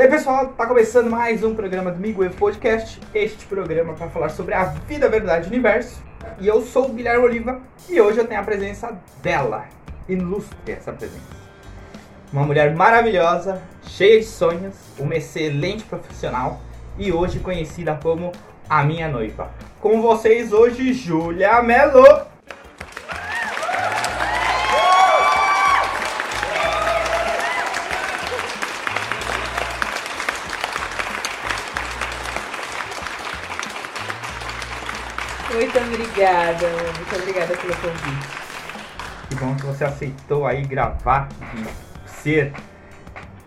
E 0.00 0.02
aí 0.02 0.08
pessoal, 0.08 0.46
tá 0.56 0.66
começando 0.66 1.10
mais 1.10 1.44
um 1.44 1.54
programa 1.54 1.90
do 1.90 2.00
Miguel 2.00 2.30
Podcast, 2.30 2.98
este 3.14 3.44
programa 3.44 3.92
para 3.92 4.08
falar 4.08 4.30
sobre 4.30 4.54
a 4.54 4.64
vida, 4.64 5.10
verdade 5.10 5.44
e 5.44 5.48
universo. 5.48 6.02
E 6.38 6.48
eu 6.48 6.62
sou 6.62 6.86
o 6.86 6.94
Guilherme 6.94 7.22
Oliva 7.22 7.60
e 7.86 8.00
hoje 8.00 8.16
eu 8.16 8.26
tenho 8.26 8.40
a 8.40 8.42
presença 8.42 8.98
dela, 9.22 9.66
ilustre 10.08 10.72
essa 10.72 10.90
presença. 10.90 11.20
Uma 12.32 12.44
mulher 12.44 12.74
maravilhosa, 12.74 13.60
cheia 13.82 14.20
de 14.20 14.24
sonhos, 14.24 14.74
uma 14.98 15.16
excelente 15.16 15.84
profissional 15.84 16.62
e 16.96 17.12
hoje 17.12 17.38
conhecida 17.38 17.94
como 18.02 18.32
a 18.70 18.82
minha 18.82 19.06
noiva. 19.06 19.50
Com 19.82 20.00
vocês 20.00 20.50
hoje, 20.50 20.94
Júlia 20.94 21.62
Melo. 21.62 22.29
Obrigada, 36.20 36.68
muito 36.68 37.16
obrigada 37.16 37.56
pelo 37.56 37.76
convite. 37.76 38.28
Que 39.28 39.34
bom 39.36 39.54
que 39.54 39.64
você 39.64 39.84
aceitou 39.84 40.46
aí 40.46 40.62
gravar 40.62 41.28
e 41.54 42.08
ser 42.08 42.52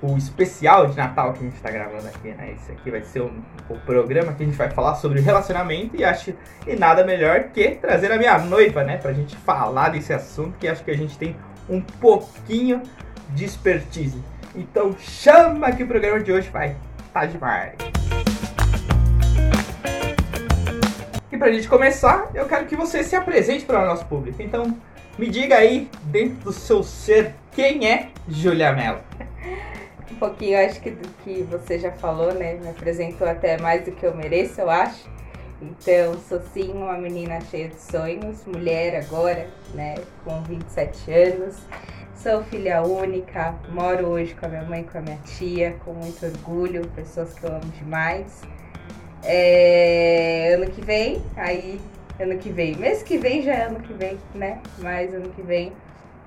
o 0.02 0.18
especial 0.18 0.88
de 0.88 0.98
Natal 0.98 1.34
que 1.34 1.40
a 1.40 1.44
gente 1.44 1.56
está 1.56 1.70
gravando 1.70 2.08
aqui, 2.08 2.30
né? 2.30 2.54
Esse 2.54 2.72
aqui 2.72 2.90
vai 2.90 3.02
ser 3.04 3.22
o, 3.22 3.32
o, 3.70 3.78
programa 3.82 4.34
que 4.34 4.44
a 4.44 4.46
gente 4.46 4.58
vai 4.58 4.70
falar 4.72 4.96
sobre 4.96 5.22
relacionamento 5.22 5.96
e 5.96 6.04
acho 6.04 6.34
e 6.66 6.76
nada 6.76 7.06
melhor 7.06 7.44
que 7.54 7.72
trazer 7.76 8.12
a 8.12 8.18
minha 8.18 8.38
noiva, 8.40 8.84
né? 8.84 8.98
Pra 8.98 9.14
gente 9.14 9.36
falar 9.38 9.90
desse 9.90 10.12
assunto 10.12 10.58
que 10.58 10.68
acho 10.68 10.84
que 10.84 10.92
a 10.92 10.98
gente 10.98 11.18
tem 11.18 11.36
um 11.70 11.80
pouquinho 11.80 12.82
de 13.30 13.46
expertise. 13.46 14.22
Então 14.56 14.96
chama 14.98 15.72
que 15.72 15.84
o 15.84 15.88
programa 15.88 16.20
de 16.20 16.32
hoje 16.32 16.50
vai 16.50 16.76
tá 17.14 17.26
demais. 17.26 17.76
E 21.34 21.38
pra 21.38 21.52
gente 21.52 21.68
começar, 21.68 22.30
eu 22.36 22.46
quero 22.46 22.68
que 22.68 22.76
você 22.76 23.04
se 23.04 23.16
apresente 23.16 23.66
para 23.66 23.82
o 23.82 23.86
nosso 23.88 24.06
público. 24.06 24.40
Então, 24.40 24.78
me 25.18 25.28
diga 25.28 25.56
aí, 25.56 25.90
dentro 26.04 26.36
do 26.36 26.54
seu 26.54 26.84
ser, 26.84 27.34
quem 27.54 27.90
é 27.90 28.10
Julia 28.30 28.72
Mello? 28.72 29.00
Um 30.12 30.16
pouquinho, 30.18 30.60
acho 30.64 30.80
que 30.80 30.92
do 30.92 31.10
que 31.24 31.42
você 31.42 31.80
já 31.80 31.92
falou, 31.92 32.32
né? 32.36 32.54
Me 32.54 32.70
apresentou 32.70 33.28
até 33.28 33.58
mais 33.58 33.84
do 33.84 33.92
que 33.92 34.06
eu 34.06 34.16
mereço, 34.16 34.62
eu 34.62 34.70
acho. 34.70 35.10
Então, 35.60 36.14
sou 36.30 36.40
sim 36.54 36.72
uma 36.72 36.94
menina 37.00 37.42
cheia 37.42 37.68
de 37.68 37.82
sonhos, 37.82 38.46
mulher 38.46 39.04
agora, 39.04 39.48
né? 39.74 39.96
Com 40.24 40.40
27 40.44 41.12
anos. 41.12 41.58
Sou 42.16 42.44
filha 42.44 42.84
única, 42.84 43.56
moro 43.70 44.06
hoje 44.06 44.36
com 44.36 44.46
a 44.46 44.50
minha 44.50 44.64
mãe 44.64 44.82
e 44.82 44.84
com 44.84 45.00
a 45.00 45.02
minha 45.02 45.18
tia, 45.26 45.76
com 45.84 45.94
muito 45.94 46.24
orgulho, 46.24 46.88
pessoas 46.90 47.34
que 47.34 47.44
eu 47.44 47.50
amo 47.50 47.72
demais. 47.80 48.44
É, 49.26 50.54
ano 50.56 50.66
que 50.68 50.82
vem, 50.82 51.22
aí 51.38 51.80
ano 52.20 52.38
que 52.38 52.50
vem, 52.50 52.76
mês 52.76 53.02
que 53.04 53.18
vem 53.18 53.42
já 53.42 53.54
é 53.54 53.62
ano 53.64 53.80
que 53.80 53.94
vem, 53.94 54.18
né? 54.36 54.60
Mas 54.80 55.14
ano 55.14 55.30
que 55.30 55.42
vem, 55.42 55.72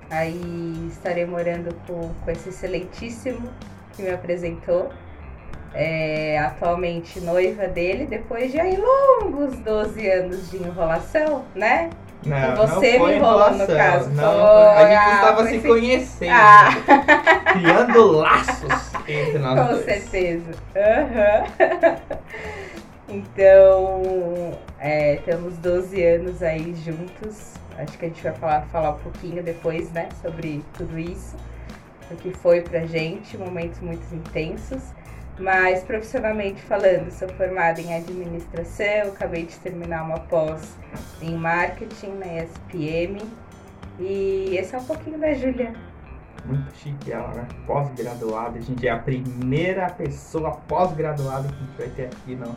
aí 0.09 0.89
estarei 0.91 1.25
morando 1.25 1.73
com, 1.85 2.11
com 2.23 2.31
esse 2.31 2.49
excelentíssimo 2.49 3.49
que 3.95 4.03
me 4.03 4.09
apresentou. 4.09 4.89
É, 5.73 6.39
atualmente 6.39 7.19
noiva 7.19 7.67
dele, 7.67 8.07
depois 8.07 8.51
de 8.51 8.59
aí 8.59 8.77
longos 8.77 9.59
12 9.59 10.09
anos 10.09 10.49
de 10.49 10.57
enrolação, 10.57 11.43
né? 11.53 11.89
Não, 12.25 12.55
com 12.55 12.67
você 12.67 12.97
não 12.97 13.07
me 13.07 13.15
enrolando 13.15 13.59
no 13.59 13.67
caso. 13.67 14.09
Não, 14.09 14.23
foi, 14.23 14.65
a 14.65 14.85
gente 14.85 14.95
ah, 14.95 15.13
estava 15.15 15.47
se 15.47 15.55
esse... 15.55 15.67
conhecendo, 15.67 16.31
ah. 16.33 16.69
criando 17.53 18.11
laços 18.11 18.91
entre 19.07 19.37
nós 19.37 19.59
Com 19.59 19.67
dois. 19.73 19.85
certeza. 19.85 20.51
Uhum. 20.75 22.17
Então, 23.09 24.59
é, 24.79 25.17
temos 25.17 25.57
12 25.57 26.03
anos 26.03 26.43
aí 26.43 26.75
juntos. 26.75 27.53
Acho 27.77 27.97
que 27.97 28.05
a 28.05 28.07
gente 28.09 28.21
vai 28.21 28.33
falar, 28.33 28.61
falar 28.63 28.89
um 28.91 28.99
pouquinho 28.99 29.41
depois, 29.41 29.91
né, 29.91 30.09
sobre 30.21 30.63
tudo 30.73 30.99
isso. 30.99 31.37
O 32.11 32.15
que 32.15 32.31
foi 32.31 32.61
pra 32.61 32.85
gente, 32.85 33.37
momentos 33.37 33.79
muito 33.79 34.03
intensos. 34.13 34.81
Mas 35.39 35.83
profissionalmente 35.83 36.61
falando, 36.63 37.11
sou 37.11 37.29
formada 37.29 37.79
em 37.79 37.93
administração, 37.93 39.09
acabei 39.13 39.45
de 39.45 39.55
terminar 39.59 40.03
uma 40.03 40.19
pós 40.19 40.75
em 41.21 41.35
marketing 41.35 42.13
na 42.13 42.43
ESPM. 42.43 43.21
E 43.99 44.57
esse 44.57 44.75
é 44.75 44.79
um 44.79 44.83
pouquinho 44.83 45.19
da 45.19 45.33
Júlia. 45.33 45.73
Muito 46.43 46.75
chique 46.77 47.11
ela, 47.11 47.27
né? 47.33 47.47
Pós-graduada. 47.67 48.57
A 48.57 48.61
gente 48.61 48.87
é 48.87 48.91
a 48.91 48.97
primeira 48.97 49.89
pessoa 49.91 50.51
pós-graduada 50.67 51.47
que 51.49 51.53
a 51.53 51.57
gente 51.57 51.77
vai 51.77 51.89
ter 51.89 52.05
aqui 52.05 52.35
no, 52.35 52.55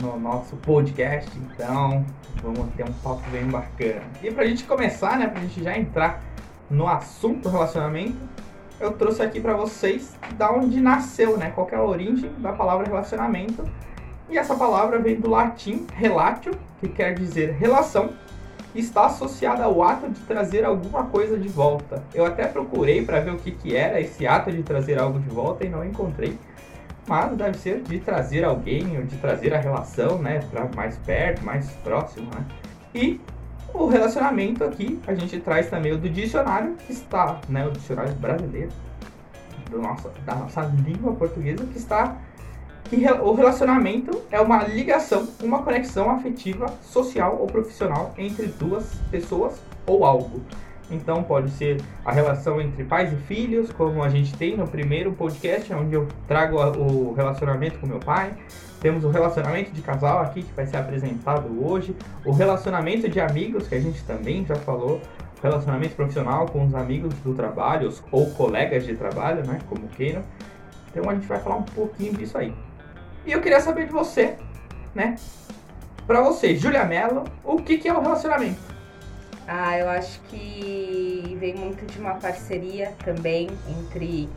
no 0.00 0.18
nosso 0.18 0.56
podcast. 0.56 1.30
Então, 1.36 2.04
vamos 2.42 2.72
ter 2.74 2.84
um 2.84 2.92
papo 2.92 3.22
bem 3.30 3.46
bacana. 3.46 4.02
E 4.22 4.30
pra 4.30 4.44
gente 4.46 4.64
começar, 4.64 5.18
né? 5.18 5.26
Pra 5.26 5.40
gente 5.40 5.62
já 5.62 5.76
entrar 5.76 6.22
no 6.70 6.86
assunto 6.86 7.48
relacionamento, 7.48 8.18
eu 8.78 8.92
trouxe 8.92 9.22
aqui 9.22 9.40
para 9.40 9.54
vocês 9.54 10.16
da 10.36 10.52
onde 10.52 10.80
nasceu, 10.80 11.36
né? 11.36 11.50
Qual 11.54 11.68
é 11.70 11.76
a 11.76 11.82
origem 11.82 12.30
da 12.38 12.52
palavra 12.52 12.86
relacionamento. 12.86 13.64
E 14.28 14.36
essa 14.36 14.54
palavra 14.54 14.98
vem 14.98 15.20
do 15.20 15.30
latim 15.30 15.86
relatio, 15.94 16.52
que 16.80 16.88
quer 16.88 17.14
dizer 17.14 17.52
relação, 17.52 18.10
e 18.74 18.80
está 18.80 19.06
associada 19.06 19.64
ao 19.64 19.82
ato 19.82 20.10
de 20.10 20.20
trazer 20.22 20.64
alguma 20.64 21.04
coisa 21.04 21.38
de 21.38 21.48
volta. 21.48 22.02
Eu 22.12 22.26
até 22.26 22.46
procurei 22.46 23.04
para 23.04 23.20
ver 23.20 23.32
o 23.32 23.36
que, 23.36 23.52
que 23.52 23.74
era 23.74 24.00
esse 24.00 24.26
ato 24.26 24.52
de 24.52 24.62
trazer 24.62 25.00
algo 25.00 25.18
de 25.18 25.28
volta 25.28 25.64
e 25.64 25.68
não 25.68 25.84
encontrei. 25.84 26.36
Mas 27.06 27.36
deve 27.36 27.58
ser 27.58 27.82
de 27.82 28.00
trazer 28.00 28.44
alguém 28.44 28.98
ou 28.98 29.04
de 29.04 29.16
trazer 29.16 29.54
a 29.54 29.60
relação, 29.60 30.18
né, 30.18 30.40
para 30.50 30.68
mais 30.74 30.96
perto, 30.98 31.44
mais 31.44 31.70
próximo, 31.84 32.26
né? 32.34 32.44
E 32.94 33.20
o 33.72 33.86
relacionamento 33.86 34.64
aqui, 34.64 35.00
a 35.06 35.14
gente 35.14 35.38
traz 35.40 35.68
também 35.68 35.92
o 35.92 35.98
do 35.98 36.08
dicionário, 36.08 36.74
que 36.86 36.92
está, 36.92 37.40
né, 37.48 37.66
o 37.66 37.70
dicionário 37.70 38.14
brasileiro, 38.14 38.70
do 39.70 39.80
nosso, 39.80 40.08
da 40.24 40.34
nossa 40.34 40.62
língua 40.62 41.12
portuguesa, 41.12 41.64
que 41.66 41.78
está 41.78 42.16
que 42.88 43.04
o 43.04 43.34
relacionamento 43.34 44.22
é 44.30 44.40
uma 44.40 44.62
ligação, 44.62 45.26
uma 45.42 45.62
conexão 45.62 46.10
afetiva, 46.10 46.66
social 46.82 47.36
ou 47.40 47.46
profissional 47.46 48.14
entre 48.16 48.46
duas 48.46 48.94
pessoas 49.10 49.60
ou 49.86 50.04
algo. 50.04 50.40
Então 50.90 51.22
pode 51.22 51.50
ser 51.50 51.80
a 52.04 52.12
relação 52.12 52.60
entre 52.60 52.84
pais 52.84 53.12
e 53.12 53.16
filhos, 53.16 53.72
como 53.72 54.02
a 54.02 54.08
gente 54.08 54.36
tem 54.36 54.56
no 54.56 54.66
primeiro 54.68 55.12
podcast, 55.12 55.72
onde 55.74 55.94
eu 55.94 56.06
trago 56.28 56.56
o 56.56 57.12
relacionamento 57.14 57.78
com 57.78 57.86
meu 57.86 57.98
pai. 57.98 58.32
Temos 58.80 59.04
o 59.04 59.10
relacionamento 59.10 59.72
de 59.72 59.82
casal 59.82 60.20
aqui 60.20 60.42
que 60.42 60.52
vai 60.52 60.66
ser 60.66 60.76
apresentado 60.76 61.48
hoje, 61.66 61.96
o 62.24 62.32
relacionamento 62.32 63.08
de 63.08 63.18
amigos 63.18 63.66
que 63.66 63.74
a 63.74 63.80
gente 63.80 64.04
também 64.04 64.44
já 64.44 64.54
falou, 64.54 65.00
relacionamento 65.42 65.94
profissional 65.94 66.46
com 66.46 66.64
os 66.64 66.74
amigos 66.74 67.14
do 67.14 67.34
trabalho 67.34 67.92
ou 68.12 68.30
colegas 68.30 68.84
de 68.84 68.94
trabalho, 68.94 69.44
né, 69.46 69.58
como 69.68 69.88
queiram. 69.88 70.22
Então 70.90 71.10
a 71.10 71.14
gente 71.14 71.26
vai 71.26 71.38
falar 71.40 71.56
um 71.56 71.62
pouquinho 71.62 72.12
disso 72.12 72.38
aí. 72.38 72.54
E 73.26 73.32
eu 73.32 73.40
queria 73.40 73.60
saber 73.60 73.86
de 73.86 73.92
você, 73.92 74.36
né? 74.94 75.16
Pra 76.06 76.20
você, 76.20 76.54
Julia 76.54 76.84
Mello, 76.84 77.24
o 77.42 77.56
que, 77.56 77.78
que 77.78 77.88
é 77.88 77.92
o 77.92 78.00
relacionamento? 78.00 78.75
Ah, 79.48 79.78
eu 79.78 79.88
acho 79.88 80.20
que 80.22 81.36
vem 81.38 81.54
muito 81.54 81.86
de 81.86 82.00
uma 82.00 82.14
parceria 82.14 82.92
também 83.04 83.48
entre, 83.78 84.28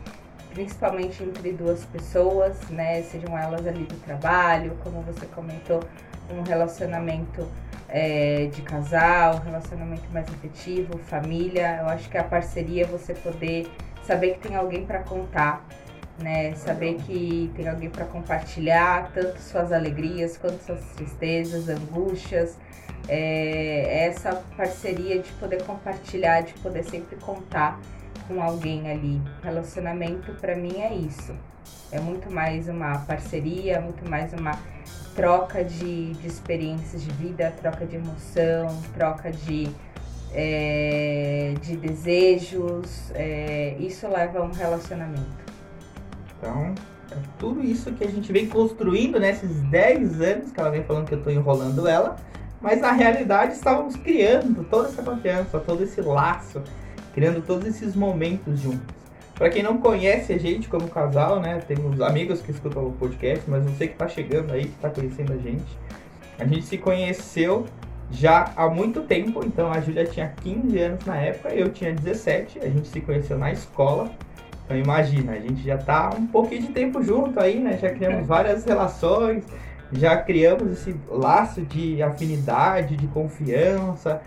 principalmente 0.52 1.24
entre 1.24 1.52
duas 1.52 1.84
pessoas, 1.86 2.56
né? 2.70 3.02
Sejam 3.02 3.36
elas 3.36 3.66
ali 3.66 3.86
do 3.86 3.96
trabalho, 4.06 4.78
como 4.84 5.02
você 5.02 5.26
comentou, 5.26 5.84
um 6.32 6.44
relacionamento 6.44 7.48
é, 7.88 8.52
de 8.54 8.62
casal, 8.62 9.40
relacionamento 9.40 10.04
mais 10.12 10.28
afetivo, 10.30 11.00
família. 11.00 11.80
Eu 11.82 11.88
acho 11.88 12.08
que 12.08 12.18
a 12.18 12.24
parceria 12.24 12.84
é 12.84 12.88
você 12.88 13.16
poder 13.16 13.68
saber 14.04 14.36
que 14.36 14.48
tem 14.48 14.56
alguém 14.56 14.86
para 14.86 15.00
contar, 15.00 15.66
né? 16.22 16.54
Saber 16.54 16.98
que 16.98 17.52
tem 17.56 17.68
alguém 17.68 17.90
para 17.90 18.06
compartilhar 18.06 19.10
tanto 19.12 19.40
suas 19.40 19.72
alegrias 19.72 20.38
quanto 20.38 20.64
suas 20.64 20.84
tristezas, 20.96 21.68
angústias. 21.68 22.58
É, 23.12 24.06
essa 24.06 24.44
parceria 24.56 25.20
de 25.20 25.32
poder 25.34 25.64
compartilhar, 25.64 26.42
de 26.42 26.54
poder 26.56 26.84
sempre 26.84 27.16
contar 27.16 27.80
com 28.28 28.42
alguém 28.42 28.90
ali. 28.90 29.20
Relacionamento 29.42 30.32
para 30.34 30.56
mim 30.56 30.80
é 30.80 30.94
isso. 30.94 31.34
É 31.92 32.00
muito 32.00 32.32
mais 32.32 32.70
uma 32.70 33.00
parceria, 33.00 33.82
muito 33.82 34.08
mais 34.08 34.32
uma 34.32 34.52
troca 35.16 35.64
de, 35.64 36.14
de 36.14 36.28
experiências 36.28 37.04
de 37.04 37.12
vida, 37.14 37.52
troca 37.60 37.86
de 37.86 37.96
emoção, 37.96 38.68
troca 38.94 39.32
de, 39.32 39.68
é, 40.32 41.56
de 41.62 41.76
desejos. 41.76 43.12
É, 43.16 43.76
isso 43.80 44.08
leva 44.08 44.40
a 44.40 44.44
um 44.44 44.52
relacionamento. 44.52 45.50
Então, 46.38 46.76
é 47.12 47.16
tudo 47.40 47.64
isso 47.64 47.92
que 47.94 48.04
a 48.04 48.08
gente 48.08 48.32
vem 48.32 48.48
construindo 48.48 49.20
nesses 49.20 49.62
10 49.64 50.22
anos 50.22 50.52
que 50.52 50.60
ela 50.60 50.70
vem 50.70 50.84
falando 50.84 51.08
que 51.08 51.16
eu 51.16 51.24
tô 51.24 51.32
enrolando 51.32 51.88
ela, 51.88 52.16
mas 52.62 52.82
na 52.82 52.92
realidade 52.92 53.54
estávamos 53.54 53.96
criando 53.96 54.64
toda 54.64 54.90
essa 54.90 55.02
confiança, 55.02 55.60
todo 55.60 55.84
esse 55.84 56.02
laço, 56.02 56.62
criando 57.14 57.42
todos 57.42 57.68
esses 57.68 57.96
momentos 57.96 58.60
juntos. 58.60 59.00
Para 59.36 59.50
quem 59.50 59.64
não 59.64 59.78
conhece 59.78 60.34
a 60.34 60.38
gente 60.38 60.68
como 60.68 60.90
casal, 60.90 61.40
né? 61.40 61.60
Temos 61.66 62.02
amigos 62.02 62.42
que 62.42 62.52
escutam 62.52 62.86
o 62.86 62.92
podcast, 62.92 63.50
mas 63.50 63.64
você 63.64 63.88
que 63.88 63.96
tá 63.96 64.08
chegando 64.08 64.52
aí, 64.52 64.66
que 64.66 64.76
tá 64.82 64.90
conhecendo 64.90 65.32
a 65.32 65.38
gente. 65.38 65.78
A 66.38 66.46
gente 66.46 66.66
se 66.66 66.78
conheceu 66.78 67.66
já 68.12 68.52
há 68.56 68.68
muito 68.68 69.02
tempo, 69.02 69.42
então 69.46 69.72
a 69.72 69.80
Júlia 69.80 70.06
tinha 70.06 70.34
15 70.42 70.78
anos 70.80 71.06
na 71.06 71.16
época, 71.16 71.54
eu 71.54 71.70
tinha 71.70 71.94
17, 71.94 72.60
a 72.60 72.68
gente 72.68 72.90
se 72.90 73.00
conheceu 73.00 73.38
na 73.38 73.52
escola. 73.52 74.12
Então 74.66 74.78
imagina, 74.78 75.32
a 75.32 75.40
gente 75.40 75.64
já 75.64 75.78
tá 75.78 76.10
um 76.18 76.28
pouquinho 76.28 76.64
de 76.64 76.68
tempo 76.70 77.02
junto 77.02 77.40
aí, 77.40 77.60
né? 77.60 77.78
Já 77.78 77.92
criamos 77.92 78.28
várias 78.28 78.66
relações, 78.66 79.46
já 79.92 80.18
criamos 80.18 80.72
esse 80.72 80.96
laço 81.10 81.62
de 81.62 82.02
afinidade, 82.02 82.96
de 82.96 83.08
confiança. 83.08 84.22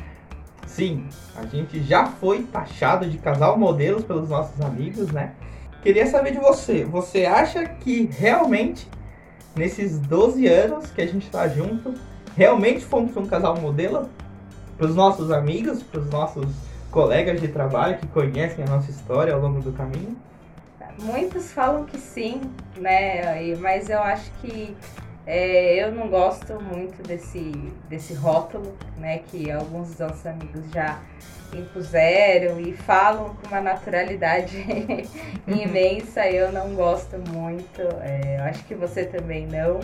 Sim, 0.67 1.07
a 1.37 1.45
gente 1.45 1.83
já 1.83 2.07
foi 2.07 2.43
taxado 2.45 3.09
de 3.09 3.19
casal 3.19 3.59
modelos 3.59 4.05
pelos 4.05 4.29
nossos 4.29 4.61
amigos, 4.61 5.11
né? 5.11 5.33
Queria 5.83 6.07
saber 6.07 6.33
de 6.33 6.39
você. 6.39 6.85
Você 6.85 7.27
acha 7.27 7.65
que 7.67 8.09
realmente, 8.13 8.89
nesses 9.55 9.99
12 9.99 10.47
anos 10.47 10.91
que 10.91 11.03
a 11.03 11.07
gente 11.07 11.29
tá 11.29 11.49
junto, 11.49 11.95
realmente 12.37 12.85
fomos 12.85 13.17
um 13.17 13.27
casal 13.27 13.61
modelo? 13.61 14.09
Para 14.79 14.87
os 14.87 14.97
nossos 14.97 15.31
amigos, 15.31 15.83
para 15.83 16.01
os 16.01 16.11
nossos 16.11 16.47
colegas 16.91 17.41
de 17.41 17.49
trabalho 17.49 17.99
que 17.99 18.07
conhecem 18.09 18.65
a 18.65 18.69
nossa 18.69 18.91
história 18.91 19.35
ao 19.35 19.41
longo 19.41 19.61
do 19.61 19.73
caminho? 19.73 20.17
Muitos 20.99 21.53
falam 21.53 21.85
que 21.85 21.99
sim, 21.99 22.41
né? 22.77 23.55
Mas 23.57 23.89
eu 23.89 24.01
acho 24.01 24.31
que 24.41 24.77
é, 25.27 25.83
eu 25.83 25.93
não 25.93 26.09
gosto 26.09 26.61
muito 26.61 27.03
desse, 27.07 27.53
desse 27.89 28.15
rótulo, 28.15 28.77
né, 28.99 29.19
que 29.19 29.51
alguns 29.51 29.89
dos 29.91 29.99
nossos 29.99 30.27
amigos 30.27 30.63
já 30.73 31.01
impuseram 31.55 32.59
e 32.59 32.73
falam 32.73 33.35
com 33.35 33.47
uma 33.49 33.61
naturalidade 33.61 34.57
imensa. 35.47 36.29
Eu 36.29 36.51
não 36.51 36.75
gosto 36.75 37.17
muito, 37.31 37.83
é, 38.01 38.39
acho 38.41 38.65
que 38.65 38.75
você 38.75 39.05
também 39.05 39.47
não 39.47 39.81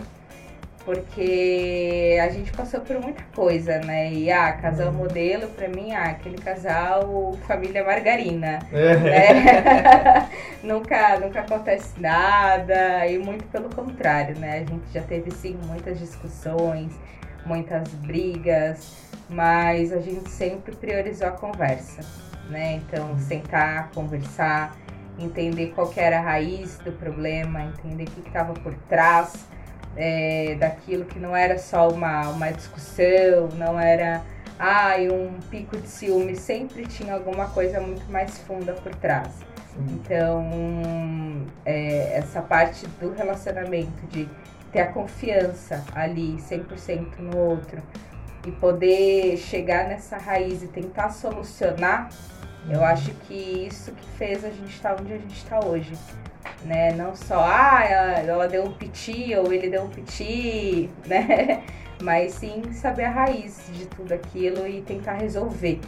porque 0.89 2.17
a 2.19 2.29
gente 2.29 2.51
passou 2.51 2.79
por 2.79 2.99
muita 2.99 3.21
coisa, 3.35 3.77
né? 3.81 4.11
E 4.11 4.31
ah, 4.31 4.53
casal 4.53 4.87
uhum. 4.87 4.93
modelo, 4.93 5.47
pra 5.49 5.67
mim, 5.67 5.93
ah, 5.93 6.05
aquele 6.05 6.39
casal 6.39 7.37
família 7.45 7.83
margarina. 7.83 8.57
É. 8.71 8.95
Né? 8.97 10.29
nunca, 10.63 11.19
nunca 11.19 11.41
acontece 11.41 11.93
nada, 12.01 13.05
e 13.05 13.19
muito 13.19 13.45
pelo 13.49 13.69
contrário, 13.69 14.35
né? 14.39 14.65
A 14.65 14.65
gente 14.65 14.91
já 14.91 15.03
teve 15.03 15.29
sim 15.29 15.59
muitas 15.67 15.99
discussões, 15.99 16.91
muitas 17.45 17.87
brigas, 17.89 19.11
mas 19.29 19.93
a 19.93 19.99
gente 19.99 20.27
sempre 20.27 20.75
priorizou 20.75 21.27
a 21.27 21.31
conversa, 21.33 22.01
né? 22.49 22.77
Então, 22.77 23.11
uhum. 23.11 23.19
sentar, 23.19 23.91
conversar, 23.93 24.75
entender 25.19 25.67
qual 25.75 25.93
era 25.95 26.17
a 26.17 26.21
raiz 26.21 26.79
do 26.79 26.91
problema, 26.93 27.61
entender 27.61 28.05
o 28.05 28.07
que 28.07 28.27
estava 28.27 28.53
por 28.55 28.73
trás 28.89 29.47
é, 29.99 30.55
daquilo 30.57 31.03
que 31.03 31.19
não 31.19 31.35
era 31.35 31.59
só 31.59 31.89
uma, 31.89 32.29
uma 32.29 32.49
discussão, 32.51 33.49
não 33.55 33.77
era 33.77 34.23
ai, 34.57 35.09
um 35.09 35.33
pico 35.49 35.77
de 35.77 35.87
ciúme, 35.87 36.35
sempre 36.37 36.85
tinha 36.85 37.13
alguma 37.13 37.49
coisa 37.49 37.81
muito 37.81 38.09
mais 38.09 38.37
funda 38.39 38.73
por 38.73 38.95
trás. 38.95 39.29
Então, 39.91 40.43
é, 41.65 42.17
essa 42.17 42.41
parte 42.41 42.87
do 42.99 43.13
relacionamento, 43.13 44.07
de 44.07 44.27
ter 44.71 44.81
a 44.81 44.87
confiança 44.87 45.83
ali 45.93 46.37
100% 46.37 47.19
no 47.19 47.37
outro 47.37 47.81
e 48.45 48.51
poder 48.51 49.37
chegar 49.37 49.87
nessa 49.87 50.17
raiz 50.17 50.63
e 50.63 50.67
tentar 50.67 51.09
solucionar, 51.09 52.09
eu 52.69 52.79
uhum. 52.79 52.85
acho 52.85 53.11
que 53.27 53.67
isso 53.67 53.91
que 53.91 54.05
fez 54.17 54.43
a 54.45 54.49
gente 54.49 54.69
estar 54.69 54.99
onde 54.99 55.13
a 55.13 55.17
gente 55.17 55.35
está 55.35 55.59
hoje 55.65 55.93
né? 56.63 56.91
Não 56.93 57.15
só, 57.15 57.39
ah, 57.39 57.83
ela, 57.83 58.19
ela 58.19 58.47
deu 58.47 58.63
um 58.63 58.73
piti 58.73 59.35
ou 59.35 59.51
ele 59.51 59.69
deu 59.69 59.83
um 59.83 59.89
piti, 59.89 60.89
né? 61.05 61.63
Mas 62.01 62.33
sim 62.33 62.63
saber 62.71 63.05
a 63.05 63.11
raiz 63.11 63.69
de 63.73 63.85
tudo 63.87 64.13
aquilo 64.13 64.65
e 64.67 64.81
tentar 64.81 65.13
resolver, 65.13 65.79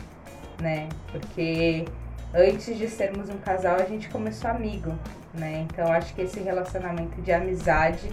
né? 0.61 0.89
Porque 1.11 1.85
antes 2.33 2.77
de 2.77 2.89
sermos 2.89 3.29
um 3.29 3.37
casal, 3.37 3.75
a 3.75 3.85
gente 3.85 4.09
começou 4.09 4.51
amigo, 4.51 4.93
né? 5.33 5.65
Então 5.69 5.91
acho 5.91 6.13
que 6.13 6.21
esse 6.21 6.39
relacionamento 6.39 7.21
de 7.21 7.31
amizade 7.31 8.09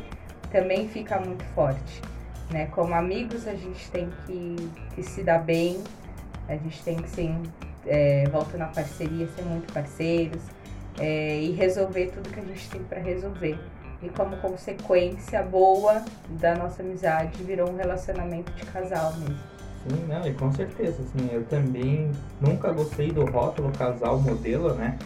também 0.51 0.89
fica 0.89 1.19
muito 1.19 1.45
forte, 1.55 2.01
né? 2.51 2.67
Como 2.67 2.95
amigos, 2.95 3.47
a 3.47 3.55
gente 3.55 3.91
tem 3.91 4.09
que, 4.27 4.71
que 4.95 5.03
se 5.03 5.23
dar 5.23 5.39
bem, 5.39 5.83
a 6.49 6.55
gente 6.55 6.83
tem 6.83 6.97
que, 6.97 7.11
sim, 7.11 7.43
é, 7.87 8.25
volta 8.31 8.57
na 8.57 8.67
parceria, 8.67 9.27
ser 9.29 9.43
muito 9.43 9.73
parceiros, 9.73 10.43
é, 10.99 11.41
e 11.41 11.53
resolver 11.53 12.11
tudo 12.15 12.29
que 12.31 12.41
a 12.41 12.45
gente 12.45 12.69
tem 12.71 12.83
para 12.83 13.01
resolver. 13.01 13.59
E 14.03 14.09
como 14.11 14.37
consequência 14.37 15.43
boa 15.43 16.05
da 16.29 16.55
nossa 16.55 16.83
amizade, 16.83 17.43
virou 17.43 17.71
um 17.71 17.77
relacionamento 17.77 18.53
de 18.53 18.65
casal 18.67 19.13
mesmo. 19.15 19.37
Sim, 19.89 20.07
não, 20.07 20.27
e 20.27 20.35
com 20.35 20.53
certeza, 20.53 21.03
assim, 21.03 21.29
eu 21.33 21.45
também 21.45 22.11
nunca 22.41 22.73
gostei 22.73 23.11
do 23.11 23.25
rótulo 23.25 23.71
casal 23.73 24.21
modelo, 24.21 24.75
né? 24.75 24.99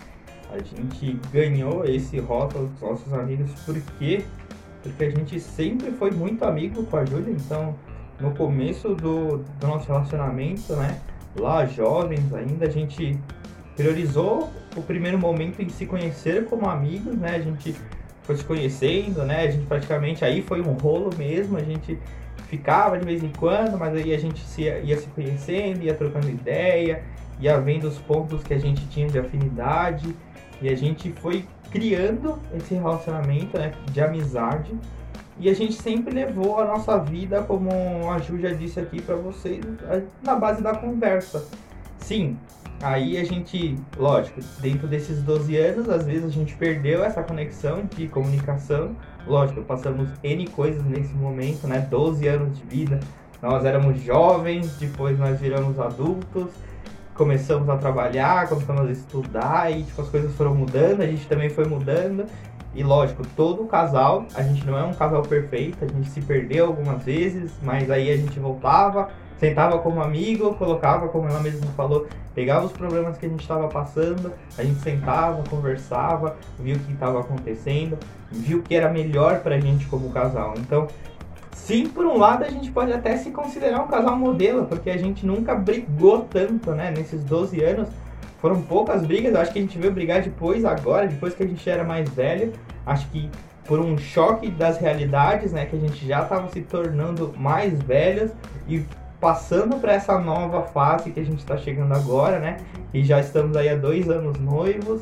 A 0.50 0.58
gente 0.58 1.18
ganhou 1.32 1.84
esse 1.84 2.18
rótulo 2.18 2.68
dos 2.68 2.80
nossos 2.80 3.12
amigos 3.12 3.50
por 3.64 3.80
quê? 3.98 4.24
Porque 4.82 5.04
a 5.04 5.10
gente 5.10 5.40
sempre 5.40 5.92
foi 5.92 6.10
muito 6.10 6.44
amigo 6.44 6.84
com 6.84 6.96
a 6.96 7.04
Júlia, 7.04 7.32
então 7.32 7.74
no 8.20 8.34
começo 8.34 8.94
do, 8.94 9.38
do 9.38 9.66
nosso 9.66 9.86
relacionamento, 9.86 10.74
né? 10.74 11.00
Lá 11.36 11.64
jovens 11.64 12.32
ainda, 12.34 12.66
a 12.66 12.70
gente 12.70 13.18
priorizou 13.76 14.50
o 14.76 14.82
primeiro 14.82 15.18
momento 15.18 15.60
em 15.60 15.68
se 15.68 15.86
conhecer 15.86 16.46
como 16.46 16.68
amigos, 16.68 17.14
né? 17.16 17.36
A 17.36 17.40
gente 17.40 17.74
foi 18.22 18.36
se 18.36 18.44
conhecendo, 18.44 19.24
né? 19.24 19.42
A 19.42 19.50
gente 19.50 19.66
praticamente 19.66 20.24
aí 20.24 20.42
foi 20.42 20.60
um 20.60 20.72
rolo 20.72 21.10
mesmo, 21.16 21.56
a 21.56 21.62
gente 21.62 21.98
ficava 22.48 22.98
de 22.98 23.04
vez 23.04 23.22
em 23.22 23.32
quando, 23.38 23.78
mas 23.78 23.94
aí 23.94 24.14
a 24.14 24.18
gente 24.18 24.40
se, 24.40 24.62
ia 24.62 24.96
se 24.98 25.06
conhecendo, 25.08 25.82
ia 25.82 25.94
trocando 25.94 26.28
ideia, 26.28 27.02
ia 27.40 27.58
vendo 27.58 27.88
os 27.88 27.98
pontos 27.98 28.42
que 28.42 28.54
a 28.54 28.58
gente 28.58 28.86
tinha 28.88 29.08
de 29.08 29.18
afinidade 29.18 30.14
e 30.60 30.68
a 30.68 30.74
gente 30.74 31.10
foi 31.12 31.44
criando 31.70 32.38
esse 32.54 32.74
relacionamento 32.74 33.58
né, 33.58 33.72
de 33.90 34.00
amizade 34.00 34.72
e 35.40 35.48
a 35.48 35.54
gente 35.54 35.72
sempre 35.72 36.14
levou 36.14 36.60
a 36.60 36.66
nossa 36.66 36.98
vida, 36.98 37.42
como 37.42 37.70
a 38.10 38.18
Ju 38.18 38.38
já 38.38 38.52
disse 38.52 38.78
aqui 38.78 39.00
para 39.00 39.16
vocês, 39.16 39.60
na 40.22 40.36
base 40.36 40.62
da 40.62 40.74
conversa. 40.74 41.48
Sim, 41.98 42.36
Aí 42.82 43.16
a 43.16 43.22
gente, 43.22 43.78
lógico, 43.96 44.40
dentro 44.60 44.88
desses 44.88 45.22
12 45.22 45.56
anos, 45.56 45.88
às 45.88 46.04
vezes 46.04 46.24
a 46.24 46.30
gente 46.30 46.56
perdeu 46.56 47.04
essa 47.04 47.22
conexão 47.22 47.84
de 47.96 48.08
comunicação. 48.08 48.96
Lógico, 49.24 49.62
passamos 49.62 50.08
N 50.20 50.48
coisas 50.48 50.82
nesse 50.84 51.14
momento, 51.14 51.68
né? 51.68 51.86
12 51.88 52.26
anos 52.26 52.58
de 52.58 52.64
vida. 52.64 52.98
Nós 53.40 53.64
éramos 53.64 54.02
jovens, 54.02 54.76
depois 54.78 55.16
nós 55.16 55.38
viramos 55.38 55.78
adultos, 55.78 56.50
começamos 57.14 57.68
a 57.68 57.76
trabalhar, 57.76 58.48
começamos 58.48 58.88
a 58.88 58.90
estudar 58.90 59.70
e 59.70 59.84
tipo, 59.84 60.02
as 60.02 60.08
coisas 60.08 60.34
foram 60.34 60.54
mudando, 60.54 61.02
a 61.02 61.06
gente 61.06 61.26
também 61.28 61.50
foi 61.50 61.64
mudando. 61.64 62.26
E 62.74 62.82
lógico, 62.82 63.22
todo 63.36 63.64
casal, 63.66 64.26
a 64.34 64.42
gente 64.42 64.66
não 64.66 64.76
é 64.76 64.82
um 64.82 64.94
casal 64.94 65.22
perfeito, 65.22 65.84
a 65.84 65.86
gente 65.86 66.08
se 66.08 66.20
perdeu 66.22 66.66
algumas 66.66 67.04
vezes, 67.04 67.52
mas 67.62 67.90
aí 67.90 68.10
a 68.10 68.16
gente 68.16 68.40
voltava, 68.40 69.10
sentava 69.42 69.76
como 69.80 70.00
amigo, 70.00 70.54
colocava, 70.54 71.08
como 71.08 71.26
ela 71.26 71.40
mesma 71.40 71.66
falou, 71.72 72.06
pegava 72.32 72.64
os 72.64 72.70
problemas 72.70 73.18
que 73.18 73.26
a 73.26 73.28
gente 73.28 73.40
estava 73.40 73.66
passando, 73.66 74.32
a 74.56 74.62
gente 74.62 74.78
sentava, 74.78 75.42
conversava, 75.50 76.36
viu 76.60 76.76
o 76.76 76.78
que 76.78 76.92
estava 76.92 77.18
acontecendo, 77.18 77.98
viu 78.30 78.58
o 78.58 78.62
que 78.62 78.72
era 78.72 78.88
melhor 78.88 79.40
para 79.40 79.56
a 79.56 79.60
gente 79.60 79.84
como 79.86 80.10
casal. 80.10 80.54
Então, 80.58 80.86
sim, 81.50 81.88
por 81.88 82.06
um 82.06 82.18
lado 82.18 82.44
a 82.44 82.50
gente 82.50 82.70
pode 82.70 82.92
até 82.92 83.16
se 83.16 83.32
considerar 83.32 83.82
um 83.82 83.88
casal 83.88 84.16
modelo, 84.16 84.64
porque 84.66 84.88
a 84.88 84.96
gente 84.96 85.26
nunca 85.26 85.56
brigou 85.56 86.20
tanto, 86.20 86.70
né? 86.70 86.94
Nesses 86.96 87.24
12 87.24 87.64
anos 87.64 87.88
foram 88.40 88.62
poucas 88.62 89.04
brigas, 89.04 89.34
eu 89.34 89.40
acho 89.40 89.52
que 89.52 89.58
a 89.58 89.62
gente 89.62 89.76
veio 89.76 89.92
brigar 89.92 90.22
depois, 90.22 90.64
agora, 90.64 91.08
depois 91.08 91.34
que 91.34 91.42
a 91.42 91.46
gente 91.48 91.68
era 91.68 91.82
mais 91.82 92.08
velho. 92.10 92.52
Acho 92.86 93.08
que 93.08 93.28
por 93.64 93.80
um 93.80 93.98
choque 93.98 94.48
das 94.52 94.78
realidades, 94.78 95.52
né? 95.52 95.66
Que 95.66 95.74
a 95.74 95.80
gente 95.80 96.06
já 96.06 96.22
estava 96.22 96.48
se 96.48 96.60
tornando 96.60 97.34
mais 97.36 97.80
velhos 97.82 98.30
e 98.68 98.84
passando 99.22 99.76
para 99.76 99.92
essa 99.92 100.18
nova 100.18 100.62
fase 100.62 101.12
que 101.12 101.20
a 101.20 101.24
gente 101.24 101.38
está 101.38 101.56
chegando 101.56 101.94
agora, 101.94 102.40
né? 102.40 102.56
E 102.92 103.04
já 103.04 103.20
estamos 103.20 103.56
aí 103.56 103.68
há 103.68 103.76
dois 103.76 104.10
anos 104.10 104.36
noivos, 104.40 105.00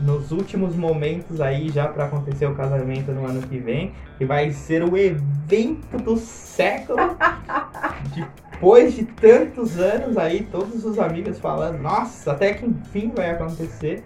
nos 0.00 0.32
últimos 0.32 0.74
momentos 0.74 1.38
aí 1.38 1.68
já 1.68 1.86
para 1.86 2.06
acontecer 2.06 2.46
o 2.46 2.54
casamento 2.54 3.12
no 3.12 3.26
ano 3.26 3.42
que 3.42 3.58
vem, 3.58 3.92
que 4.16 4.24
vai 4.24 4.50
ser 4.52 4.82
o 4.82 4.96
evento 4.96 5.98
do 5.98 6.16
século. 6.16 6.96
Depois 8.52 8.94
de 8.94 9.04
tantos 9.04 9.78
anos 9.78 10.16
aí, 10.16 10.48
todos 10.50 10.82
os 10.86 10.98
amigos 10.98 11.38
falando, 11.38 11.78
nossa, 11.78 12.32
até 12.32 12.54
que 12.54 12.64
enfim 12.64 13.12
vai 13.14 13.32
acontecer. 13.32 14.02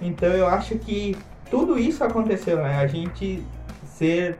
Então 0.00 0.28
eu 0.28 0.46
acho 0.46 0.78
que 0.78 1.16
tudo 1.50 1.76
isso 1.76 2.04
aconteceu, 2.04 2.58
né? 2.58 2.76
A 2.76 2.86
gente 2.86 3.42
ser 3.86 4.38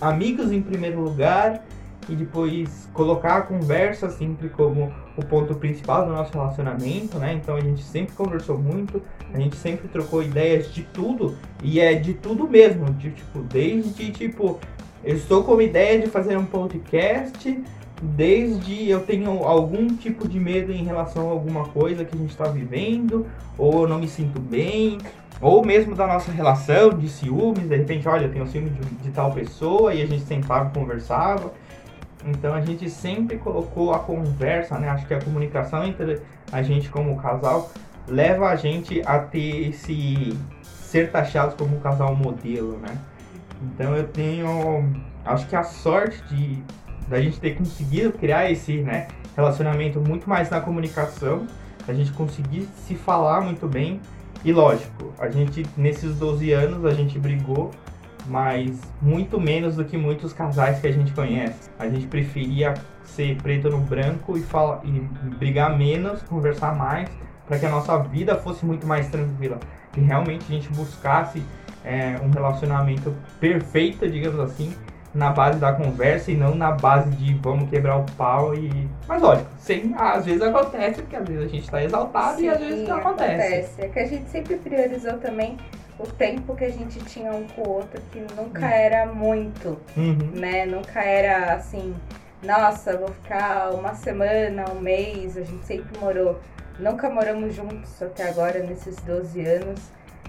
amigos 0.00 0.52
em 0.52 0.62
primeiro 0.62 1.00
lugar, 1.00 1.64
e 2.08 2.14
depois 2.14 2.88
colocar 2.92 3.36
a 3.36 3.42
conversa 3.42 4.08
sempre 4.08 4.48
como 4.48 4.92
o 5.16 5.24
ponto 5.24 5.54
principal 5.54 6.06
do 6.06 6.12
nosso 6.12 6.32
relacionamento, 6.32 7.18
né? 7.18 7.34
Então 7.34 7.56
a 7.56 7.60
gente 7.60 7.82
sempre 7.82 8.14
conversou 8.14 8.58
muito, 8.58 9.02
a 9.32 9.38
gente 9.38 9.56
sempre 9.56 9.88
trocou 9.88 10.22
ideias 10.22 10.72
de 10.72 10.82
tudo 10.82 11.36
e 11.62 11.80
é 11.80 11.94
de 11.94 12.14
tudo 12.14 12.48
mesmo, 12.48 12.86
de 12.94 13.10
tipo, 13.10 13.40
desde 13.40 14.10
tipo, 14.10 14.58
eu 15.04 15.16
estou 15.16 15.44
com 15.44 15.58
a 15.58 15.62
ideia 15.62 16.00
de 16.00 16.06
fazer 16.08 16.36
um 16.36 16.46
podcast, 16.46 17.62
desde 18.00 18.88
eu 18.88 19.00
tenho 19.00 19.44
algum 19.44 19.88
tipo 19.88 20.28
de 20.28 20.38
medo 20.38 20.72
em 20.72 20.84
relação 20.84 21.28
a 21.28 21.32
alguma 21.32 21.64
coisa 21.66 22.04
que 22.04 22.14
a 22.14 22.18
gente 22.18 22.30
está 22.30 22.44
vivendo, 22.44 23.26
ou 23.56 23.82
eu 23.82 23.88
não 23.88 23.98
me 23.98 24.08
sinto 24.08 24.40
bem, 24.40 24.98
ou 25.40 25.64
mesmo 25.64 25.94
da 25.94 26.06
nossa 26.06 26.32
relação 26.32 26.90
de 26.90 27.08
ciúmes, 27.08 27.68
de 27.68 27.76
repente, 27.76 28.08
olha, 28.08 28.26
eu 28.26 28.32
tenho 28.32 28.46
ciúme 28.46 28.70
de, 28.70 28.80
de 29.02 29.10
tal 29.10 29.32
pessoa 29.32 29.94
e 29.94 30.02
a 30.02 30.06
gente 30.06 30.24
sentava 30.24 30.68
e 30.68 30.78
conversava. 30.78 31.52
Então 32.24 32.54
a 32.54 32.60
gente 32.60 32.88
sempre 32.90 33.38
colocou 33.38 33.94
a 33.94 33.98
conversa, 34.00 34.78
né? 34.78 34.88
Acho 34.88 35.06
que 35.06 35.14
a 35.14 35.20
comunicação 35.20 35.84
entre 35.84 36.20
a 36.50 36.62
gente 36.62 36.88
como 36.88 37.16
casal 37.20 37.70
leva 38.06 38.48
a 38.48 38.56
gente 38.56 39.02
a 39.06 39.18
ter 39.18 39.68
esse 39.68 40.36
ser 40.62 41.10
taxados 41.10 41.54
como 41.54 41.76
um 41.76 41.80
casal 41.80 42.14
modelo, 42.14 42.78
né? 42.78 42.96
Então 43.62 43.94
eu 43.96 44.06
tenho, 44.08 44.48
acho 45.24 45.46
que 45.46 45.56
a 45.56 45.62
sorte 45.62 46.22
de 46.28 46.62
da 47.08 47.20
gente 47.20 47.40
ter 47.40 47.56
conseguido 47.56 48.12
criar 48.12 48.50
esse, 48.50 48.82
né, 48.82 49.08
relacionamento 49.34 49.98
muito 49.98 50.28
mais 50.28 50.50
na 50.50 50.60
comunicação, 50.60 51.46
a 51.86 51.92
gente 51.94 52.12
conseguir 52.12 52.68
se 52.86 52.94
falar 52.94 53.40
muito 53.40 53.66
bem 53.66 53.98
e 54.44 54.52
lógico, 54.52 55.12
a 55.18 55.28
gente 55.30 55.66
nesses 55.76 56.16
12 56.16 56.52
anos 56.52 56.84
a 56.84 56.92
gente 56.92 57.18
brigou 57.18 57.70
mas 58.28 58.78
muito 59.00 59.40
menos 59.40 59.76
do 59.76 59.84
que 59.84 59.96
muitos 59.96 60.32
casais 60.32 60.80
que 60.80 60.86
a 60.86 60.92
gente 60.92 61.12
conhece. 61.12 61.70
A 61.78 61.88
gente 61.88 62.06
preferia 62.06 62.74
ser 63.04 63.36
preto 63.42 63.70
no 63.70 63.78
branco 63.78 64.36
e, 64.36 64.42
fala, 64.42 64.80
e 64.84 64.90
brigar 65.36 65.76
menos, 65.76 66.22
conversar 66.22 66.76
mais, 66.76 67.08
para 67.46 67.58
que 67.58 67.66
a 67.66 67.70
nossa 67.70 67.98
vida 67.98 68.36
fosse 68.36 68.64
muito 68.64 68.86
mais 68.86 69.08
tranquila. 69.08 69.58
Que 69.92 70.00
realmente 70.00 70.44
a 70.48 70.52
gente 70.52 70.68
buscasse 70.70 71.42
é, 71.84 72.16
um 72.22 72.30
relacionamento 72.30 73.14
perfeito, 73.40 74.08
digamos 74.08 74.38
assim, 74.40 74.74
na 75.14 75.30
base 75.30 75.58
da 75.58 75.72
conversa 75.72 76.30
e 76.30 76.36
não 76.36 76.54
na 76.54 76.72
base 76.72 77.10
de 77.10 77.32
vamos 77.34 77.70
quebrar 77.70 77.96
o 77.96 78.04
pau 78.16 78.54
e. 78.54 78.88
Mas 79.06 79.22
lógico, 79.22 79.48
sem, 79.58 79.94
às 79.96 80.26
vezes 80.26 80.42
acontece, 80.42 81.00
porque 81.00 81.16
às 81.16 81.26
vezes 81.26 81.44
a 81.44 81.48
gente 81.48 81.64
está 81.64 81.82
exaltado 81.82 82.36
Sim, 82.36 82.44
e 82.44 82.48
às 82.50 82.58
vezes 82.58 82.88
não 82.88 82.98
acontece. 82.98 83.32
acontece. 83.32 83.80
É 83.80 83.88
que 83.88 83.98
a 83.98 84.06
gente 84.06 84.28
sempre 84.28 84.56
priorizou 84.56 85.14
também 85.14 85.56
o 85.98 86.06
tempo 86.06 86.54
que 86.54 86.64
a 86.64 86.70
gente 86.70 86.98
tinha 87.00 87.32
um 87.32 87.46
com 87.48 87.62
o 87.62 87.68
outro, 87.68 88.00
que 88.12 88.20
nunca 88.36 88.60
uhum. 88.60 88.72
era 88.72 89.06
muito, 89.06 89.78
uhum. 89.96 90.30
né? 90.34 90.64
Nunca 90.64 91.00
era 91.00 91.54
assim, 91.54 91.94
nossa, 92.42 92.96
vou 92.96 93.08
ficar 93.08 93.70
uma 93.74 93.94
semana, 93.94 94.64
um 94.70 94.80
mês, 94.80 95.36
a 95.36 95.42
gente 95.42 95.66
sempre 95.66 95.98
morou. 95.98 96.38
Nunca 96.78 97.10
moramos 97.10 97.54
juntos 97.54 98.00
até 98.00 98.28
agora, 98.28 98.60
nesses 98.60 98.96
12 98.98 99.44
anos. 99.44 99.80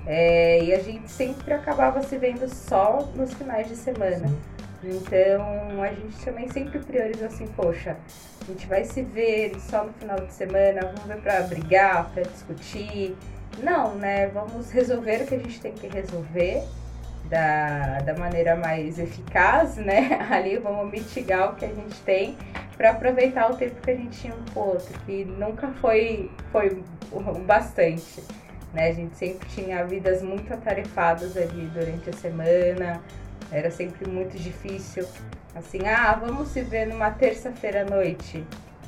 É, 0.07 0.63
e 0.63 0.73
a 0.73 0.79
gente 0.79 1.11
sempre 1.11 1.53
acabava 1.53 2.01
se 2.01 2.17
vendo 2.17 2.47
só 2.49 3.07
nos 3.15 3.33
finais 3.33 3.67
de 3.67 3.75
semana. 3.75 4.27
Sim. 4.27 4.39
Então 4.83 5.83
a 5.83 5.89
gente 5.89 6.17
também 6.23 6.49
sempre 6.49 6.79
priorizou 6.79 7.27
assim, 7.27 7.45
poxa, 7.47 7.97
a 8.41 8.45
gente 8.45 8.65
vai 8.65 8.85
se 8.85 9.03
ver 9.03 9.59
só 9.59 9.83
no 9.83 9.93
final 9.93 10.19
de 10.19 10.33
semana, 10.33 10.81
vamos 10.81 11.03
ver 11.03 11.17
pra 11.17 11.41
brigar, 11.41 12.09
pra 12.11 12.23
discutir. 12.23 13.15
Não, 13.57 13.95
né? 13.95 14.27
Vamos 14.27 14.71
resolver 14.71 15.23
o 15.23 15.27
que 15.27 15.35
a 15.35 15.39
gente 15.39 15.59
tem 15.59 15.73
que 15.73 15.87
resolver 15.87 16.63
da, 17.25 17.99
da 17.99 18.13
maneira 18.15 18.55
mais 18.55 18.97
eficaz, 18.99 19.75
né? 19.75 20.19
Ali 20.31 20.57
vamos 20.57 20.91
mitigar 20.91 21.51
o 21.51 21.55
que 21.55 21.65
a 21.65 21.69
gente 21.69 21.99
tem 22.01 22.37
para 22.77 22.91
aproveitar 22.91 23.51
o 23.51 23.55
tempo 23.55 23.75
que 23.81 23.91
a 23.91 23.95
gente 23.95 24.17
tinha 24.17 24.33
um 24.33 24.53
com 24.53 24.59
o 24.61 24.67
outro, 24.69 24.97
que 25.05 25.25
nunca 25.25 25.67
foi, 25.81 26.31
foi 26.51 26.81
o 27.11 27.19
bastante. 27.39 28.23
Né? 28.73 28.89
A 28.89 28.93
gente 28.93 29.17
sempre 29.17 29.47
tinha 29.49 29.85
vidas 29.85 30.21
muito 30.21 30.53
atarefadas 30.53 31.35
ali 31.35 31.69
durante 31.73 32.09
a 32.09 32.13
semana, 32.13 33.01
era 33.51 33.69
sempre 33.69 34.09
muito 34.09 34.37
difícil. 34.37 35.05
Assim, 35.53 35.87
ah, 35.87 36.13
vamos 36.13 36.49
se 36.49 36.61
ver 36.61 36.87
numa 36.87 37.11
terça-feira 37.11 37.81
à 37.81 37.85
noite. 37.85 38.45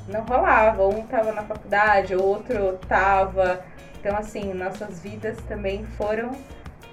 Não 0.08 0.22
rolava, 0.22 0.88
um 0.88 1.06
tava 1.06 1.32
na 1.34 1.44
faculdade, 1.44 2.15
o 2.15 2.24
outro 2.24 2.77
tava 2.88 3.62
então, 4.01 4.17
assim, 4.17 4.51
nossas 4.51 5.00
vidas 5.00 5.38
também 5.48 5.86
foram 5.96 6.31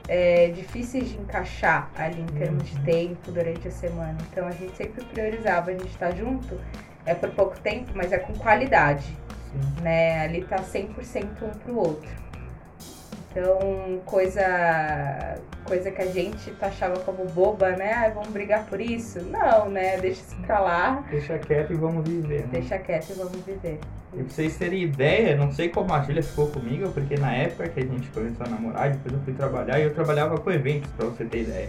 é, 0.06 0.48
difíceis 0.48 1.08
de 1.08 1.16
encaixar 1.16 1.90
ali 1.96 2.20
em 2.20 2.26
termos 2.26 2.68
de 2.68 2.76
uhum. 2.76 2.84
tempo 2.84 3.32
durante 3.32 3.66
a 3.66 3.70
semana. 3.70 4.18
Então, 4.30 4.46
a 4.46 4.50
gente 4.50 4.76
sempre 4.76 5.02
priorizava 5.06 5.70
a 5.70 5.72
gente 5.72 5.86
estar 5.86 6.10
tá 6.10 6.14
junto, 6.14 6.60
é 7.06 7.14
por 7.14 7.30
pouco 7.30 7.58
tempo, 7.60 7.92
mas 7.94 8.12
é 8.12 8.18
com 8.18 8.34
qualidade. 8.34 9.06
Sim. 9.06 9.82
Né? 9.82 10.20
Ali 10.20 10.44
tá 10.44 10.56
100% 10.56 11.26
um 11.42 11.58
pro 11.60 11.78
outro. 11.78 12.10
Então, 13.30 14.00
coisa, 14.06 15.38
coisa 15.64 15.90
que 15.90 16.00
a 16.00 16.06
gente 16.06 16.50
taxava 16.52 16.98
como 17.00 17.26
boba, 17.26 17.70
né? 17.72 17.92
Ah, 17.92 18.10
vamos 18.12 18.30
brigar 18.30 18.64
por 18.66 18.80
isso? 18.80 19.20
Não, 19.22 19.68
né? 19.68 19.98
Deixa 19.98 20.22
isso 20.22 20.36
pra 20.46 20.58
lá. 20.60 21.04
Deixa 21.10 21.38
quieto 21.38 21.72
e 21.72 21.76
vamos 21.76 22.08
viver. 22.08 22.40
Né? 22.40 22.48
Deixa 22.52 22.78
quieto 22.78 23.10
e 23.10 23.12
vamos 23.14 23.36
viver. 23.44 23.78
E 24.14 24.22
pra 24.22 24.28
vocês 24.28 24.56
terem 24.56 24.82
ideia, 24.82 25.36
não 25.36 25.52
sei 25.52 25.68
como 25.68 25.92
a 25.92 26.00
Júlia 26.00 26.22
ficou 26.22 26.48
comigo, 26.48 26.90
porque 26.92 27.16
na 27.16 27.34
época 27.34 27.68
que 27.68 27.80
a 27.80 27.84
gente 27.84 28.08
começou 28.08 28.46
a 28.46 28.48
namorar, 28.48 28.90
depois 28.90 29.12
eu 29.14 29.20
fui 29.20 29.34
trabalhar 29.34 29.78
e 29.78 29.82
eu 29.82 29.94
trabalhava 29.94 30.38
com 30.38 30.50
eventos, 30.50 30.90
pra 30.92 31.06
você 31.06 31.24
ter 31.26 31.42
ideia. 31.42 31.68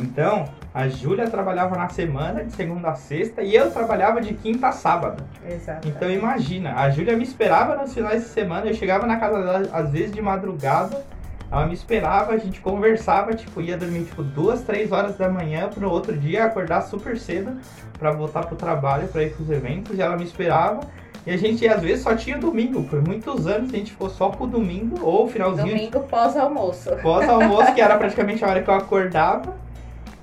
Então, 0.00 0.46
a 0.72 0.88
Júlia 0.88 1.28
trabalhava 1.28 1.76
na 1.76 1.88
semana, 1.88 2.44
de 2.44 2.52
segunda 2.52 2.90
a 2.90 2.94
sexta, 2.94 3.42
e 3.42 3.54
eu 3.54 3.70
trabalhava 3.70 4.20
de 4.20 4.34
quinta 4.34 4.68
a 4.68 4.72
sábado. 4.72 5.24
Exato. 5.46 5.88
Então, 5.88 6.10
imagina, 6.10 6.74
a 6.74 6.90
Júlia 6.90 7.16
me 7.16 7.24
esperava 7.24 7.76
nos 7.76 7.92
finais 7.92 8.22
de 8.22 8.28
semana, 8.28 8.66
eu 8.66 8.74
chegava 8.74 9.06
na 9.06 9.16
casa 9.16 9.42
dela, 9.42 9.68
às 9.72 9.90
vezes 9.90 10.12
de 10.12 10.22
madrugada, 10.22 11.04
ela 11.50 11.66
me 11.66 11.72
esperava, 11.72 12.32
a 12.32 12.38
gente 12.38 12.60
conversava, 12.60 13.32
tipo, 13.34 13.60
ia 13.60 13.76
dormir, 13.76 14.04
tipo, 14.04 14.22
duas, 14.22 14.62
três 14.62 14.92
horas 14.92 15.16
da 15.16 15.28
manhã, 15.28 15.68
pro 15.68 15.90
outro 15.90 16.16
dia 16.16 16.44
acordar 16.44 16.82
super 16.82 17.18
cedo 17.18 17.58
para 17.98 18.12
voltar 18.12 18.46
pro 18.46 18.54
trabalho, 18.54 19.08
para 19.08 19.22
ir 19.22 19.32
pros 19.34 19.50
eventos, 19.50 19.96
e 19.96 20.02
ela 20.02 20.16
me 20.16 20.24
esperava. 20.24 20.80
E 21.26 21.30
a 21.30 21.36
gente, 21.36 21.66
às 21.66 21.82
vezes, 21.82 22.02
só 22.02 22.14
tinha 22.14 22.38
domingo. 22.38 22.84
Por 22.84 23.02
muitos 23.02 23.46
anos, 23.46 23.72
a 23.72 23.76
gente 23.76 23.90
ficou 23.90 24.08
só 24.08 24.30
com 24.30 24.44
o 24.44 24.46
domingo 24.46 25.04
ou 25.04 25.28
finalzinho. 25.28 25.68
Domingo 25.68 26.00
pós-almoço. 26.00 26.90
Pós-almoço, 27.02 27.74
que 27.74 27.80
era 27.80 27.98
praticamente 27.98 28.44
a 28.44 28.48
hora 28.48 28.62
que 28.62 28.70
eu 28.70 28.74
acordava. 28.74 29.54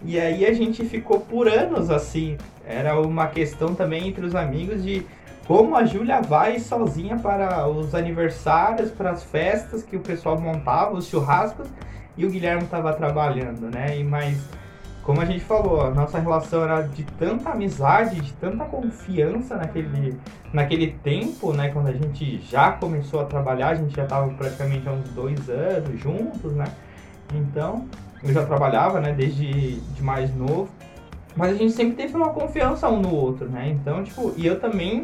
E 0.06 0.20
aí 0.20 0.46
a 0.46 0.54
gente 0.54 0.86
ficou 0.86 1.20
por 1.20 1.48
anos 1.48 1.90
assim. 1.90 2.38
Era 2.66 3.00
uma 3.00 3.28
questão 3.28 3.74
também 3.74 4.08
entre 4.08 4.26
os 4.26 4.36
amigos 4.36 4.84
de 4.84 5.06
como 5.48 5.76
a 5.76 5.86
Júlia 5.86 6.22
vai 6.22 6.60
sozinha 6.60 7.18
para 7.18 7.68
os 7.68 7.94
aniversários, 7.94 8.92
para 8.92 9.12
as 9.12 9.24
festas 9.24 9.84
que 9.84 9.96
o 9.96 10.00
pessoal 10.00 10.40
montava, 10.40 10.96
os 10.96 11.08
churrascos, 11.08 11.68
e 12.18 12.26
o 12.26 12.30
Guilherme 12.30 12.64
estava 12.64 12.94
trabalhando, 12.94 13.70
né? 13.70 13.98
E 14.00 14.04
mas 14.04 14.40
como 15.06 15.22
a 15.22 15.26
gente 15.26 15.42
falou, 15.42 15.82
a 15.82 15.92
nossa 15.92 16.18
relação 16.18 16.64
era 16.64 16.82
de 16.82 17.04
tanta 17.04 17.52
amizade, 17.52 18.20
de 18.20 18.34
tanta 18.34 18.66
confiança 18.66 19.56
naquele, 19.56 20.18
naquele 20.52 20.94
tempo, 21.04 21.54
né? 21.54 21.70
Quando 21.70 21.90
a 21.90 21.94
gente 21.94 22.42
já 22.50 22.72
começou 22.72 23.22
a 23.22 23.26
trabalhar, 23.26 23.70
a 23.70 23.76
gente 23.76 23.96
já 23.96 24.04
estava 24.04 24.28
praticamente 24.34 24.90
há 24.90 24.92
uns 24.92 25.08
dois 25.10 25.48
anos 25.48 26.00
juntos, 26.00 26.54
né? 26.54 26.66
Então, 27.36 27.86
eu 28.26 28.34
já 28.34 28.46
trabalhava, 28.46 29.00
né, 29.00 29.14
desde 29.14 29.80
de 29.80 30.04
mais 30.04 30.36
novo. 30.36 30.70
Mas 31.36 31.52
a 31.52 31.56
gente 31.56 31.74
sempre 31.74 31.96
teve 31.96 32.16
uma 32.16 32.30
confiança 32.30 32.88
um 32.90 33.02
no 33.02 33.14
outro, 33.14 33.48
né? 33.50 33.70
Então, 33.70 34.04
tipo, 34.04 34.34
e 34.38 34.46
eu 34.46 34.60
também 34.60 35.04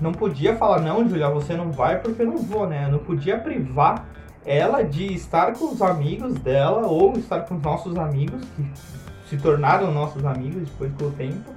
não 0.00 0.12
podia 0.12 0.54
falar, 0.56 0.80
não, 0.80 1.08
Julia, 1.08 1.30
você 1.30 1.54
não 1.54 1.72
vai 1.72 1.98
porque 1.98 2.22
eu 2.22 2.26
não 2.26 2.38
vou, 2.38 2.66
né? 2.66 2.84
Eu 2.86 2.92
não 2.92 2.98
podia 2.98 3.38
privar 3.38 4.04
ela 4.44 4.82
de 4.82 5.12
estar 5.12 5.52
com 5.52 5.66
os 5.72 5.82
amigos 5.82 6.34
dela 6.34 6.86
ou 6.86 7.14
estar 7.16 7.40
com 7.40 7.54
os 7.56 7.62
nossos 7.62 7.96
amigos, 7.96 8.42
que 8.56 8.64
se 9.28 9.36
tornaram 9.36 9.92
nossos 9.92 10.24
amigos 10.24 10.68
depois 10.68 10.92
com 10.98 11.06
o 11.06 11.10
tempo, 11.12 11.50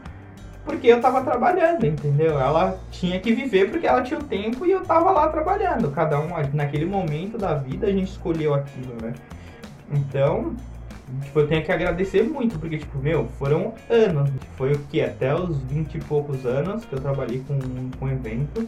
porque 0.65 0.87
eu 0.87 1.01
tava 1.01 1.21
trabalhando, 1.21 1.85
entendeu? 1.85 2.39
Ela 2.39 2.77
tinha 2.91 3.19
que 3.19 3.33
viver 3.33 3.69
porque 3.69 3.87
ela 3.87 4.01
tinha 4.01 4.19
o 4.19 4.23
tempo 4.23 4.65
e 4.65 4.71
eu 4.71 4.81
tava 4.81 5.11
lá 5.11 5.27
trabalhando. 5.27 5.91
Cada 5.91 6.19
um, 6.19 6.29
naquele 6.53 6.85
momento 6.85 7.37
da 7.37 7.53
vida, 7.53 7.87
a 7.87 7.91
gente 7.91 8.11
escolheu 8.11 8.53
aquilo, 8.53 8.95
né? 9.01 9.13
Então, 9.91 10.55
tipo, 11.21 11.39
eu 11.39 11.47
tenho 11.47 11.63
que 11.63 11.71
agradecer 11.71 12.23
muito, 12.23 12.57
porque, 12.59 12.77
tipo, 12.77 12.97
meu, 12.97 13.27
foram 13.39 13.73
anos. 13.89 14.29
Foi 14.57 14.73
o 14.73 14.79
que? 14.79 15.01
Até 15.01 15.33
os 15.33 15.57
20 15.63 15.95
e 15.95 15.99
poucos 16.01 16.45
anos 16.45 16.85
que 16.85 16.93
eu 16.93 16.99
trabalhei 16.99 17.43
com, 17.47 17.57
com 17.99 18.09
evento. 18.09 18.67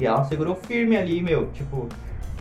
E 0.00 0.06
ela 0.06 0.24
segurou 0.24 0.54
firme 0.54 0.96
ali, 0.96 1.22
meu. 1.22 1.46
Tipo, 1.52 1.88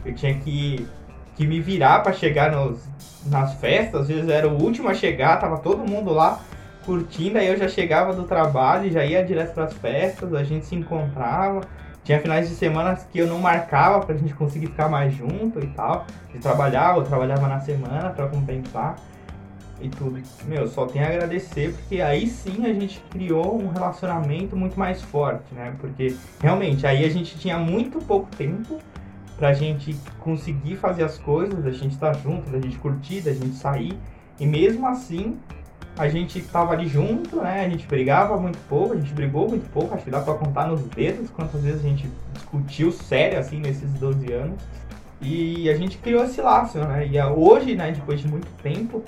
eu 0.06 0.14
tinha 0.14 0.34
que, 0.36 0.88
que 1.36 1.46
me 1.46 1.60
virar 1.60 2.02
para 2.02 2.14
chegar 2.14 2.52
nos, 2.52 2.80
nas 3.26 3.54
festas. 3.56 4.02
Às 4.02 4.08
vezes 4.08 4.30
era 4.30 4.48
o 4.48 4.62
último 4.62 4.90
a 4.90 4.94
chegar, 4.94 5.38
tava 5.38 5.58
todo 5.58 5.88
mundo 5.88 6.12
lá 6.12 6.40
curtindo. 6.86 7.38
Aí 7.38 7.48
eu 7.48 7.58
já 7.58 7.68
chegava 7.68 8.14
do 8.14 8.24
trabalho, 8.24 8.92
já 8.92 9.06
ia 9.06 9.24
direto 9.24 9.54
para 9.54 9.66
as 9.66 9.74
festas, 9.74 10.34
a 10.34 10.44
gente 10.44 10.66
se 10.66 10.76
encontrava. 10.76 11.62
Tinha 12.04 12.20
finais 12.20 12.50
de 12.50 12.56
semana 12.56 12.96
que 12.96 13.20
eu 13.20 13.28
não 13.28 13.38
marcava 13.38 14.04
pra 14.04 14.16
gente 14.16 14.34
conseguir 14.34 14.68
ficar 14.68 14.90
mais 14.90 15.14
junto 15.14 15.60
e 15.60 15.68
tal. 15.68 16.06
De 16.34 16.40
trabalhar, 16.40 16.96
ou 16.96 17.04
trabalhava 17.04 17.48
na 17.48 17.60
semana 17.60 18.10
para 18.10 18.28
compensar. 18.28 18.96
E 19.82 19.90
tudo. 19.90 20.22
Meu, 20.46 20.68
só 20.68 20.86
tenho 20.86 21.06
a 21.06 21.10
agradecer, 21.10 21.74
porque 21.74 22.02
aí 22.02 22.28
sim 22.28 22.66
a 22.66 22.74
gente 22.74 23.04
criou 23.10 23.62
um 23.62 23.70
relacionamento 23.70 24.56
muito 24.56 24.78
mais 24.78 25.02
forte, 25.02 25.54
né? 25.54 25.74
Porque 25.80 26.16
realmente 26.42 26.86
aí 26.86 27.04
a 27.06 27.10
gente 27.10 27.38
tinha 27.38 27.58
muito 27.58 28.00
pouco 28.00 28.30
tempo 28.36 28.80
pra 29.38 29.54
gente 29.54 29.96
conseguir 30.20 30.76
fazer 30.76 31.04
as 31.04 31.18
coisas, 31.18 31.66
a 31.66 31.72
gente 31.72 31.94
estar 31.94 32.14
tá 32.14 32.20
junto, 32.20 32.50
da 32.52 32.60
gente 32.60 32.78
curtir, 32.78 33.22
da 33.22 33.34
gente 33.34 33.56
sair. 33.56 33.98
E 34.40 34.46
mesmo 34.46 34.88
assim, 34.88 35.38
a 35.98 36.08
gente 36.08 36.42
tava 36.42 36.74
ali 36.74 36.88
junto, 36.88 37.38
né? 37.38 37.66
A 37.66 37.70
gente 37.70 37.88
brigava 37.88 38.40
muito 38.40 38.60
pouco, 38.70 38.94
a 38.94 38.98
gente 38.98 39.14
brigou 39.14 39.50
muito 39.50 39.70
pouco, 39.72 39.94
acho 39.94 40.04
que 40.04 40.12
dá 40.12 40.22
pra 40.22 40.36
contar 40.36 40.68
nos 40.68 40.82
dedos 40.82 41.30
quantas 41.30 41.62
vezes 41.62 41.84
a 41.84 41.88
gente 41.88 42.10
discutiu 42.34 42.92
sério, 42.92 43.40
assim, 43.40 43.60
nesses 43.60 43.92
12 43.94 44.32
anos. 44.32 44.62
E 45.22 45.70
a 45.70 45.76
gente 45.76 45.98
criou 45.98 46.24
esse 46.24 46.42
laço, 46.42 46.80
né? 46.80 47.08
E 47.08 47.22
hoje, 47.22 47.76
né, 47.76 47.92
depois 47.92 48.20
de 48.20 48.28
muito 48.28 48.48
tempo, 48.64 49.04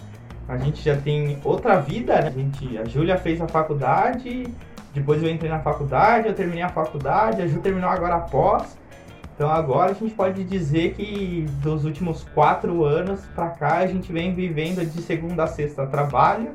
a 0.47 0.57
gente 0.57 0.83
já 0.83 0.95
tem 0.97 1.37
outra 1.43 1.79
vida, 1.79 2.19
né? 2.21 2.27
A, 2.27 2.31
gente, 2.31 2.77
a 2.77 2.85
Júlia 2.85 3.17
fez 3.17 3.39
a 3.41 3.47
faculdade, 3.47 4.47
depois 4.93 5.23
eu 5.23 5.29
entrei 5.29 5.49
na 5.49 5.59
faculdade, 5.59 6.27
eu 6.27 6.33
terminei 6.33 6.63
a 6.63 6.69
faculdade, 6.69 7.41
a 7.41 7.47
Ju 7.47 7.59
terminou 7.59 7.89
agora 7.89 8.15
após. 8.15 8.77
Então 9.35 9.49
agora 9.49 9.91
a 9.91 9.93
gente 9.95 10.13
pode 10.13 10.43
dizer 10.43 10.93
que 10.93 11.47
dos 11.61 11.85
últimos 11.85 12.23
quatro 12.35 12.83
anos 12.83 13.21
pra 13.33 13.49
cá 13.49 13.77
a 13.77 13.87
gente 13.87 14.13
vem 14.13 14.33
vivendo 14.33 14.85
de 14.85 15.01
segunda 15.01 15.45
a 15.45 15.47
sexta 15.47 15.87
trabalho 15.87 16.51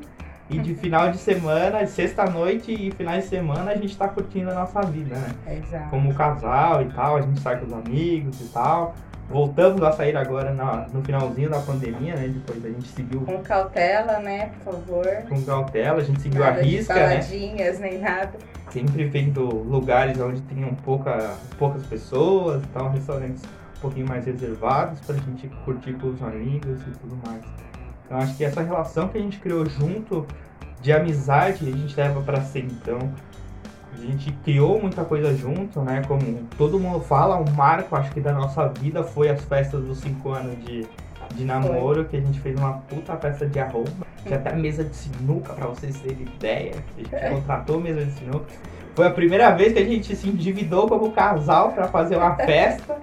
e 0.49 0.57
de 0.57 0.73
final 0.73 1.11
de 1.11 1.17
semana, 1.17 1.83
de 1.83 1.91
sexta-noite 1.91 2.71
e 2.71 2.89
finais 2.91 3.25
de 3.25 3.29
semana 3.29 3.71
a 3.71 3.75
gente 3.75 3.95
tá 3.97 4.07
curtindo 4.07 4.49
a 4.49 4.53
nossa 4.53 4.81
vida, 4.81 5.15
né? 5.15 5.57
Exato. 5.57 5.89
Como 5.89 6.13
casal 6.13 6.81
e 6.81 6.85
tal, 6.85 7.17
a 7.17 7.21
gente 7.21 7.39
sai 7.41 7.59
com 7.59 7.65
os 7.65 7.73
amigos 7.73 8.39
e 8.39 8.45
tal. 8.45 8.95
Voltamos 9.29 9.83
a 9.83 9.91
sair 9.91 10.17
agora 10.17 10.51
na, 10.51 10.87
no 10.91 11.03
finalzinho 11.03 11.51
da 11.51 11.59
pandemia, 11.59 12.15
né? 12.15 12.29
Depois 12.29 12.65
a 12.65 12.69
gente 12.69 12.87
seguiu. 12.87 13.21
Com 13.21 13.37
cautela, 13.43 14.19
né? 14.19 14.51
Por 14.63 14.73
favor. 14.73 15.05
Com 15.29 15.43
cautela, 15.43 16.01
a 16.01 16.03
gente 16.03 16.19
seguiu 16.19 16.39
nada 16.39 16.59
a 16.59 16.63
risca, 16.63 16.93
de 16.95 16.99
baladinhas, 16.99 17.79
né? 17.79 17.89
nem 17.91 17.99
nada. 17.99 18.31
Sempre 18.71 19.05
vendo 19.05 19.43
lugares 19.43 20.19
onde 20.19 20.41
tenham 20.41 20.73
pouca, 20.73 21.35
poucas 21.59 21.85
pessoas, 21.85 22.63
então 22.63 22.89
restaurantes 22.89 23.43
um 23.43 23.81
pouquinho 23.81 24.07
mais 24.07 24.25
reservados 24.25 24.99
pra 25.01 25.15
gente 25.15 25.47
curtir 25.63 25.93
com 25.93 26.07
os 26.07 26.21
amigos 26.23 26.81
e 26.81 26.91
tudo 26.99 27.15
mais. 27.25 27.43
Então 28.05 28.17
acho 28.17 28.35
que 28.35 28.43
essa 28.43 28.63
relação 28.63 29.07
que 29.09 29.19
a 29.19 29.21
gente 29.21 29.37
criou 29.37 29.63
junto 29.67 30.25
de 30.81 30.91
amizade 30.91 31.69
a 31.69 31.71
gente 31.71 31.95
leva 31.95 32.21
para 32.21 32.41
sempre. 32.41 32.75
Então 32.81 32.97
a 33.93 33.97
gente 33.97 34.31
criou 34.43 34.79
muita 34.81 35.03
coisa 35.03 35.35
junto, 35.35 35.81
né? 35.81 36.03
Como 36.07 36.21
todo 36.57 36.79
mundo 36.79 37.01
fala, 37.01 37.37
um 37.37 37.49
marco, 37.51 37.95
acho 37.95 38.11
que 38.11 38.21
da 38.21 38.33
nossa 38.33 38.67
vida 38.67 39.03
foi 39.03 39.29
as 39.29 39.43
festas 39.43 39.83
dos 39.83 39.99
5 39.99 40.29
anos 40.29 40.63
de, 40.63 40.87
de 41.35 41.43
namoro, 41.43 42.01
foi. 42.01 42.05
que 42.05 42.17
a 42.17 42.21
gente 42.21 42.39
fez 42.39 42.57
uma 42.57 42.73
puta 42.73 43.15
festa 43.17 43.45
de 43.45 43.59
arroba. 43.59 43.91
Tinha 44.23 44.37
até 44.37 44.53
mesa 44.53 44.83
de 44.83 44.95
sinuca, 44.95 45.53
pra 45.53 45.67
vocês 45.67 45.99
terem 45.99 46.21
ideia. 46.21 46.75
A 46.97 47.01
gente 47.01 47.15
é. 47.15 47.29
contratou 47.29 47.79
mesa 47.79 48.05
de 48.05 48.11
sinuca. 48.11 48.45
Foi 48.95 49.07
a 49.07 49.11
primeira 49.11 49.51
vez 49.51 49.73
que 49.73 49.79
a 49.79 49.85
gente 49.85 50.15
se 50.15 50.27
endividou 50.27 50.87
como 50.87 51.11
casal 51.11 51.71
para 51.71 51.87
fazer 51.87 52.17
uma 52.17 52.35
festa. 52.37 52.97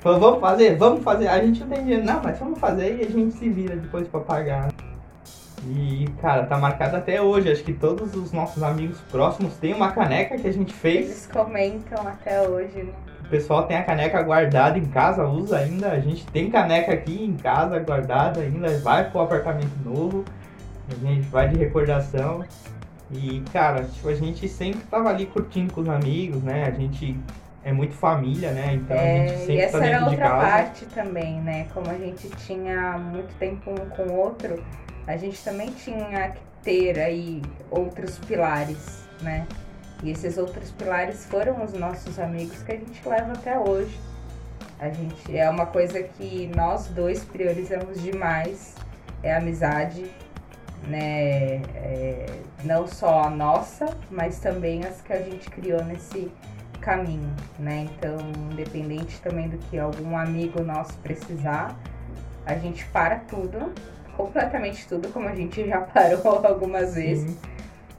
Falou, 0.00 0.20
vamos 0.20 0.40
fazer, 0.40 0.76
vamos 0.76 1.02
fazer. 1.02 1.28
A 1.28 1.44
gente 1.44 1.60
não 1.60 1.68
tem 1.68 1.82
dinheiro, 1.82 2.04
não, 2.04 2.22
mas 2.22 2.38
vamos 2.38 2.58
fazer 2.58 2.96
e 2.96 3.06
a 3.06 3.10
gente 3.10 3.34
se 3.34 3.48
vira 3.48 3.76
depois 3.76 4.08
para 4.08 4.20
pagar. 4.20 4.70
E, 5.66 6.06
cara, 6.20 6.46
tá 6.46 6.56
marcado 6.56 6.96
até 6.96 7.20
hoje. 7.20 7.50
Acho 7.50 7.62
que 7.62 7.72
todos 7.72 8.14
os 8.14 8.32
nossos 8.32 8.62
amigos 8.62 9.00
próximos 9.10 9.54
têm 9.56 9.74
uma 9.74 9.92
caneca 9.92 10.36
que 10.38 10.46
a 10.46 10.52
gente 10.52 10.72
fez. 10.72 11.06
Eles 11.06 11.26
comentam 11.26 12.06
até 12.06 12.40
hoje, 12.48 12.82
né? 12.82 12.92
O 13.24 13.28
pessoal 13.30 13.64
tem 13.64 13.76
a 13.76 13.84
caneca 13.84 14.20
guardada 14.22 14.78
em 14.78 14.86
casa, 14.86 15.26
usa 15.26 15.58
ainda. 15.58 15.92
A 15.92 16.00
gente 16.00 16.26
tem 16.26 16.50
caneca 16.50 16.92
aqui 16.92 17.24
em 17.24 17.36
casa 17.36 17.78
guardada 17.78 18.40
ainda. 18.40 18.78
Vai 18.78 19.10
pro 19.10 19.20
apartamento 19.20 19.76
novo. 19.84 20.24
A 20.90 21.06
gente 21.06 21.28
vai 21.28 21.48
de 21.48 21.56
recordação. 21.56 22.44
E, 23.12 23.42
cara, 23.52 23.84
tipo, 23.84 24.08
a 24.08 24.14
gente 24.14 24.48
sempre 24.48 24.80
tava 24.90 25.10
ali 25.10 25.26
curtindo 25.26 25.72
com 25.72 25.82
os 25.82 25.88
amigos, 25.88 26.42
né? 26.42 26.64
A 26.64 26.70
gente 26.70 27.16
é 27.62 27.72
muito 27.72 27.94
família, 27.94 28.52
né? 28.52 28.74
Então 28.74 28.96
é, 28.96 29.24
a 29.24 29.26
gente 29.26 29.38
sempre 29.38 29.54
e 29.54 29.60
essa 29.60 29.78
tá 29.78 29.86
era 29.86 30.04
outra 30.04 30.30
parte 30.30 30.86
também, 30.86 31.40
né? 31.40 31.66
Como 31.74 31.90
a 31.90 31.94
gente 31.94 32.28
tinha 32.30 32.98
muito 32.98 33.32
tempo 33.38 33.70
um 33.70 33.88
com 33.90 34.02
o 34.04 34.16
outro, 34.16 34.62
a 35.06 35.16
gente 35.16 35.42
também 35.42 35.70
tinha 35.72 36.30
que 36.30 36.40
ter 36.62 36.98
aí 36.98 37.42
outros 37.70 38.18
pilares, 38.18 39.04
né? 39.22 39.46
E 40.02 40.10
esses 40.10 40.38
outros 40.38 40.70
pilares 40.70 41.24
foram 41.26 41.62
os 41.62 41.72
nossos 41.74 42.18
amigos 42.18 42.62
que 42.62 42.72
a 42.72 42.76
gente 42.76 43.06
leva 43.06 43.32
até 43.32 43.58
hoje. 43.58 43.98
A 44.78 44.88
gente 44.88 45.36
é 45.36 45.48
uma 45.48 45.66
coisa 45.66 46.02
que 46.02 46.50
nós 46.56 46.86
dois 46.88 47.22
priorizamos 47.22 48.00
demais, 48.02 48.74
é 49.22 49.34
a 49.34 49.38
amizade, 49.38 50.10
né? 50.88 51.56
É, 51.74 52.26
não 52.64 52.86
só 52.86 53.24
a 53.24 53.30
nossa, 53.30 53.86
mas 54.10 54.38
também 54.38 54.84
as 54.84 55.02
que 55.02 55.12
a 55.12 55.20
gente 55.20 55.50
criou 55.50 55.84
nesse 55.84 56.32
caminho, 56.80 57.30
né? 57.58 57.88
Então, 57.90 58.16
independente 58.50 59.20
também 59.20 59.48
do 59.48 59.58
que 59.58 59.78
algum 59.78 60.16
amigo 60.16 60.62
nosso 60.62 60.94
precisar, 60.98 61.78
a 62.46 62.54
gente 62.54 62.84
para 62.86 63.16
tudo 63.16 63.72
completamente 64.20 64.86
tudo, 64.86 65.08
como 65.08 65.28
a 65.28 65.34
gente 65.34 65.66
já 65.66 65.80
parou 65.80 66.20
algumas 66.46 66.94
vezes. 66.94 67.30
Sim. 67.30 67.38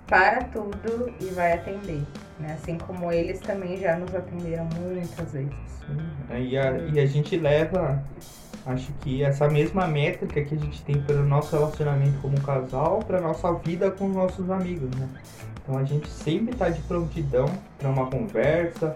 Para 0.07 0.43
tudo 0.43 1.13
e 1.21 1.25
vai 1.27 1.53
atender. 1.53 2.01
Né? 2.37 2.57
Assim 2.61 2.77
como 2.77 3.11
eles 3.11 3.39
também 3.39 3.77
já 3.77 3.95
nos 3.95 4.13
atenderam 4.13 4.67
muitas 4.77 5.31
vezes. 5.31 5.53
E, 6.37 6.57
a, 6.57 6.71
e 6.93 6.99
a 6.99 7.05
gente 7.05 7.37
leva, 7.37 8.03
acho 8.65 8.91
que 9.01 9.23
essa 9.23 9.47
mesma 9.49 9.87
métrica 9.87 10.41
que 10.41 10.55
a 10.55 10.57
gente 10.57 10.81
tem 10.83 11.01
pelo 11.01 11.23
nosso 11.23 11.55
relacionamento 11.55 12.19
como 12.21 12.39
casal 12.41 12.99
para 12.99 13.21
nossa 13.21 13.53
vida 13.53 13.89
com 13.91 14.07
os 14.07 14.15
nossos 14.15 14.49
amigos, 14.49 14.89
né? 14.97 15.07
Então 15.63 15.77
a 15.77 15.83
gente 15.83 16.09
sempre 16.09 16.53
está 16.53 16.69
de 16.69 16.81
prontidão 16.81 17.45
para 17.77 17.89
uma 17.89 18.07
conversa, 18.07 18.95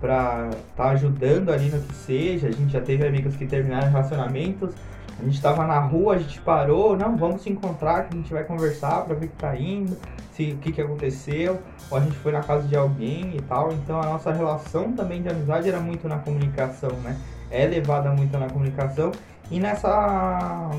para 0.00 0.48
estar 0.50 0.84
tá 0.84 0.90
ajudando 0.90 1.50
ali 1.50 1.70
no 1.70 1.80
que 1.80 1.94
seja. 1.94 2.48
A 2.48 2.52
gente 2.52 2.72
já 2.72 2.80
teve 2.80 3.06
amigos 3.06 3.36
que 3.36 3.46
terminaram 3.46 3.90
relacionamentos 3.90 4.74
a 5.20 5.24
gente 5.24 5.34
estava 5.34 5.66
na 5.66 5.78
rua, 5.78 6.14
a 6.14 6.18
gente 6.18 6.40
parou, 6.40 6.96
não, 6.96 7.14
vamos 7.14 7.42
se 7.42 7.50
encontrar, 7.50 8.08
que 8.08 8.14
a 8.14 8.16
gente 8.16 8.32
vai 8.32 8.42
conversar 8.42 9.04
para 9.04 9.14
ver 9.14 9.26
o 9.26 9.28
que 9.28 9.36
tá 9.36 9.54
indo, 9.54 9.94
se, 10.32 10.52
o 10.52 10.56
que, 10.56 10.72
que 10.72 10.80
aconteceu, 10.80 11.60
ou 11.90 11.98
a 11.98 12.00
gente 12.00 12.16
foi 12.16 12.32
na 12.32 12.40
casa 12.40 12.66
de 12.66 12.74
alguém 12.74 13.36
e 13.36 13.42
tal. 13.42 13.70
Então 13.70 14.00
a 14.00 14.06
nossa 14.06 14.32
relação 14.32 14.92
também 14.92 15.22
de 15.22 15.28
amizade 15.28 15.68
era 15.68 15.78
muito 15.78 16.08
na 16.08 16.18
comunicação, 16.18 16.90
né? 17.02 17.18
É 17.50 17.66
levada 17.66 18.10
muito 18.12 18.36
na 18.38 18.48
comunicação 18.48 19.12
e 19.50 19.60
nessa. 19.60 20.70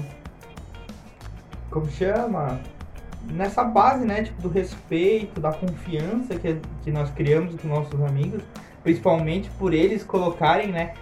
Como 1.69 1.89
chama? 1.91 2.59
Nessa 3.29 3.63
base, 3.63 4.03
né? 4.03 4.23
Tipo, 4.23 4.41
do 4.41 4.49
respeito, 4.49 5.39
da 5.39 5.51
confiança 5.51 6.33
que, 6.33 6.59
que 6.83 6.89
nós 6.89 7.11
criamos 7.11 7.61
com 7.61 7.67
nossos 7.67 8.01
amigos, 8.01 8.41
principalmente 8.81 9.51
por 9.51 9.71
eles 9.71 10.03
colocarem, 10.03 10.71
né? 10.71 10.95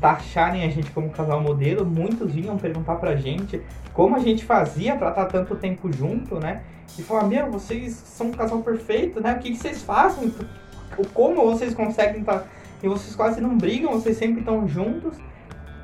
Taxarem 0.00 0.64
a 0.64 0.68
gente 0.68 0.90
como 0.90 1.10
casal 1.10 1.40
modelo, 1.40 1.84
muitos 1.84 2.32
vinham 2.32 2.56
perguntar 2.56 2.96
pra 2.96 3.16
gente 3.16 3.60
como 3.92 4.16
a 4.16 4.18
gente 4.18 4.44
fazia 4.44 4.94
para 4.96 5.10
estar 5.10 5.24
tá 5.24 5.30
tanto 5.30 5.56
tempo 5.56 5.90
junto, 5.92 6.38
né? 6.38 6.62
E 6.98 7.02
falar, 7.02 7.24
meu, 7.24 7.50
vocês 7.50 7.92
são 7.92 8.28
um 8.28 8.32
casal 8.32 8.60
perfeito, 8.60 9.20
né? 9.20 9.34
O 9.34 9.38
que, 9.38 9.50
que 9.50 9.56
vocês 9.56 9.82
fazem? 9.82 10.32
Como 11.14 11.44
vocês 11.46 11.74
conseguem 11.74 12.20
estar. 12.20 12.40
Tá... 12.40 12.46
E 12.82 12.88
vocês 12.88 13.16
quase 13.16 13.40
não 13.40 13.56
brigam, 13.56 13.92
vocês 13.92 14.16
sempre 14.16 14.40
estão 14.40 14.68
juntos. 14.68 15.16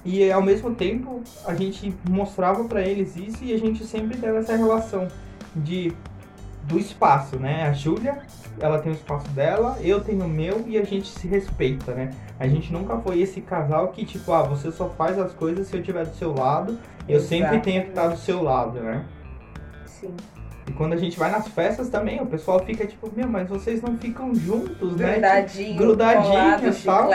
E 0.04 0.30
ao 0.30 0.42
mesmo 0.42 0.74
tempo 0.74 1.22
a 1.46 1.54
gente 1.54 1.94
mostrava 2.08 2.64
para 2.64 2.82
eles 2.82 3.16
isso 3.16 3.44
e 3.44 3.52
a 3.52 3.58
gente 3.58 3.84
sempre 3.86 4.16
teve 4.18 4.36
essa 4.36 4.56
relação 4.56 5.08
de 5.54 5.92
do 6.64 6.78
espaço, 6.78 7.36
né? 7.36 7.64
A 7.64 7.72
Júlia, 7.72 8.22
ela 8.60 8.78
tem 8.78 8.92
o 8.92 8.94
espaço 8.94 9.28
dela, 9.30 9.78
eu 9.80 10.00
tenho 10.00 10.24
o 10.24 10.28
meu 10.28 10.64
e 10.66 10.78
a 10.78 10.84
gente 10.84 11.08
se 11.08 11.26
respeita, 11.26 11.92
né? 11.92 12.10
A 12.38 12.46
gente 12.46 12.72
nunca 12.72 12.96
foi 12.98 13.20
esse 13.20 13.40
casal 13.40 13.88
que, 13.88 14.04
tipo, 14.04 14.32
ah, 14.32 14.42
você 14.42 14.70
só 14.70 14.88
faz 14.90 15.18
as 15.18 15.32
coisas 15.32 15.66
se 15.66 15.74
eu 15.74 15.80
estiver 15.80 16.06
do 16.06 16.14
seu 16.14 16.34
lado, 16.34 16.78
eu 17.08 17.20
sempre 17.20 17.58
tenho 17.60 17.82
que 17.82 17.88
estar 17.88 18.08
do 18.08 18.16
seu 18.16 18.42
lado, 18.42 18.80
né? 18.80 19.04
Sim. 19.86 20.14
E 20.66 20.72
quando 20.72 20.92
a 20.92 20.96
gente 20.96 21.18
vai 21.18 21.30
nas 21.30 21.48
festas 21.48 21.88
também, 21.88 22.20
o 22.20 22.26
pessoal 22.26 22.60
fica 22.60 22.86
tipo, 22.86 23.10
meu, 23.14 23.28
mas 23.28 23.48
vocês 23.48 23.82
não 23.82 23.96
ficam 23.96 24.34
juntos, 24.34 24.96
né? 24.96 25.14
Grudadinho, 25.14 25.66
tipo, 25.66 25.78
grudadinhos 25.78 26.84
tal. 26.84 27.10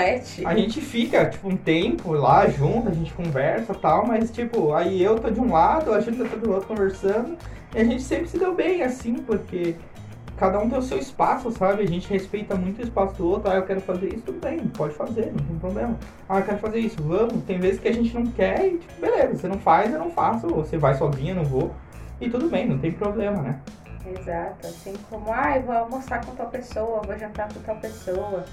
A 0.45 0.55
gente 0.55 0.81
fica, 0.81 1.25
tipo, 1.25 1.47
um 1.47 1.55
tempo 1.55 2.11
lá 2.11 2.47
junto, 2.47 2.89
a 2.89 2.93
gente 2.93 3.13
conversa 3.13 3.73
tal, 3.73 4.05
mas 4.05 4.31
tipo, 4.31 4.73
aí 4.73 5.01
eu 5.01 5.17
tô 5.17 5.29
de 5.29 5.39
um 5.39 5.51
lado, 5.51 5.93
a 5.93 6.01
gente 6.01 6.17
tá 6.17 6.35
do 6.35 6.51
outro 6.51 6.67
conversando. 6.67 7.37
E 7.75 7.79
a 7.79 7.83
gente 7.83 8.01
sempre 8.03 8.27
se 8.27 8.37
deu 8.37 8.53
bem, 8.53 8.83
assim, 8.83 9.15
porque 9.15 9.75
cada 10.37 10.59
um 10.59 10.69
tem 10.69 10.77
o 10.77 10.81
seu 10.81 10.97
espaço, 10.97 11.51
sabe? 11.51 11.83
A 11.83 11.87
gente 11.87 12.09
respeita 12.09 12.55
muito 12.55 12.79
o 12.79 12.83
espaço 12.83 13.15
do 13.15 13.27
outro. 13.27 13.51
Ah, 13.51 13.55
eu 13.55 13.63
quero 13.63 13.81
fazer 13.81 14.07
isso, 14.13 14.23
tudo 14.25 14.39
bem, 14.39 14.59
pode 14.59 14.93
fazer, 14.93 15.27
não 15.27 15.45
tem 15.45 15.57
problema. 15.57 15.97
Ah, 16.29 16.39
eu 16.39 16.43
quero 16.43 16.57
fazer 16.59 16.79
isso, 16.79 17.01
vamos. 17.01 17.43
Tem 17.45 17.59
vezes 17.59 17.79
que 17.79 17.87
a 17.87 17.93
gente 17.93 18.13
não 18.13 18.25
quer 18.27 18.67
e, 18.67 18.77
tipo, 18.77 19.01
beleza, 19.01 19.35
você 19.35 19.47
não 19.47 19.57
faz, 19.57 19.91
eu 19.91 19.99
não 19.99 20.11
faço. 20.11 20.47
Você 20.47 20.77
vai 20.77 20.95
sozinha, 20.95 21.33
não 21.33 21.43
vou. 21.43 21.71
E 22.19 22.29
tudo 22.29 22.49
bem, 22.49 22.67
não 22.67 22.79
tem 22.79 22.91
problema, 22.91 23.41
né? 23.41 23.59
Exato. 24.19 24.67
Assim 24.67 24.93
como, 25.09 25.31
ah, 25.31 25.57
eu 25.57 25.63
vou 25.63 25.75
almoçar 25.75 26.25
com 26.25 26.35
tal 26.35 26.47
pessoa, 26.49 27.01
vou 27.01 27.17
jantar 27.17 27.51
com 27.53 27.59
tal 27.61 27.75
pessoa. 27.77 28.45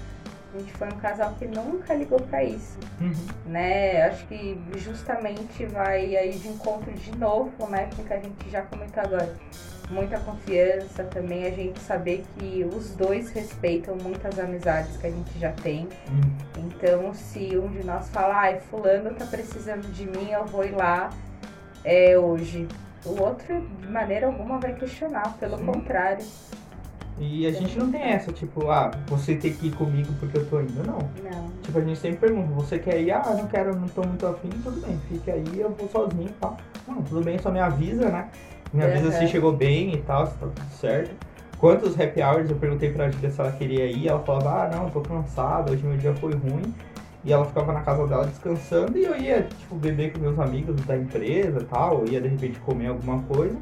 A 0.53 0.57
gente 0.57 0.71
foi 0.73 0.87
um 0.87 0.97
casal 0.97 1.33
que 1.37 1.45
nunca 1.47 1.93
ligou 1.93 2.19
para 2.19 2.43
isso, 2.43 2.77
Uhum. 3.01 3.11
né? 3.45 4.03
Acho 4.03 4.25
que 4.27 4.57
justamente 4.77 5.65
vai 5.65 6.15
aí 6.15 6.31
de 6.37 6.47
encontro 6.47 6.91
de 6.93 7.17
novo, 7.17 7.67
né? 7.67 7.89
Com 7.95 8.03
o 8.03 8.05
que 8.05 8.13
a 8.13 8.19
gente 8.19 8.49
já 8.49 8.61
comentou 8.61 9.03
agora. 9.03 9.33
Muita 9.89 10.17
confiança 10.19 11.03
também, 11.03 11.45
a 11.45 11.51
gente 11.51 11.79
saber 11.79 12.25
que 12.37 12.63
os 12.73 12.91
dois 12.95 13.29
respeitam 13.31 13.95
muitas 14.01 14.39
amizades 14.39 14.95
que 14.97 15.07
a 15.07 15.11
gente 15.11 15.37
já 15.37 15.51
tem. 15.51 15.89
Uhum. 16.09 16.67
Então, 16.67 17.13
se 17.13 17.57
um 17.57 17.67
de 17.67 17.85
nós 17.85 18.09
falar, 18.09 18.39
ai, 18.39 18.59
fulano 18.71 19.13
tá 19.13 19.25
precisando 19.25 19.91
de 19.91 20.05
mim, 20.05 20.31
eu 20.31 20.45
vou 20.45 20.63
ir 20.65 20.71
lá 20.71 21.09
é, 21.83 22.17
hoje. 22.17 22.67
O 23.05 23.21
outro, 23.21 23.61
de 23.81 23.87
maneira 23.87 24.25
alguma, 24.27 24.59
vai 24.59 24.73
questionar, 24.73 25.37
pelo 25.39 25.57
Sim. 25.57 25.65
contrário. 25.65 26.25
E 27.17 27.45
a 27.47 27.51
gente 27.51 27.77
não 27.77 27.89
tem 27.89 28.01
essa, 28.01 28.31
tipo, 28.33 28.69
ah, 28.69 28.91
você 29.07 29.35
tem 29.35 29.53
que 29.53 29.67
ir 29.67 29.71
comigo 29.71 30.11
porque 30.19 30.37
eu 30.37 30.45
tô 30.49 30.59
indo, 30.59 30.83
não. 30.83 30.97
Não. 31.23 31.49
Tipo, 31.61 31.77
a 31.77 31.81
gente 31.81 31.97
sempre 31.97 32.17
pergunta, 32.17 32.53
você 32.53 32.77
quer 32.77 32.99
ir? 33.01 33.11
Ah, 33.11 33.33
não 33.37 33.47
quero, 33.47 33.75
não 33.75 33.87
tô 33.87 34.03
muito 34.05 34.25
afim, 34.25 34.49
tudo 34.49 34.81
bem, 34.85 34.99
fica 35.07 35.31
aí, 35.31 35.45
eu 35.55 35.69
vou 35.69 35.87
sozinho 35.87 36.27
e 36.27 36.33
tal. 36.33 36.57
Não, 36.87 37.01
tudo 37.03 37.23
bem, 37.23 37.37
só 37.39 37.49
me 37.51 37.59
avisa, 37.59 38.09
né? 38.09 38.27
Me 38.73 38.83
avisa 38.83 39.05
Uhum. 39.05 39.11
se 39.11 39.27
chegou 39.27 39.53
bem 39.53 39.93
e 39.93 39.97
tal, 40.01 40.25
se 40.27 40.33
tá 40.33 40.47
tudo 40.47 40.71
certo. 40.71 41.15
Quantos 41.57 41.97
happy 41.97 42.21
hours 42.21 42.49
eu 42.49 42.57
perguntei 42.57 42.91
pra 42.91 43.09
Julia 43.09 43.29
se 43.29 43.39
ela 43.39 43.51
queria 43.53 43.85
ir, 43.85 44.09
ela 44.09 44.19
falava, 44.19 44.63
ah, 44.65 44.75
não, 44.75 44.89
tô 44.89 44.99
cansada, 44.99 45.71
hoje 45.71 45.85
meu 45.85 45.97
dia 45.97 46.13
foi 46.15 46.33
ruim. 46.33 46.73
E 47.25 47.33
ela 47.33 47.43
ficava 47.43 47.73
na 47.73 47.81
casa 47.81 48.05
dela 48.05 48.25
descansando 48.27 48.95
e 48.97 49.03
eu 49.03 49.17
ia, 49.17 49.43
tipo, 49.43 49.75
beber 49.75 50.13
com 50.13 50.19
meus 50.19 50.37
amigos 50.37 50.75
da 50.85 50.95
empresa 50.95 51.59
e 51.59 51.63
tal, 51.65 52.05
ia 52.07 52.21
de 52.21 52.27
repente 52.27 52.59
comer 52.59 52.87
alguma 52.89 53.23
coisa. 53.23 53.57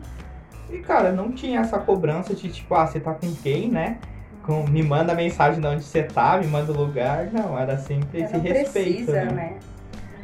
E, 0.69 0.79
cara, 0.79 1.11
não 1.13 1.31
tinha 1.31 1.61
essa 1.61 1.79
cobrança 1.79 2.33
de, 2.33 2.49
tipo, 2.51 2.75
ah, 2.75 2.85
você 2.85 2.99
tá 2.99 3.13
com 3.13 3.33
quem, 3.35 3.69
né? 3.69 3.99
Com, 4.45 4.67
me 4.67 4.83
manda 4.83 5.15
mensagem 5.15 5.61
de 5.61 5.67
onde 5.67 5.83
você 5.83 6.03
tá, 6.03 6.37
me 6.37 6.47
manda 6.47 6.73
o 6.73 6.75
lugar. 6.75 7.29
Não, 7.31 7.57
era 7.57 7.77
sempre 7.77 8.21
esse 8.23 8.37
respeito, 8.37 8.71
precisa, 9.11 9.25
né? 9.25 9.31
né? 9.31 9.53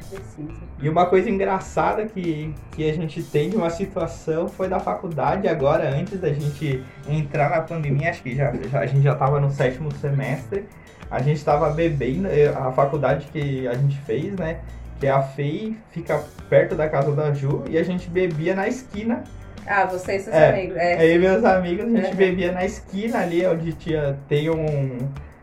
Precisa. 0.09 0.69
E 0.81 0.89
uma 0.89 1.05
coisa 1.05 1.29
engraçada 1.29 2.05
que, 2.05 2.53
que 2.71 2.89
a 2.89 2.93
gente 2.93 3.21
tem 3.23 3.49
de 3.49 3.55
uma 3.55 3.69
situação 3.69 4.47
foi 4.49 4.67
da 4.67 4.79
faculdade 4.79 5.47
agora, 5.47 5.89
antes 5.89 6.19
da 6.19 6.33
gente 6.33 6.83
entrar 7.07 7.49
na 7.49 7.61
pandemia, 7.61 8.09
acho 8.09 8.23
que 8.23 8.35
já, 8.35 8.51
já- 8.69 8.79
a 8.79 8.85
gente 8.85 9.01
já 9.03 9.15
tava 9.15 9.39
no 9.39 9.51
sétimo 9.51 9.91
semestre, 9.95 10.65
a 11.09 11.21
gente 11.21 11.43
tava 11.43 11.69
bebendo, 11.71 12.27
eh, 12.27 12.47
a 12.55 12.71
faculdade 12.71 13.27
que 13.31 13.67
a 13.67 13.73
gente 13.73 13.97
fez, 14.01 14.33
né? 14.35 14.59
Que 14.99 15.07
é 15.07 15.11
a 15.11 15.21
FEI, 15.21 15.77
fica 15.91 16.21
perto 16.49 16.75
da 16.75 16.87
casa 16.89 17.11
da 17.13 17.31
Ju, 17.33 17.63
e 17.69 17.77
a 17.77 17.83
gente 17.83 18.09
bebia 18.09 18.53
na 18.55 18.67
esquina 18.67 19.23
Ah, 19.65 19.85
você 19.85 20.15
e 20.15 20.19
seus 20.19 20.35
É, 20.35 20.49
amigos. 20.49 20.77
É. 20.77 20.93
Aí 20.97 21.19
meus 21.19 21.43
amigos, 21.45 21.85
a 21.85 21.89
gente 21.89 22.09
Uhum. 22.11 22.15
bebia 22.15 22.51
na 22.51 22.65
esquina 22.65 23.19
ali, 23.19 23.45
onde 23.45 23.73
tinha, 23.73 24.17
tem 24.27 24.49
um, 24.49 24.97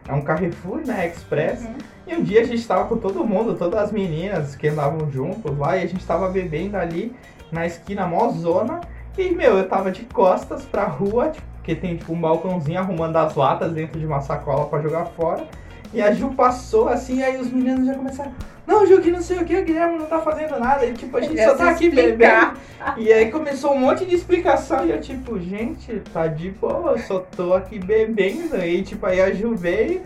é 0.09 0.13
um 0.13 0.21
Carrefour, 0.21 0.83
né, 0.87 1.07
Express. 1.07 1.63
Uhum. 1.65 1.75
E 2.09 2.15
um 2.17 2.23
dia 2.23 2.41
a 2.41 2.45
gente 2.45 2.67
tava 2.67 2.87
com 2.87 2.97
todo 2.97 3.25
mundo, 3.25 3.55
todas 3.55 3.81
as 3.81 3.93
meninas 3.93 4.55
que 4.57 4.69
andavam 4.69 5.11
juntos 5.11 5.57
lá, 5.59 5.77
e 5.77 5.83
a 5.85 5.87
gente 5.87 6.05
tava 6.05 6.29
bebendo 6.29 6.77
ali 6.77 7.15
na 7.53 7.67
esquina, 7.67 8.07
mó 8.07 8.29
zona. 8.31 8.81
E, 9.17 9.31
meu, 9.31 9.57
eu 9.59 9.69
tava 9.69 9.91
de 9.91 10.03
costas 10.05 10.65
pra 10.65 10.85
rua, 10.85 11.31
tipo, 11.31 11.47
porque 11.67 11.75
tem 11.75 11.97
tipo 11.97 12.13
um 12.13 12.21
balcãozinho 12.21 12.79
arrumando 12.79 13.17
as 13.17 13.35
latas 13.35 13.73
dentro 13.73 13.99
de 13.99 14.07
uma 14.07 14.21
sacola 14.21 14.67
pra 14.67 14.81
jogar 14.81 15.07
fora. 15.07 15.49
E 15.93 16.01
a 16.01 16.13
Ju 16.13 16.31
passou 16.31 16.89
assim, 16.89 17.25
aí 17.25 17.41
os 17.41 17.51
meninos 17.51 17.85
já 17.87 17.95
começaram, 17.95 18.33
não, 18.65 18.87
Ju, 18.87 19.01
que 19.01 19.11
não 19.11 19.21
sei 19.21 19.39
o 19.39 19.45
que, 19.45 19.57
o 19.57 19.65
Guilherme 19.65 19.99
não 19.99 20.07
tá 20.07 20.21
fazendo 20.21 20.61
nada. 20.61 20.87
E 20.87 20.93
tipo, 20.93 21.17
a 21.17 21.21
gente 21.21 21.43
só 21.43 21.57
tá 21.57 21.71
aqui 21.71 21.91
bebendo. 21.91 22.53
E 22.97 23.13
aí 23.13 23.33
começou 23.33 23.73
um 23.73 23.81
monte 23.81 24.05
de 24.05 24.15
explicação 24.15 24.87
e 24.87 24.93
eu 24.93 25.01
tipo, 25.01 25.41
gente, 25.41 26.01
tá 26.13 26.29
de 26.29 26.51
boa, 26.53 26.93
eu 26.93 26.99
só 27.01 27.19
tô 27.19 27.53
aqui 27.55 27.81
bebendo. 27.81 28.57
E 28.65 28.83
tipo, 28.85 29.05
aí 29.05 29.21
a 29.21 29.33
Ju 29.33 29.57
veio, 29.57 30.03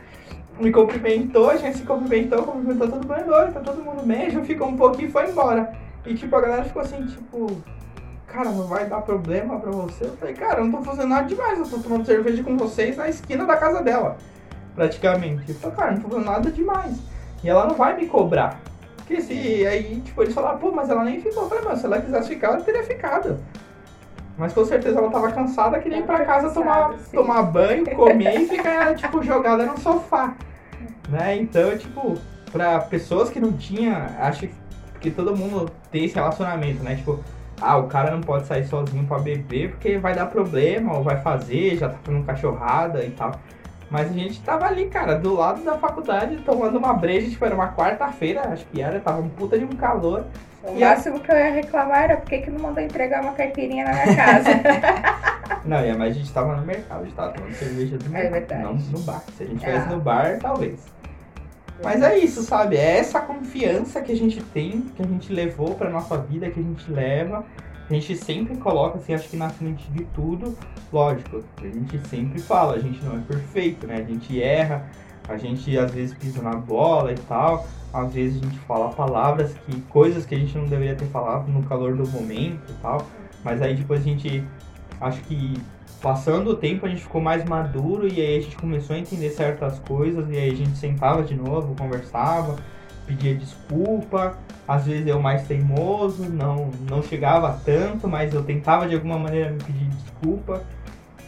me 0.59 0.73
cumprimentou, 0.73 1.51
a 1.51 1.57
gente 1.57 1.77
se 1.77 1.83
cumprimentou, 1.83 2.43
cumprimentou 2.43 2.89
todo 2.89 3.07
mundo, 3.07 3.35
oi, 3.35 3.51
tá 3.51 3.61
todo 3.61 3.85
mundo 3.85 4.07
bem, 4.07 4.27
a 4.27 4.31
Ju 4.31 4.43
ficou 4.45 4.69
um 4.69 4.77
pouquinho 4.79 5.09
e 5.09 5.13
foi 5.13 5.29
embora. 5.29 5.73
E 6.07 6.15
tipo, 6.15 6.35
a 6.35 6.41
galera 6.41 6.65
ficou 6.65 6.81
assim, 6.81 7.05
tipo, 7.05 7.63
cara, 8.31 8.51
não 8.51 8.67
vai 8.67 8.87
dar 8.87 9.03
problema 9.03 9.59
pra 9.59 9.71
você? 9.71 10.05
Eu 10.05 10.17
falei, 10.17 10.35
cara, 10.35 10.61
eu 10.61 10.65
não 10.65 10.79
tô 10.79 10.85
fazendo 10.85 11.09
nada 11.09 11.27
demais, 11.27 11.59
eu 11.59 11.69
tô 11.69 11.79
tomando 11.79 12.07
cerveja 12.07 12.43
com 12.43 12.57
vocês 12.57 12.97
na 12.97 13.09
esquina 13.09 13.45
da 13.45 13.57
casa 13.57 13.83
dela, 13.83 14.17
praticamente. 14.75 15.49
Eu 15.49 15.55
falei, 15.57 15.77
cara, 15.77 15.93
não 15.93 16.01
tô 16.01 16.09
fazendo 16.09 16.27
nada 16.27 16.51
demais. 16.51 16.97
E 17.43 17.49
ela 17.49 17.67
não 17.67 17.75
vai 17.75 17.97
me 17.97 18.07
cobrar. 18.07 18.61
Porque 18.97 19.21
se 19.21 19.67
aí, 19.67 20.01
tipo, 20.01 20.23
eles 20.23 20.35
falaram, 20.35 20.59
pô, 20.59 20.71
mas 20.71 20.89
ela 20.89 21.03
nem 21.05 21.21
ficou. 21.21 21.43
Eu 21.43 21.49
falei, 21.49 21.65
mas 21.65 21.81
se 21.81 21.87
ela 21.87 22.01
quisesse 22.01 22.29
ficar, 22.29 22.49
ela 22.49 22.61
teria 22.61 22.85
ficado. 22.85 23.39
Mas 24.39 24.53
com 24.53 24.65
certeza 24.65 24.99
ela 24.99 25.11
tava 25.11 25.33
cansada, 25.33 25.79
queria 25.81 25.99
ir 25.99 26.07
pra 26.07 26.25
casa 26.25 26.51
tomar, 26.51 26.97
sim. 26.99 27.17
tomar 27.17 27.43
banho, 27.43 27.85
comer 27.95 28.41
e 28.41 28.49
ficar, 28.49 28.95
tipo, 28.95 29.23
jogada 29.23 29.67
no 29.67 29.79
sofá. 29.79 30.35
Né? 31.09 31.37
Então, 31.37 31.77
tipo, 31.77 32.17
pra 32.53 32.79
pessoas 32.79 33.29
que 33.29 33.41
não 33.41 33.53
tinham, 33.53 33.97
acho 34.19 34.49
que 35.01 35.11
todo 35.11 35.37
mundo 35.37 35.71
tem 35.91 36.05
esse 36.05 36.15
relacionamento, 36.15 36.83
né? 36.83 36.95
Tipo, 36.95 37.19
ah, 37.61 37.77
o 37.77 37.89
cara 37.89 38.11
não 38.11 38.21
pode 38.21 38.47
sair 38.47 38.65
sozinho 38.67 39.05
pra 39.07 39.19
beber 39.19 39.71
porque 39.71 39.99
vai 39.99 40.15
dar 40.15 40.27
problema, 40.27 40.97
ou 40.97 41.03
vai 41.03 41.21
fazer, 41.21 41.77
já 41.77 41.89
tá 41.89 41.97
fazendo 42.03 42.25
cachorrada 42.25 43.05
e 43.05 43.11
tal. 43.11 43.33
Mas 43.91 44.09
a 44.09 44.13
gente 44.13 44.41
tava 44.43 44.67
ali, 44.67 44.87
cara, 44.87 45.17
do 45.17 45.35
lado 45.35 45.63
da 45.65 45.77
faculdade, 45.77 46.37
tomando 46.45 46.79
uma 46.79 46.93
breja, 46.95 47.29
tipo, 47.29 47.45
era 47.45 47.55
uma 47.55 47.73
quarta-feira, 47.73 48.43
acho 48.53 48.65
que 48.67 48.81
era, 48.81 49.01
tava 49.01 49.21
um 49.21 49.29
puta 49.29 49.59
de 49.59 49.65
um 49.65 49.69
calor. 49.71 50.25
O 50.63 50.77
E 50.79 50.85
a- 50.85 50.91
máximo 50.91 51.19
que 51.19 51.33
eu 51.33 51.37
ia 51.37 51.51
reclamar 51.53 52.05
era 52.05 52.17
por 52.19 52.29
que 52.29 52.49
não 52.51 52.61
mandou 52.61 52.83
entregar 52.85 53.23
uma 53.23 53.33
caipirinha 53.33 53.85
na 53.85 53.93
minha 53.93 54.15
casa. 54.17 54.51
Não, 55.65 55.85
e 55.85 55.93
mas 55.97 56.13
a 56.17 56.19
gente 56.19 56.33
tava 56.33 56.57
no 56.57 56.65
mercado, 56.65 57.01
a 57.01 57.05
gente 57.05 57.15
tava 57.15 57.33
tomando 57.33 57.53
cerveja 57.55 57.99
do 57.99 58.09
mercado, 58.09 58.33
verdade. 58.33 58.63
não 58.63 58.75
no 58.75 58.99
bar. 59.01 59.23
Se 59.37 59.43
a 59.43 59.47
gente 59.47 59.67
Ah. 59.67 59.87
no 59.91 60.01
bar, 60.01 60.39
talvez. 60.41 60.81
Mas 61.83 62.03
é 62.03 62.19
isso, 62.19 62.43
sabe? 62.43 62.77
É 62.77 62.99
essa 62.99 63.21
confiança 63.21 64.03
que 64.03 64.13
a 64.13 64.17
gente 64.17 64.43
tem, 64.43 64.83
que 64.83 65.03
a 65.03 65.07
gente 65.07 65.33
levou 65.33 65.75
pra 65.75 65.89
nossa 65.89 66.19
vida, 66.19 66.51
que 66.51 66.61
a 66.61 66.63
gente 66.63 66.91
leva. 66.91 67.45
A 67.89 67.93
gente 67.93 68.17
sempre 68.17 68.57
coloca, 68.57 68.99
assim, 68.99 69.15
acho 69.15 69.29
que 69.29 69.37
na 69.37 69.49
frente 69.49 69.91
de 69.91 70.05
tudo. 70.15 70.57
Lógico, 70.93 71.43
a 71.59 71.67
gente 71.67 71.99
sempre 72.07 72.41
fala, 72.41 72.75
a 72.75 72.79
gente 72.79 73.03
não 73.03 73.17
é 73.17 73.21
perfeito, 73.21 73.87
né? 73.87 73.97
A 73.97 74.03
gente 74.03 74.41
erra, 74.41 74.89
a 75.29 75.37
gente 75.37 75.77
às 75.77 75.91
vezes 75.91 76.15
pisa 76.15 76.43
na 76.43 76.55
bola 76.55 77.13
e 77.13 77.19
tal. 77.19 77.67
Às 77.93 78.13
vezes 78.13 78.41
a 78.41 78.45
gente 78.47 78.59
fala 78.61 78.91
palavras 78.91 79.53
que. 79.67 79.81
coisas 79.83 80.25
que 80.25 80.35
a 80.35 80.39
gente 80.39 80.57
não 80.57 80.67
deveria 80.67 80.95
ter 80.95 81.07
falado 81.07 81.51
no 81.51 81.63
calor 81.65 81.97
do 81.97 82.07
momento 82.09 82.71
e 82.71 82.75
tal. 82.81 83.05
Mas 83.43 83.61
aí 83.63 83.75
depois 83.75 84.01
a 84.01 84.05
gente. 84.05 84.45
Acho 85.01 85.21
que 85.23 85.55
passando 86.01 86.51
o 86.51 86.57
tempo 86.57 86.87
a 86.87 86.89
gente 86.89 87.03
ficou 87.03 87.21
mais 87.21 87.45
maduro 87.45 88.09
e 88.09 88.21
aí 88.21 88.39
a 88.39 88.41
gente 88.41 88.57
começou 88.57 88.97
a 88.97 88.99
entender 88.99 89.31
certas 89.31 89.79
coisas 89.81 90.29
e 90.31 90.37
aí 90.37 90.51
a 90.51 90.55
gente 90.55 90.77
sentava 90.77 91.23
de 91.23 91.35
novo, 91.35 91.75
conversava, 91.77 92.57
pedia 93.07 93.35
desculpa. 93.35 94.39
Às 94.67 94.87
vezes 94.87 95.07
eu 95.07 95.21
mais 95.21 95.47
teimoso, 95.47 96.29
não, 96.29 96.71
não 96.89 97.03
chegava 97.03 97.61
tanto, 97.65 98.07
mas 98.07 98.33
eu 98.33 98.43
tentava 98.43 98.89
de 98.89 98.95
alguma 98.95 99.19
maneira 99.19 99.51
me 99.51 99.59
pedir 99.59 99.85
desculpa. 99.87 100.63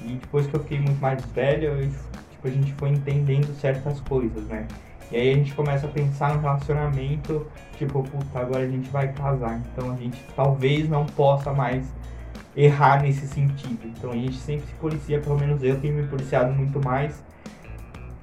E 0.05 0.15
depois 0.15 0.47
que 0.47 0.55
eu 0.55 0.61
fiquei 0.61 0.79
muito 0.79 1.01
mais 1.01 1.25
velho, 1.27 1.69
eu, 1.69 1.89
tipo, 1.89 2.47
a 2.47 2.51
gente 2.51 2.73
foi 2.75 2.91
entendendo 2.91 3.53
certas 3.61 4.01
coisas, 4.01 4.45
né? 4.45 4.67
E 5.11 5.17
aí 5.17 5.33
a 5.33 5.35
gente 5.35 5.55
começa 5.55 5.87
a 5.87 5.91
pensar 5.91 6.35
no 6.35 6.41
relacionamento, 6.41 7.47
tipo, 7.77 8.03
puta, 8.03 8.39
agora 8.39 8.63
a 8.63 8.69
gente 8.69 8.89
vai 8.91 9.13
casar, 9.13 9.61
então 9.61 9.93
a 9.93 9.97
gente 9.97 10.25
talvez 10.35 10.89
não 10.89 11.05
possa 11.05 11.53
mais 11.53 11.85
errar 12.57 13.03
nesse 13.03 13.27
sentido. 13.27 13.81
Então 13.87 14.11
a 14.11 14.15
gente 14.15 14.37
sempre 14.37 14.67
se 14.67 14.75
policia, 14.75 15.21
pelo 15.21 15.39
menos 15.39 15.63
eu 15.63 15.81
tenho 15.81 15.95
me 15.95 16.07
policiado 16.07 16.53
muito 16.53 16.83
mais 16.85 17.23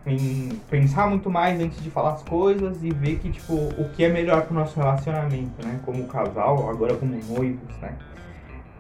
em 0.06 0.60
pensar 0.70 1.08
muito 1.08 1.30
mais 1.30 1.60
antes 1.60 1.82
de 1.82 1.90
falar 1.90 2.14
as 2.14 2.24
coisas 2.24 2.84
e 2.84 2.90
ver 2.90 3.20
que, 3.20 3.30
tipo, 3.32 3.54
o 3.54 3.90
que 3.90 4.04
é 4.04 4.10
melhor 4.10 4.44
pro 4.44 4.56
nosso 4.56 4.80
relacionamento, 4.80 5.66
né? 5.66 5.80
Como 5.86 6.06
casal, 6.08 6.70
agora 6.70 6.96
como 6.96 7.12
noivos, 7.12 7.78
né? 7.82 7.96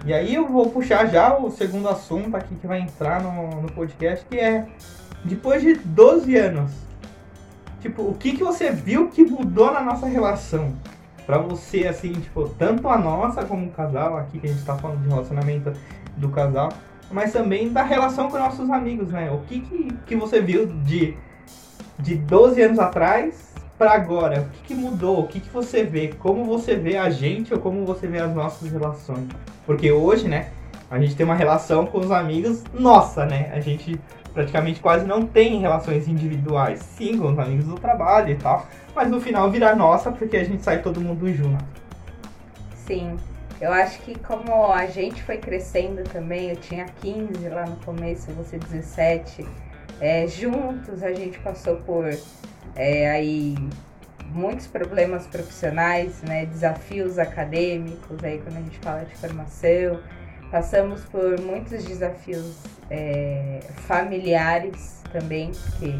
E 0.05 0.13
aí 0.13 0.33
eu 0.33 0.47
vou 0.47 0.69
puxar 0.69 1.07
já 1.07 1.37
o 1.37 1.51
segundo 1.51 1.89
assunto 1.89 2.35
aqui 2.35 2.55
que 2.55 2.65
vai 2.65 2.79
entrar 2.79 3.21
no, 3.21 3.61
no 3.61 3.71
podcast, 3.71 4.25
que 4.25 4.37
é 4.37 4.65
depois 5.25 5.61
de 5.61 5.73
12 5.75 6.35
anos, 6.37 6.71
tipo, 7.81 8.03
o 8.03 8.13
que 8.13 8.37
que 8.37 8.43
você 8.43 8.71
viu 8.71 9.09
que 9.09 9.23
mudou 9.23 9.71
na 9.71 9.81
nossa 9.81 10.07
relação? 10.07 10.73
Pra 11.29 11.37
você, 11.37 11.87
assim, 11.87 12.11
tipo, 12.13 12.49
tanto 12.57 12.87
a 12.89 12.97
nossa 12.97 13.45
como 13.45 13.67
o 13.67 13.69
casal, 13.69 14.17
aqui 14.17 14.39
que 14.39 14.47
a 14.47 14.49
gente 14.49 14.65
tá 14.65 14.75
falando 14.75 15.03
de 15.03 15.09
relacionamento 15.09 15.71
do 16.17 16.29
casal, 16.29 16.69
mas 17.11 17.31
também 17.31 17.71
da 17.71 17.83
relação 17.83 18.31
com 18.31 18.39
nossos 18.39 18.67
amigos, 18.71 19.09
né? 19.09 19.29
O 19.29 19.41
que 19.41 19.59
que, 19.59 19.93
que 20.07 20.15
você 20.15 20.41
viu 20.41 20.65
de, 20.65 21.15
de 21.99 22.15
12 22.15 22.59
anos 22.63 22.79
atrás 22.79 23.53
pra 23.77 23.91
agora? 23.91 24.41
O 24.41 24.49
que 24.49 24.69
que 24.69 24.73
mudou? 24.73 25.19
O 25.19 25.27
que 25.27 25.39
que 25.39 25.51
você 25.51 25.83
vê? 25.83 26.07
Como 26.17 26.45
você 26.45 26.75
vê 26.75 26.97
a 26.97 27.11
gente 27.11 27.53
ou 27.53 27.59
como 27.59 27.85
você 27.85 28.07
vê 28.07 28.17
as 28.17 28.33
nossas 28.33 28.71
relações? 28.71 29.27
Porque 29.67 29.91
hoje, 29.91 30.27
né, 30.27 30.49
a 30.89 30.99
gente 30.99 31.15
tem 31.15 31.27
uma 31.27 31.35
relação 31.35 31.85
com 31.85 31.99
os 31.99 32.09
amigos 32.09 32.63
nossa, 32.73 33.23
né? 33.27 33.51
A 33.53 33.59
gente 33.59 34.01
praticamente 34.33 34.79
quase 34.79 35.05
não 35.05 35.27
tem 35.27 35.59
relações 35.59 36.07
individuais. 36.07 36.79
Sim, 36.79 37.19
com 37.19 37.31
os 37.31 37.37
amigos 37.37 37.65
do 37.65 37.75
trabalho 37.75 38.31
e 38.31 38.35
tal. 38.35 38.65
Mas 38.99 39.09
no 39.09 39.21
final 39.21 39.49
vira 39.49 39.73
nossa 39.73 40.11
porque 40.11 40.35
a 40.35 40.43
gente 40.43 40.61
sai 40.61 40.81
todo 40.81 40.99
mundo 40.99 41.33
junto. 41.33 41.63
Sim. 42.85 43.15
Eu 43.61 43.71
acho 43.71 44.01
que 44.01 44.19
como 44.19 44.73
a 44.73 44.87
gente 44.87 45.23
foi 45.23 45.37
crescendo 45.37 46.03
também, 46.03 46.49
eu 46.49 46.57
tinha 46.57 46.83
15 46.99 47.47
lá 47.47 47.65
no 47.65 47.77
começo, 47.77 48.29
você 48.33 48.57
17, 48.57 49.47
é, 50.01 50.27
juntos 50.27 51.01
a 51.01 51.13
gente 51.13 51.39
passou 51.39 51.77
por 51.77 52.13
é, 52.75 53.09
aí 53.09 53.55
muitos 54.33 54.67
problemas 54.67 55.25
profissionais, 55.27 56.21
né, 56.23 56.45
desafios 56.47 57.17
acadêmicos, 57.17 58.21
aí 58.21 58.39
quando 58.39 58.57
a 58.57 58.61
gente 58.61 58.79
fala 58.79 59.05
de 59.05 59.15
formação, 59.15 60.01
passamos 60.51 61.05
por 61.05 61.39
muitos 61.39 61.85
desafios 61.85 62.57
é, 62.89 63.61
familiares 63.87 65.01
também, 65.13 65.51
porque 65.51 65.95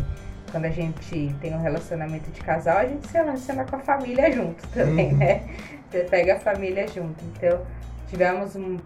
quando 0.50 0.66
a 0.66 0.70
gente 0.70 1.36
tem 1.42 1.54
um 1.54 1.62
relacionamento 1.62 2.30
de 2.32 2.42
casal, 2.42 2.78
a 2.78 2.86
gente 2.86 3.08
se 3.08 3.14
relaciona 3.14 3.66
com 3.66 3.76
a 3.76 3.80
família 3.80 4.32
junto 4.32 4.68
também, 4.70 5.12
uhum. 5.12 5.18
né? 5.18 5.44
Você 5.90 6.04
pega 6.04 6.36
a 6.36 6.40
família 6.40 6.88
junto. 6.88 7.24
Então, 7.26 7.66
tivemos 8.08 8.56
um, 8.56 8.78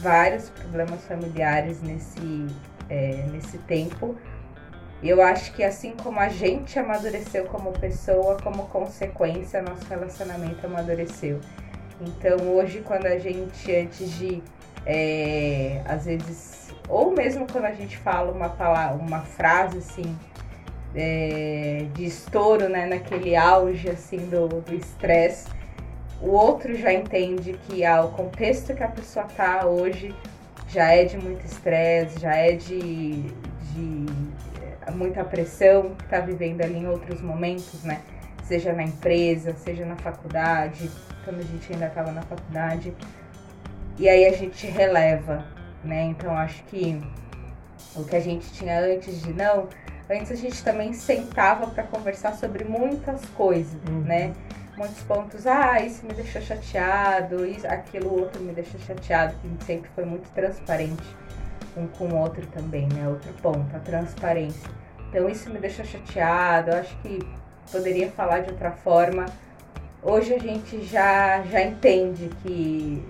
vários 0.00 0.48
problemas 0.50 1.04
familiares 1.04 1.82
nesse, 1.82 2.46
é, 2.88 3.24
nesse 3.30 3.58
tempo. 3.58 4.16
Eu 5.02 5.20
acho 5.20 5.52
que 5.52 5.64
assim 5.64 5.94
como 6.00 6.20
a 6.20 6.28
gente 6.28 6.78
amadureceu 6.78 7.44
como 7.46 7.72
pessoa, 7.72 8.36
como 8.40 8.66
consequência, 8.68 9.60
nosso 9.60 9.84
relacionamento 9.88 10.64
amadureceu. 10.64 11.40
Então 12.00 12.38
hoje 12.54 12.82
quando 12.86 13.06
a 13.06 13.18
gente, 13.18 13.74
antes 13.74 14.10
de 14.12 14.42
é, 14.86 15.82
às 15.84 16.04
vezes, 16.04 16.72
ou 16.88 17.12
mesmo 17.12 17.46
quando 17.50 17.64
a 17.64 17.72
gente 17.72 17.96
fala 17.98 18.30
uma 18.30 18.48
palavra, 18.48 18.96
uma 18.96 19.20
frase 19.20 19.78
assim, 19.78 20.16
é, 20.94 21.86
de 21.94 22.04
estouro, 22.04 22.68
né, 22.68 22.86
naquele 22.86 23.34
auge 23.36 23.88
assim 23.88 24.28
do 24.28 24.62
estresse, 24.74 25.48
o 26.20 26.30
outro 26.30 26.76
já 26.76 26.92
entende 26.92 27.58
que 27.66 27.84
ah, 27.84 28.04
o 28.04 28.12
contexto 28.12 28.74
que 28.74 28.82
a 28.82 28.88
pessoa 28.88 29.26
tá 29.26 29.66
hoje 29.66 30.14
já 30.68 30.92
é 30.92 31.04
de 31.04 31.18
muito 31.18 31.44
estresse, 31.44 32.20
já 32.20 32.34
é 32.34 32.52
de, 32.52 33.22
de 33.22 34.06
muita 34.94 35.24
pressão 35.24 35.94
que 35.96 36.04
está 36.04 36.20
vivendo 36.20 36.62
ali 36.62 36.78
em 36.78 36.86
outros 36.86 37.20
momentos, 37.20 37.82
né? 37.82 38.00
Seja 38.44 38.72
na 38.72 38.84
empresa, 38.84 39.54
seja 39.54 39.84
na 39.84 39.96
faculdade, 39.96 40.90
quando 41.24 41.40
a 41.40 41.42
gente 41.42 41.72
ainda 41.72 41.86
estava 41.86 42.12
na 42.12 42.22
faculdade. 42.22 42.94
E 43.98 44.08
aí 44.08 44.26
a 44.26 44.32
gente 44.32 44.66
releva, 44.66 45.44
né? 45.84 46.04
Então 46.04 46.36
acho 46.36 46.62
que 46.64 47.00
o 47.94 48.04
que 48.04 48.16
a 48.16 48.20
gente 48.20 48.50
tinha 48.52 48.80
antes 48.80 49.20
de 49.22 49.32
não, 49.32 49.68
antes 50.10 50.32
a 50.32 50.36
gente 50.36 50.62
também 50.62 50.92
sentava 50.92 51.66
para 51.68 51.82
conversar 51.84 52.34
sobre 52.34 52.64
muitas 52.64 53.24
coisas, 53.36 53.80
uhum. 53.88 54.00
né? 54.00 54.32
Muitos 54.76 55.02
pontos, 55.02 55.46
ah, 55.46 55.80
isso 55.80 56.04
me 56.06 56.14
deixou 56.14 56.40
chateado, 56.40 57.44
isso, 57.46 57.66
aquilo 57.66 58.20
outro 58.20 58.42
me 58.42 58.52
deixou 58.52 58.80
chateado, 58.80 59.34
que 59.34 59.46
a 59.46 59.50
gente 59.50 59.64
sempre 59.64 59.90
foi 59.94 60.04
muito 60.04 60.30
transparente 60.32 61.02
um 61.76 61.86
com 61.86 62.08
o 62.08 62.18
outro 62.18 62.46
também, 62.48 62.88
né? 62.88 63.08
Outro 63.08 63.32
ponto, 63.34 63.74
a 63.74 63.78
transparência. 63.78 64.70
Então 65.08 65.28
isso 65.28 65.50
me 65.50 65.58
deixa 65.58 65.84
chateado, 65.84 66.70
eu 66.70 66.78
acho 66.78 66.96
que 66.98 67.18
poderia 67.70 68.10
falar 68.10 68.40
de 68.40 68.50
outra 68.50 68.70
forma. 68.70 69.26
Hoje 70.02 70.34
a 70.34 70.38
gente 70.38 70.82
já, 70.84 71.42
já 71.42 71.62
entende 71.62 72.30
que 72.42 73.06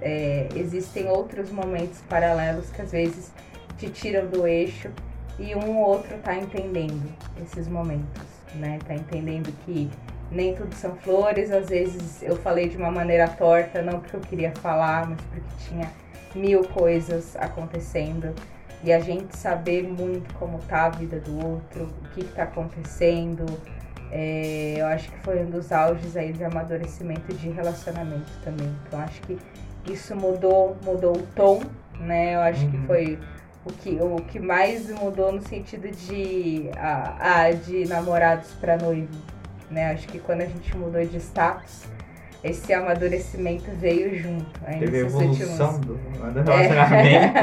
é, 0.00 0.48
existem 0.54 1.08
outros 1.08 1.50
momentos 1.50 2.00
paralelos 2.08 2.70
que 2.70 2.82
às 2.82 2.92
vezes 2.92 3.32
te 3.78 3.88
tiram 3.88 4.26
do 4.26 4.46
eixo 4.46 4.90
e 5.38 5.54
um 5.54 5.78
ou 5.78 5.88
outro 5.88 6.16
tá 6.18 6.36
entendendo 6.36 7.12
esses 7.42 7.68
momentos, 7.68 8.22
né? 8.54 8.78
Tá 8.86 8.94
entendendo 8.94 9.52
que 9.64 9.90
nem 10.30 10.54
tudo 10.54 10.74
são 10.74 10.94
flores, 10.96 11.50
às 11.50 11.68
vezes 11.68 12.22
eu 12.22 12.36
falei 12.36 12.68
de 12.68 12.76
uma 12.76 12.90
maneira 12.90 13.28
torta, 13.28 13.82
não 13.82 14.00
porque 14.00 14.16
eu 14.16 14.20
queria 14.20 14.52
falar, 14.52 15.08
mas 15.08 15.20
porque 15.20 15.68
tinha 15.68 15.90
mil 16.34 16.64
coisas 16.64 17.36
acontecendo 17.36 18.34
e 18.82 18.92
a 18.92 19.00
gente 19.00 19.36
saber 19.36 19.82
muito 19.82 20.32
como 20.34 20.58
tá 20.68 20.86
a 20.86 20.88
vida 20.90 21.18
do 21.18 21.44
outro, 21.44 21.84
o 21.84 22.08
que, 22.10 22.20
está 22.20 22.42
acontecendo. 22.42 23.46
É, 24.12 24.74
eu 24.76 24.86
acho 24.86 25.10
que 25.10 25.18
foi 25.20 25.42
um 25.42 25.50
dos 25.50 25.72
auges 25.72 26.16
aí 26.16 26.32
de 26.32 26.44
amadurecimento 26.44 27.32
de 27.32 27.48
relacionamento 27.48 28.30
também. 28.44 28.70
Então 28.86 29.00
acho 29.00 29.20
que 29.22 29.38
isso 29.90 30.14
mudou, 30.14 30.76
mudou 30.84 31.16
o 31.16 31.22
tom, 31.34 31.62
né? 31.98 32.34
Eu 32.34 32.40
acho 32.40 32.64
uhum. 32.66 32.70
que 32.70 32.86
foi 32.86 33.18
o 33.64 33.72
que, 33.72 33.98
o 34.00 34.16
que 34.16 34.38
mais 34.38 34.90
mudou 34.90 35.32
no 35.32 35.40
sentido 35.42 35.90
de, 35.90 36.70
ah, 36.76 37.16
ah 37.18 37.50
de 37.50 37.86
namorados 37.88 38.50
para 38.60 38.76
noivo, 38.76 39.08
né? 39.70 39.92
Acho 39.92 40.06
que 40.08 40.18
quando 40.18 40.42
a 40.42 40.46
gente 40.46 40.76
mudou 40.76 41.04
de 41.04 41.16
status, 41.16 41.84
esse 42.42 42.72
amadurecimento 42.74 43.70
veio 43.72 44.18
junto. 44.18 44.60
Aí 44.66 44.78
Teve 44.78 44.98
evolução 44.98 45.76
últimos... 45.76 45.96
do 46.34 46.40
relacionamento. 46.42 47.38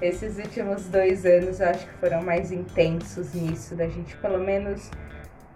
É, 0.00 0.08
esses 0.08 0.36
últimos 0.36 0.86
dois 0.86 1.24
anos 1.24 1.60
eu 1.60 1.68
acho 1.68 1.86
que 1.86 1.94
foram 1.94 2.22
mais 2.22 2.50
intensos 2.50 3.32
nisso, 3.34 3.76
da 3.76 3.86
gente 3.86 4.16
pelo 4.16 4.38
menos 4.38 4.90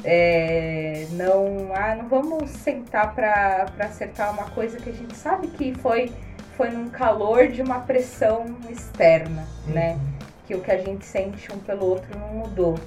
é, 0.05 1.07
não, 1.13 1.73
ah, 1.75 1.97
não 1.97 2.09
vamos 2.09 2.51
sentar 2.51 3.13
para 3.13 3.67
acertar 3.81 4.33
uma 4.33 4.45
coisa 4.51 4.79
que 4.79 4.89
a 4.89 4.93
gente 4.93 5.17
sabe 5.17 5.49
que 5.49 5.75
foi, 5.75 6.13
foi 6.57 6.71
num 6.71 6.89
calor 6.89 7.49
de 7.49 7.61
uma 7.61 7.81
pressão 7.81 8.47
externa, 8.71 9.47
uhum. 9.67 9.75
né? 9.75 10.01
Que 10.47 10.55
o 10.55 10.61
que 10.61 10.71
a 10.71 10.79
gente 10.79 11.05
sente 11.05 11.53
um 11.53 11.59
pelo 11.59 11.87
outro 11.87 12.19
não 12.19 12.29
mudou, 12.29 12.79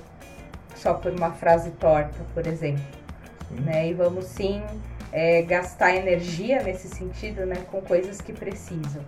só 0.75 0.93
por 0.93 1.11
uma 1.11 1.31
frase 1.31 1.71
torta, 1.71 2.17
por 2.33 2.47
exemplo. 2.47 2.83
Né? 3.51 3.89
E 3.89 3.93
vamos 3.93 4.25
sim 4.25 4.63
é, 5.11 5.41
gastar 5.41 5.95
energia 5.95 6.61
nesse 6.63 6.87
sentido, 6.87 7.45
né, 7.45 7.55
com 7.71 7.81
coisas 7.81 8.21
que 8.21 8.31
precisam. 8.31 9.03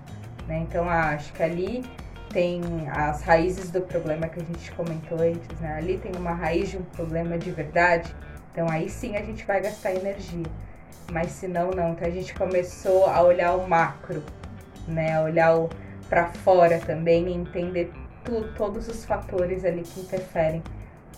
Né? 0.47 0.65
Então, 0.67 0.89
acho 0.89 1.31
que 1.33 1.43
ali 1.43 1.83
tem 2.33 2.61
as 2.89 3.21
raízes 3.21 3.71
do 3.71 3.81
problema 3.81 4.27
que 4.27 4.39
a 4.39 4.43
gente 4.43 4.71
comentou 4.71 5.19
antes, 5.19 5.59
né? 5.59 5.73
Ali 5.75 5.97
tem 5.97 6.13
uma 6.15 6.31
raiz 6.31 6.69
de 6.69 6.77
um 6.77 6.83
problema 6.83 7.37
de 7.37 7.51
verdade, 7.51 8.13
então 8.51 8.69
aí 8.69 8.89
sim 8.89 9.17
a 9.17 9.21
gente 9.21 9.45
vai 9.45 9.61
gastar 9.61 9.93
energia. 9.93 10.45
Mas 11.11 11.31
se 11.31 11.47
não, 11.47 11.71
não. 11.71 11.91
Então 11.91 12.07
a 12.07 12.11
gente 12.11 12.33
começou 12.33 13.05
a 13.05 13.21
olhar 13.21 13.53
o 13.53 13.67
macro, 13.67 14.23
né? 14.87 15.21
Olhar 15.21 15.67
para 16.09 16.27
fora 16.27 16.79
também 16.79 17.27
e 17.27 17.33
entender 17.33 17.91
tu, 18.23 18.43
todos 18.57 18.87
os 18.87 19.05
fatores 19.05 19.63
ali 19.63 19.81
que 19.81 20.01
interferem 20.01 20.61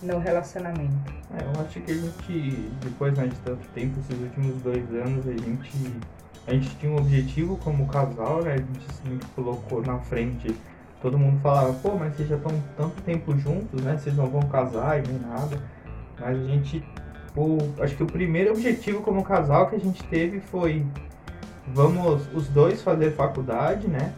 no 0.01 0.19
relacionamento. 0.19 1.13
É, 1.35 1.43
eu 1.43 1.65
acho 1.65 1.79
que 1.81 1.91
a 1.91 1.95
gente, 1.95 2.71
depois 2.83 3.17
né, 3.17 3.27
de 3.27 3.35
tanto 3.37 3.65
tempo, 3.69 3.99
esses 3.99 4.21
últimos 4.21 4.61
dois 4.61 4.83
anos, 4.93 5.27
a 5.27 5.31
gente, 5.31 5.71
a 6.45 6.53
gente 6.53 6.75
tinha 6.75 6.91
um 6.91 6.97
objetivo 6.97 7.57
como 7.57 7.87
casal, 7.87 8.43
né? 8.43 8.53
A 8.53 8.57
gente 8.57 8.93
sempre 9.03 9.27
colocou 9.35 9.81
na 9.81 9.97
frente. 9.99 10.55
Todo 11.01 11.17
mundo 11.17 11.39
falava, 11.41 11.73
pô, 11.73 11.95
mas 11.95 12.15
vocês 12.15 12.29
já 12.29 12.35
estão 12.35 12.51
tanto 12.77 13.01
tempo 13.01 13.37
juntos, 13.37 13.81
né? 13.81 13.97
Vocês 13.97 14.15
não 14.15 14.27
vão 14.27 14.41
casar 14.43 15.03
e 15.03 15.07
nem 15.07 15.19
nada. 15.19 15.57
Mas 16.19 16.37
a 16.37 16.43
gente, 16.43 16.83
o, 17.35 17.57
acho 17.81 17.95
que 17.95 18.03
o 18.03 18.07
primeiro 18.07 18.51
objetivo 18.51 19.01
como 19.01 19.23
casal 19.23 19.69
que 19.69 19.75
a 19.75 19.79
gente 19.79 20.03
teve 20.03 20.39
foi 20.39 20.85
vamos 21.67 22.27
os 22.33 22.47
dois 22.47 22.81
fazer 22.81 23.11
faculdade, 23.11 23.87
né? 23.87 24.13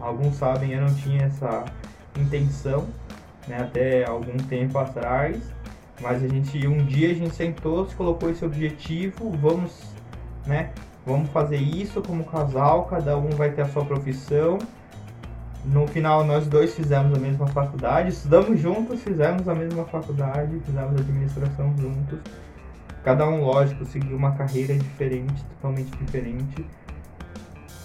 Alguns 0.00 0.36
sabem, 0.36 0.72
eu 0.72 0.80
não 0.80 0.94
tinha 0.94 1.24
essa 1.24 1.64
intenção, 2.18 2.86
né, 3.46 3.58
até 3.60 4.04
algum 4.04 4.36
tempo 4.36 4.78
atrás. 4.78 5.40
Mas 6.00 6.22
a 6.22 6.28
gente 6.28 6.66
um 6.66 6.84
dia 6.84 7.12
a 7.12 7.14
gente 7.14 7.34
sentou, 7.34 7.88
se 7.88 7.94
colocou 7.94 8.28
esse 8.28 8.44
objetivo, 8.44 9.30
vamos, 9.30 9.94
né, 10.46 10.70
vamos 11.06 11.30
fazer 11.30 11.58
isso 11.58 12.02
como 12.02 12.24
casal, 12.24 12.86
cada 12.86 13.16
um 13.16 13.30
vai 13.30 13.52
ter 13.52 13.62
a 13.62 13.68
sua 13.68 13.84
profissão. 13.84 14.58
No 15.64 15.86
final 15.86 16.24
nós 16.24 16.48
dois 16.48 16.74
fizemos 16.74 17.16
a 17.16 17.20
mesma 17.20 17.46
faculdade, 17.46 18.08
estudamos 18.08 18.58
juntos, 18.58 19.00
fizemos 19.00 19.48
a 19.48 19.54
mesma 19.54 19.84
faculdade, 19.84 20.58
fizemos 20.66 21.00
administração 21.00 21.72
juntos. 21.78 22.18
Cada 23.04 23.28
um, 23.28 23.44
lógico, 23.44 23.84
seguiu 23.84 24.16
uma 24.16 24.32
carreira 24.32 24.74
diferente, 24.74 25.44
totalmente 25.44 25.90
diferente 25.96 26.64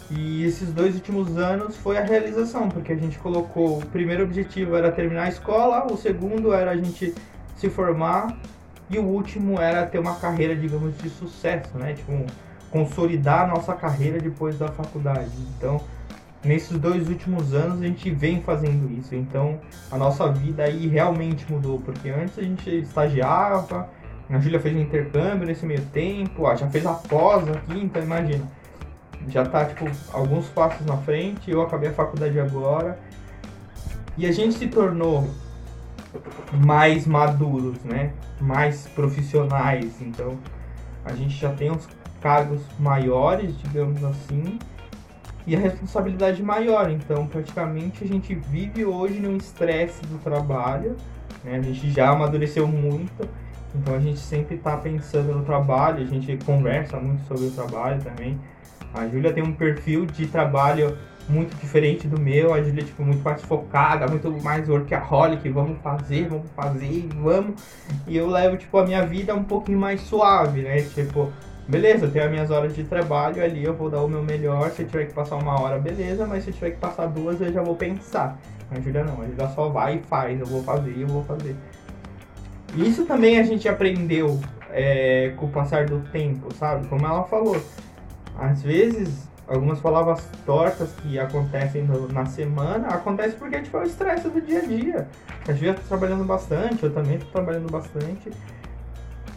e 0.10 0.46
esses 0.46 0.72
dois 0.72 0.96
últimos 0.96 1.38
anos 1.38 1.76
foi 1.76 1.98
a 1.98 2.04
realização, 2.04 2.70
porque 2.70 2.94
a 2.94 2.96
gente 2.96 3.20
colocou 3.20 3.80
o 3.80 3.86
primeiro 3.86 4.24
objetivo 4.24 4.76
era 4.76 4.92
terminar 4.92 5.24
a 5.24 5.30
escola, 5.30 5.86
o 5.92 5.98
segundo 5.98 6.54
era 6.54 6.72
a 6.72 6.78
gente 6.78 7.14
se 7.58 7.70
formar 7.70 8.38
e 8.90 8.98
o 8.98 9.04
último 9.04 9.60
era 9.60 9.86
ter 9.86 10.00
uma 10.00 10.16
carreira, 10.16 10.56
digamos, 10.56 10.98
de 10.98 11.10
sucesso, 11.10 11.78
né? 11.78 11.94
Tipo, 11.94 12.26
consolidar 12.72 13.44
a 13.44 13.48
nossa 13.48 13.74
carreira 13.74 14.20
depois 14.20 14.58
da 14.58 14.70
faculdade. 14.70 15.32
Então, 15.58 15.82
nesses 16.42 16.78
dois 16.78 17.10
últimos 17.10 17.54
anos 17.54 17.82
a 17.82 17.86
gente 17.86 18.10
vem 18.10 18.42
fazendo 18.42 18.90
isso. 18.98 19.14
Então, 19.14 19.60
a 19.92 19.98
nossa 19.98 20.32
vida 20.32 20.64
aí 20.64 20.88
realmente 20.88 21.52
mudou, 21.52 21.80
porque 21.82 22.10
antes 22.10 22.40
a 22.40 22.44
gente 22.44 22.70
estagiava, 22.70 23.90
a 24.30 24.40
Júlia 24.40 24.60
fez 24.60 24.74
um 24.74 24.80
intercâmbio 24.80 25.46
nesse 25.46 25.66
meio 25.66 25.82
tempo, 25.88 26.44
já 26.56 26.68
fez 26.70 26.86
a 26.86 26.94
pós 26.94 27.46
aqui, 27.50 27.78
então 27.78 28.02
imagina 28.02 28.46
já 29.28 29.46
tá, 29.46 29.66
tipo, 29.66 29.86
alguns 30.14 30.48
passos 30.50 30.86
na 30.86 30.98
frente, 30.98 31.52
eu 31.52 31.62
acabei 31.62 31.90
a 31.90 31.94
faculdade 31.94 32.40
agora. 32.40 32.98
E 34.18 34.26
a 34.26 34.32
gente 34.32 34.56
se 34.56 34.68
tornou 34.68 35.28
mais 36.54 37.06
maduros, 37.06 37.84
né? 37.84 38.14
Mais 38.40 38.88
profissionais. 38.88 40.02
Então, 40.02 40.38
a 41.06 41.14
gente 41.14 41.36
já 41.36 41.52
tem 41.52 41.72
uns 41.72 41.88
cargos 42.22 42.62
maiores, 42.80 43.58
digamos 43.60 44.04
assim, 44.04 44.58
e 45.46 45.56
a 45.56 45.60
responsabilidade 45.60 46.42
maior. 46.42 46.90
Então, 46.90 47.28
praticamente 47.28 48.04
a 48.04 48.08
gente 48.08 48.34
vive 48.36 48.86
hoje 48.86 49.20
num 49.20 49.38
estresse 49.38 50.02
do 50.08 50.18
trabalho, 50.20 50.96
né? 51.44 51.58
A 51.58 51.62
gente 51.62 51.92
já 51.92 52.10
amadureceu 52.10 52.68
muito. 52.68 53.28
Então 53.76 53.96
a 53.96 54.00
gente 54.00 54.20
sempre 54.20 54.58
tá 54.58 54.76
pensando 54.78 55.34
no 55.34 55.44
trabalho, 55.44 56.02
a 56.02 56.06
gente 56.06 56.38
conversa 56.46 56.98
muito 56.98 57.26
sobre 57.28 57.48
o 57.48 57.52
trabalho 57.52 58.02
também. 58.02 58.40
A 58.94 59.08
Júlia 59.08 59.34
tem 59.34 59.44
um 59.44 59.54
perfil 59.54 60.06
de 60.06 60.28
trabalho 60.28 60.98
muito 61.30 61.56
diferente 61.58 62.08
do 62.08 62.20
meu, 62.20 62.54
a 62.54 62.62
Júlia 62.62 62.84
tipo 62.84 63.04
muito 63.04 63.22
mais 63.22 63.42
focada, 63.42 64.08
muito 64.08 64.32
mais 64.42 64.68
workaholic, 64.70 65.48
vamos 65.50 65.78
fazer, 65.82 66.28
vamos 66.30 66.50
fazer, 66.56 67.08
vamos. 67.16 67.62
E 68.08 68.16
eu 68.16 68.28
levo 68.28 68.58
tipo 68.58 68.78
a 68.78 68.86
minha 68.86 69.06
vida 69.06 69.36
um 69.36 69.44
pouquinho 69.44 69.78
mais 69.78 70.02
suave, 70.02 70.62
né? 70.62 70.82
Tipo, 70.82 71.32
beleza, 71.68 72.06
eu 72.06 72.12
tenho 72.12 72.26
as 72.26 72.32
minhas 72.32 72.50
horas 72.50 72.76
de 72.76 72.84
trabalho 72.84 73.44
ali, 73.44 73.64
eu 73.64 73.74
vou 73.74 73.90
dar 73.90 74.02
o 74.02 74.08
meu 74.08 74.24
melhor, 74.24 74.72
se 74.72 74.84
eu 74.84 74.88
tiver 74.88 75.06
que 75.06 75.14
passar 75.14 75.36
uma 75.36 75.60
hora, 75.60 75.78
beleza, 75.80 76.26
mas 76.26 76.44
se 76.44 76.50
eu 76.50 76.54
tiver 76.54 76.72
que 76.72 76.78
passar 76.78 77.08
duas, 77.08 77.42
eu 77.42 77.52
já 77.52 77.62
vou 77.62 77.76
pensar. 77.76 78.40
A 78.72 78.80
Júlia 78.80 79.04
não, 79.04 79.22
a 79.22 79.26
Júlia 79.26 79.48
só 79.50 79.70
vai 79.70 79.98
e 79.98 80.00
faz, 80.00 80.40
eu 80.40 80.46
vou 80.46 80.64
fazer, 80.64 80.96
eu 80.98 81.08
vou 81.08 81.24
fazer. 81.24 81.56
Isso 82.76 83.06
também 83.06 83.40
a 83.40 83.44
gente 83.44 83.68
aprendeu 83.68 84.40
é, 84.72 85.34
com 85.38 85.46
o 85.46 85.50
passar 85.50 85.86
do 85.86 86.00
tempo, 86.12 86.54
sabe? 86.54 86.88
Como 86.88 87.06
ela 87.06 87.24
falou, 87.24 87.62
às 88.40 88.62
vezes 88.62 89.28
algumas 89.48 89.80
palavras 89.80 90.28
tortas 90.46 90.90
que 91.02 91.18
acontecem 91.18 91.84
no, 91.84 92.08
na 92.10 92.26
semana 92.26 92.90
acontece 92.90 93.36
porque 93.36 93.62
tipo, 93.62 93.78
é 93.78 93.82
o 93.82 93.84
estresse 93.84 94.30
do 94.30 94.42
dia 94.42 94.60
a 94.60 94.66
dia. 94.66 95.08
A 95.48 95.54
gente 95.54 95.76
tá 95.76 95.82
trabalhando 95.88 96.24
bastante, 96.26 96.84
eu 96.84 96.94
também 96.94 97.18
tô 97.18 97.26
trabalhando 97.28 97.72
bastante. 97.72 98.32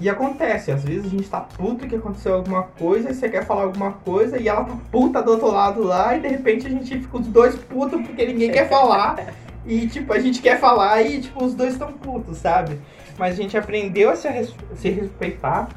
E 0.00 0.08
acontece, 0.08 0.72
às 0.72 0.82
vezes 0.82 1.06
a 1.06 1.08
gente 1.08 1.28
tá 1.28 1.40
puto 1.40 1.86
que 1.86 1.94
aconteceu 1.94 2.34
alguma 2.34 2.62
coisa 2.62 3.10
e 3.10 3.14
você 3.14 3.28
quer 3.28 3.44
falar 3.44 3.64
alguma 3.64 3.92
coisa 3.92 4.40
e 4.40 4.48
ela 4.48 4.64
tá 4.64 4.76
puta 4.90 5.22
do 5.22 5.32
outro 5.32 5.48
lado 5.48 5.82
lá 5.82 6.16
e 6.16 6.20
de 6.20 6.28
repente 6.28 6.66
a 6.66 6.70
gente 6.70 7.00
fica 7.00 7.18
os 7.18 7.26
dois 7.26 7.54
putos 7.54 8.00
porque 8.00 8.26
ninguém 8.26 8.50
quer 8.50 8.68
falar. 8.68 9.34
E 9.66 9.86
tipo, 9.86 10.12
a 10.12 10.18
gente 10.18 10.40
quer 10.40 10.58
falar 10.58 11.02
e 11.02 11.20
tipo, 11.20 11.44
os 11.44 11.54
dois 11.54 11.74
estão 11.74 11.92
putos, 11.92 12.38
sabe? 12.38 12.80
Mas 13.18 13.34
a 13.34 13.42
gente 13.42 13.56
aprendeu 13.58 14.10
a 14.10 14.16
se, 14.16 14.26
a 14.26 14.42
se 14.74 14.88
respeitar 14.88 15.68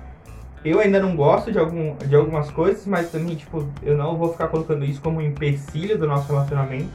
eu 0.63 0.80
ainda 0.80 0.99
não 0.99 1.15
gosto 1.15 1.52
de, 1.52 1.60
algum, 1.60 1.95
de 1.97 2.15
algumas 2.15 2.49
coisas, 2.49 2.86
mas 2.86 3.12
também, 3.12 3.36
tipo, 3.36 3.67
eu 3.82 3.97
não 3.97 4.17
vou 4.17 4.32
ficar 4.32 4.47
colocando 4.47 4.86
isso 4.86 5.02
como 5.02 5.19
um 5.19 5.21
empecilho 5.21 5.97
do 5.97 6.08
nosso 6.08 6.32
relacionamento. 6.32 6.89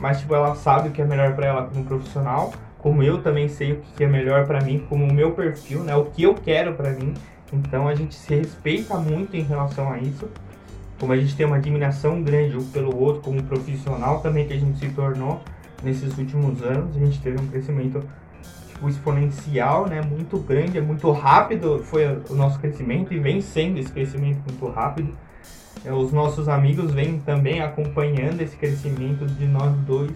Mas, 0.00 0.20
tipo, 0.20 0.34
ela 0.34 0.54
sabe 0.54 0.88
o 0.88 0.92
que 0.92 1.02
é 1.02 1.04
melhor 1.04 1.34
para 1.34 1.46
ela 1.46 1.62
como 1.64 1.84
profissional, 1.84 2.52
como 2.78 3.02
eu 3.02 3.22
também 3.22 3.48
sei 3.48 3.72
o 3.72 3.80
que 3.96 4.04
é 4.04 4.06
melhor 4.06 4.46
para 4.46 4.60
mim, 4.60 4.84
como 4.88 5.04
o 5.04 5.12
meu 5.12 5.32
perfil, 5.32 5.80
né? 5.80 5.94
O 5.96 6.06
que 6.06 6.22
eu 6.22 6.34
quero 6.34 6.74
para 6.74 6.90
mim. 6.90 7.14
Então 7.52 7.86
a 7.86 7.94
gente 7.94 8.14
se 8.14 8.34
respeita 8.34 8.96
muito 8.96 9.36
em 9.36 9.42
relação 9.42 9.92
a 9.92 9.98
isso. 9.98 10.28
Como 10.98 11.12
a 11.12 11.16
gente 11.16 11.36
tem 11.36 11.44
uma 11.44 11.56
admiração 11.56 12.22
grande 12.22 12.56
um 12.56 12.64
pelo 12.70 12.96
outro, 12.96 13.22
como 13.22 13.42
profissional 13.42 14.20
também 14.20 14.46
que 14.46 14.54
a 14.54 14.58
gente 14.58 14.78
se 14.78 14.88
tornou 14.90 15.40
nesses 15.82 16.16
últimos 16.16 16.62
anos, 16.62 16.96
a 16.96 16.98
gente 17.00 17.20
teve 17.20 17.40
um 17.40 17.46
crescimento 17.48 18.02
exponencial, 18.88 19.86
né? 19.86 20.00
Muito 20.02 20.38
grande, 20.38 20.78
é 20.78 20.80
muito 20.80 21.10
rápido 21.10 21.82
foi 21.84 22.06
o 22.28 22.34
nosso 22.34 22.58
crescimento 22.58 23.12
e 23.12 23.18
vem 23.18 23.40
sendo 23.40 23.78
esse 23.78 23.92
crescimento 23.92 24.40
muito 24.48 24.66
rápido. 24.68 25.12
É, 25.84 25.92
os 25.92 26.12
nossos 26.12 26.48
amigos 26.48 26.92
vêm 26.92 27.18
também 27.20 27.60
acompanhando 27.60 28.40
esse 28.40 28.56
crescimento 28.56 29.26
de 29.26 29.46
nós 29.46 29.74
dois, 29.78 30.12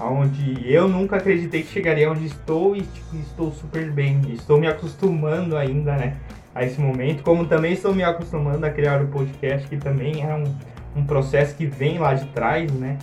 onde 0.00 0.72
eu 0.72 0.88
nunca 0.88 1.16
acreditei 1.16 1.62
que 1.62 1.72
chegaria 1.72 2.10
onde 2.10 2.26
estou 2.26 2.76
e 2.76 2.82
tipo, 2.82 3.16
estou 3.16 3.52
super 3.52 3.90
bem. 3.90 4.20
Estou 4.32 4.58
me 4.58 4.66
acostumando 4.66 5.56
ainda, 5.56 5.96
né? 5.96 6.16
A 6.54 6.64
esse 6.64 6.80
momento, 6.80 7.22
como 7.22 7.46
também 7.46 7.72
estou 7.72 7.94
me 7.94 8.02
acostumando 8.02 8.64
a 8.64 8.70
criar 8.70 9.02
o 9.02 9.08
podcast, 9.08 9.68
que 9.68 9.76
também 9.76 10.22
é 10.22 10.34
um, 10.34 11.00
um 11.00 11.04
processo 11.04 11.54
que 11.54 11.66
vem 11.66 11.98
lá 11.98 12.14
de 12.14 12.26
trás, 12.28 12.72
né? 12.72 12.98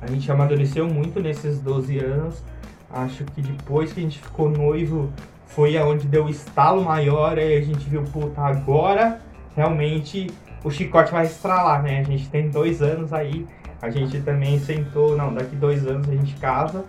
A 0.00 0.06
gente 0.06 0.30
amadureceu 0.30 0.86
muito 0.86 1.20
nesses 1.20 1.58
12 1.60 1.98
anos 1.98 2.42
Acho 2.90 3.24
que 3.24 3.42
depois 3.42 3.92
que 3.92 4.00
a 4.00 4.02
gente 4.02 4.18
ficou 4.18 4.48
noivo 4.48 5.10
foi 5.46 5.76
aonde 5.76 6.06
deu 6.06 6.26
o 6.26 6.30
estalo 6.30 6.82
maior, 6.82 7.38
aí 7.38 7.56
a 7.56 7.60
gente 7.60 7.88
viu, 7.88 8.02
puta, 8.04 8.40
agora 8.40 9.20
realmente 9.54 10.28
o 10.62 10.70
chicote 10.70 11.12
vai 11.12 11.26
estralar, 11.26 11.82
né? 11.82 12.00
A 12.00 12.02
gente 12.02 12.28
tem 12.28 12.48
dois 12.48 12.80
anos 12.80 13.12
aí, 13.12 13.46
a 13.80 13.90
gente 13.90 14.20
também 14.20 14.58
sentou, 14.58 15.16
não, 15.16 15.32
daqui 15.32 15.56
dois 15.56 15.86
anos 15.86 16.08
a 16.08 16.12
gente 16.12 16.34
casa, 16.36 16.84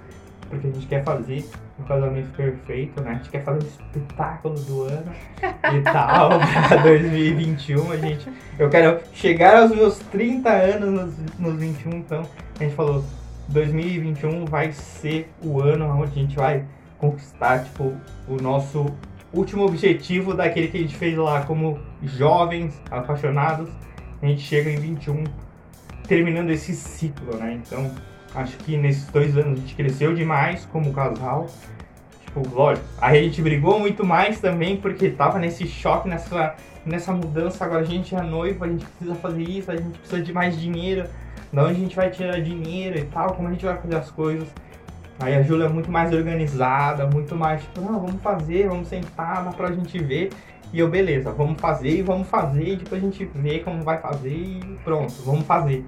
porque 0.49 0.67
a 0.67 0.71
gente 0.71 0.87
quer 0.87 1.03
fazer 1.03 1.47
um 1.79 1.83
casamento 1.83 2.29
perfeito, 2.35 3.01
né? 3.01 3.11
A 3.11 3.13
gente 3.15 3.29
quer 3.29 3.43
fazer 3.43 3.63
um 3.63 3.67
espetáculo 3.67 4.55
do 4.55 4.83
ano 4.83 5.11
e 5.73 5.81
tal, 5.81 6.29
pra 6.67 6.77
2021, 6.77 7.91
a 7.91 7.97
gente... 7.97 8.29
Eu 8.57 8.69
quero 8.69 8.99
chegar 9.13 9.61
aos 9.61 9.71
meus 9.71 9.99
30 9.99 10.49
anos 10.49 10.89
nos, 10.89 11.39
nos 11.39 11.59
21, 11.59 11.91
então 11.91 12.23
a 12.59 12.63
gente 12.63 12.75
falou, 12.75 13.03
2021 13.49 14.45
vai 14.45 14.71
ser 14.71 15.29
o 15.41 15.59
ano 15.61 15.85
onde 15.85 16.11
a 16.11 16.15
gente 16.15 16.35
vai 16.35 16.65
conquistar 16.97 17.63
tipo, 17.63 17.95
o 18.27 18.35
nosso 18.41 18.85
último 19.33 19.65
objetivo 19.65 20.33
daquele 20.33 20.67
que 20.67 20.77
a 20.77 20.81
gente 20.81 20.95
fez 20.95 21.17
lá 21.17 21.41
como 21.41 21.79
jovens 22.03 22.79
apaixonados. 22.91 23.69
A 24.21 24.25
gente 24.25 24.41
chega 24.41 24.69
em 24.69 24.77
21 24.77 25.23
terminando 26.07 26.49
esse 26.49 26.73
ciclo, 26.75 27.37
né? 27.37 27.59
Então, 27.63 27.91
acho 28.35 28.57
que 28.57 28.75
nesses 28.77 29.05
dois 29.07 29.37
anos 29.37 29.59
a 29.59 29.61
gente 29.61 29.75
cresceu 29.75 30.13
demais 30.13 30.65
como 30.71 30.93
casal. 30.93 31.47
Tipo, 32.25 32.47
lógico, 32.53 32.85
a 33.01 33.13
gente 33.15 33.41
brigou 33.41 33.79
muito 33.79 34.05
mais 34.05 34.39
também 34.39 34.77
porque 34.77 35.09
tava 35.09 35.39
nesse 35.39 35.65
choque, 35.65 36.07
nessa, 36.07 36.55
nessa 36.85 37.11
mudança. 37.11 37.63
Agora 37.65 37.81
a 37.81 37.85
gente 37.85 38.13
é 38.13 38.21
noivo, 38.21 38.63
a 38.63 38.67
gente 38.67 38.85
precisa 38.85 39.15
fazer 39.15 39.43
isso, 39.43 39.71
a 39.71 39.75
gente 39.75 39.97
precisa 39.97 40.21
de 40.21 40.33
mais 40.33 40.59
dinheiro 40.59 41.07
de 41.51 41.59
onde 41.59 41.71
a 41.71 41.73
gente 41.73 41.95
vai 41.95 42.09
tirar 42.09 42.39
dinheiro 42.41 42.97
e 42.97 43.05
tal, 43.05 43.33
como 43.33 43.47
a 43.47 43.51
gente 43.51 43.65
vai 43.65 43.77
fazer 43.77 43.95
as 43.95 44.11
coisas. 44.11 44.47
Aí 45.19 45.35
a 45.35 45.41
Júlia 45.41 45.65
é 45.65 45.69
muito 45.69 45.91
mais 45.91 46.13
organizada, 46.13 47.05
muito 47.05 47.35
mais 47.35 47.61
tipo, 47.61 47.81
não, 47.81 47.99
vamos 47.99 48.21
fazer, 48.21 48.67
vamos 48.67 48.87
sentar, 48.87 49.43
dá 49.43 49.51
pra 49.51 49.71
gente 49.71 49.97
ver. 49.99 50.29
E 50.71 50.79
eu, 50.79 50.87
beleza, 50.87 51.31
vamos 51.31 51.59
fazer 51.59 51.89
e 51.89 52.01
vamos 52.01 52.27
fazer, 52.27 52.73
e 52.73 52.75
depois 52.77 53.03
a 53.03 53.05
gente 53.05 53.25
vê 53.35 53.59
como 53.59 53.83
vai 53.83 53.97
fazer 53.97 54.29
e 54.29 54.77
pronto, 54.83 55.13
vamos 55.25 55.45
fazer. 55.45 55.83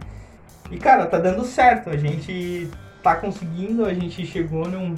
E 0.71 0.77
cara, 0.77 1.05
tá 1.05 1.19
dando 1.19 1.43
certo, 1.45 1.89
a 1.89 1.97
gente 1.97 2.69
tá 3.03 3.15
conseguindo, 3.15 3.85
a 3.85 3.93
gente 3.93 4.25
chegou 4.25 4.67
num. 4.67 4.95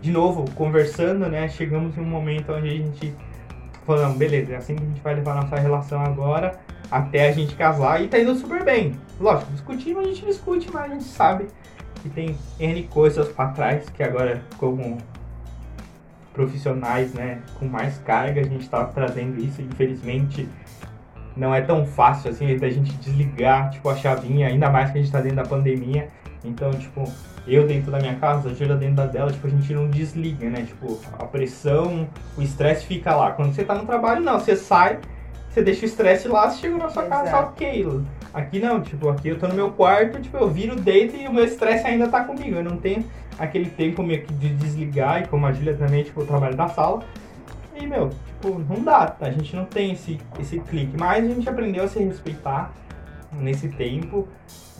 De 0.00 0.12
novo, 0.12 0.44
conversando, 0.52 1.26
né? 1.26 1.48
Chegamos 1.48 1.96
em 1.96 2.00
um 2.00 2.04
momento 2.04 2.52
onde 2.52 2.68
a 2.68 2.72
gente 2.72 3.14
não, 3.88 4.12
beleza, 4.14 4.52
é 4.52 4.56
assim 4.56 4.74
que 4.74 4.82
a 4.82 4.86
gente 4.86 5.00
vai 5.00 5.14
levar 5.14 5.34
nossa 5.34 5.56
relação 5.56 6.00
agora 6.00 6.58
até 6.90 7.28
a 7.28 7.32
gente 7.32 7.54
casar 7.54 8.02
e 8.02 8.08
tá 8.08 8.18
indo 8.18 8.34
super 8.34 8.64
bem. 8.64 8.94
Lógico, 9.20 9.52
discutir, 9.52 9.96
a 9.96 10.02
gente 10.02 10.24
discute, 10.24 10.70
mas 10.72 10.84
a 10.84 10.94
gente 10.94 11.04
sabe 11.04 11.46
que 12.02 12.08
tem 12.08 12.36
N 12.58 12.82
coisas 12.84 13.28
para 13.28 13.50
trás 13.50 13.88
que 13.88 14.02
agora, 14.02 14.42
como 14.58 14.98
profissionais, 16.32 17.14
né, 17.14 17.40
com 17.58 17.66
mais 17.66 17.98
carga, 17.98 18.42
a 18.42 18.44
gente 18.44 18.68
tá 18.68 18.84
trazendo 18.84 19.42
isso. 19.42 19.62
Infelizmente, 19.62 20.46
não 21.36 21.54
é 21.54 21.62
tão 21.62 21.86
fácil 21.86 22.30
assim 22.30 22.56
da 22.56 22.68
gente 22.68 22.92
desligar, 22.94 23.70
tipo, 23.70 23.88
a 23.88 23.96
chavinha, 23.96 24.48
ainda 24.48 24.70
mais 24.70 24.90
que 24.90 24.98
a 24.98 25.00
gente 25.00 25.10
tá 25.10 25.20
dentro 25.20 25.36
da 25.36 25.44
pandemia. 25.44 26.08
Então, 26.44 26.70
tipo, 26.72 27.04
eu 27.46 27.66
dentro 27.66 27.90
da 27.90 27.98
minha 27.98 28.14
casa, 28.16 28.50
a 28.50 28.54
Júlia 28.54 28.76
dentro 28.76 28.96
da 28.96 29.06
dela, 29.06 29.32
tipo, 29.32 29.46
a 29.46 29.50
gente 29.50 29.72
não 29.72 29.88
desliga, 29.88 30.48
né? 30.50 30.62
Tipo, 30.62 31.00
a 31.18 31.24
pressão, 31.24 32.08
o 32.36 32.42
estresse 32.42 32.86
fica 32.86 33.14
lá. 33.16 33.32
Quando 33.32 33.54
você 33.54 33.64
tá 33.64 33.74
no 33.74 33.86
trabalho, 33.86 34.22
não, 34.22 34.38
você 34.38 34.54
sai, 34.54 34.98
você 35.56 35.62
deixa 35.62 35.82
o 35.82 35.88
estresse 35.88 36.28
lá, 36.28 36.50
você 36.50 36.60
chega 36.60 36.76
na 36.76 36.90
sua 36.90 37.04
casa, 37.04 37.34
ok. 37.40 38.02
Aqui 38.34 38.58
não, 38.58 38.82
tipo, 38.82 39.08
aqui 39.08 39.28
eu 39.28 39.38
tô 39.38 39.48
no 39.48 39.54
meu 39.54 39.70
quarto, 39.70 40.20
tipo, 40.20 40.36
eu 40.36 40.50
viro, 40.50 40.76
deito 40.76 41.16
e 41.16 41.26
o 41.26 41.32
meu 41.32 41.46
estresse 41.46 41.86
ainda 41.86 42.06
tá 42.08 42.24
comigo. 42.24 42.56
Eu 42.56 42.62
não 42.62 42.76
tenho 42.76 43.02
aquele 43.38 43.70
tempo 43.70 44.02
meio 44.02 44.22
que 44.22 44.34
de 44.34 44.50
desligar, 44.50 45.22
e 45.22 45.26
como 45.28 45.46
a 45.46 45.52
Julia 45.54 45.74
também, 45.74 46.04
tipo, 46.04 46.20
eu 46.20 46.26
trabalho 46.26 46.54
da 46.54 46.68
sala. 46.68 47.02
E, 47.74 47.86
meu, 47.86 48.10
tipo, 48.10 48.58
não 48.58 48.84
dá, 48.84 49.16
a 49.18 49.30
gente 49.30 49.56
não 49.56 49.64
tem 49.64 49.92
esse, 49.92 50.20
esse 50.38 50.60
clique. 50.60 50.94
Mas 50.98 51.24
a 51.24 51.28
gente 51.28 51.48
aprendeu 51.48 51.84
a 51.84 51.88
se 51.88 52.00
respeitar 52.00 52.70
nesse 53.32 53.70
tempo 53.70 54.28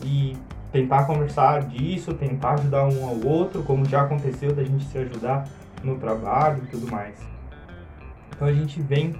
e 0.05 0.37
tentar 0.71 1.05
conversar 1.05 1.63
disso, 1.63 2.13
tentar 2.13 2.53
ajudar 2.53 2.85
um 2.85 3.03
ao 3.03 3.25
outro, 3.25 3.63
como 3.63 3.83
já 3.83 4.03
aconteceu 4.03 4.53
da 4.53 4.63
gente 4.63 4.85
se 4.85 4.97
ajudar 4.99 5.47
no 5.83 5.97
trabalho 5.97 6.61
e 6.65 6.67
tudo 6.67 6.91
mais. 6.91 7.15
Então 8.29 8.47
a 8.47 8.53
gente 8.53 8.79
vem 8.79 9.15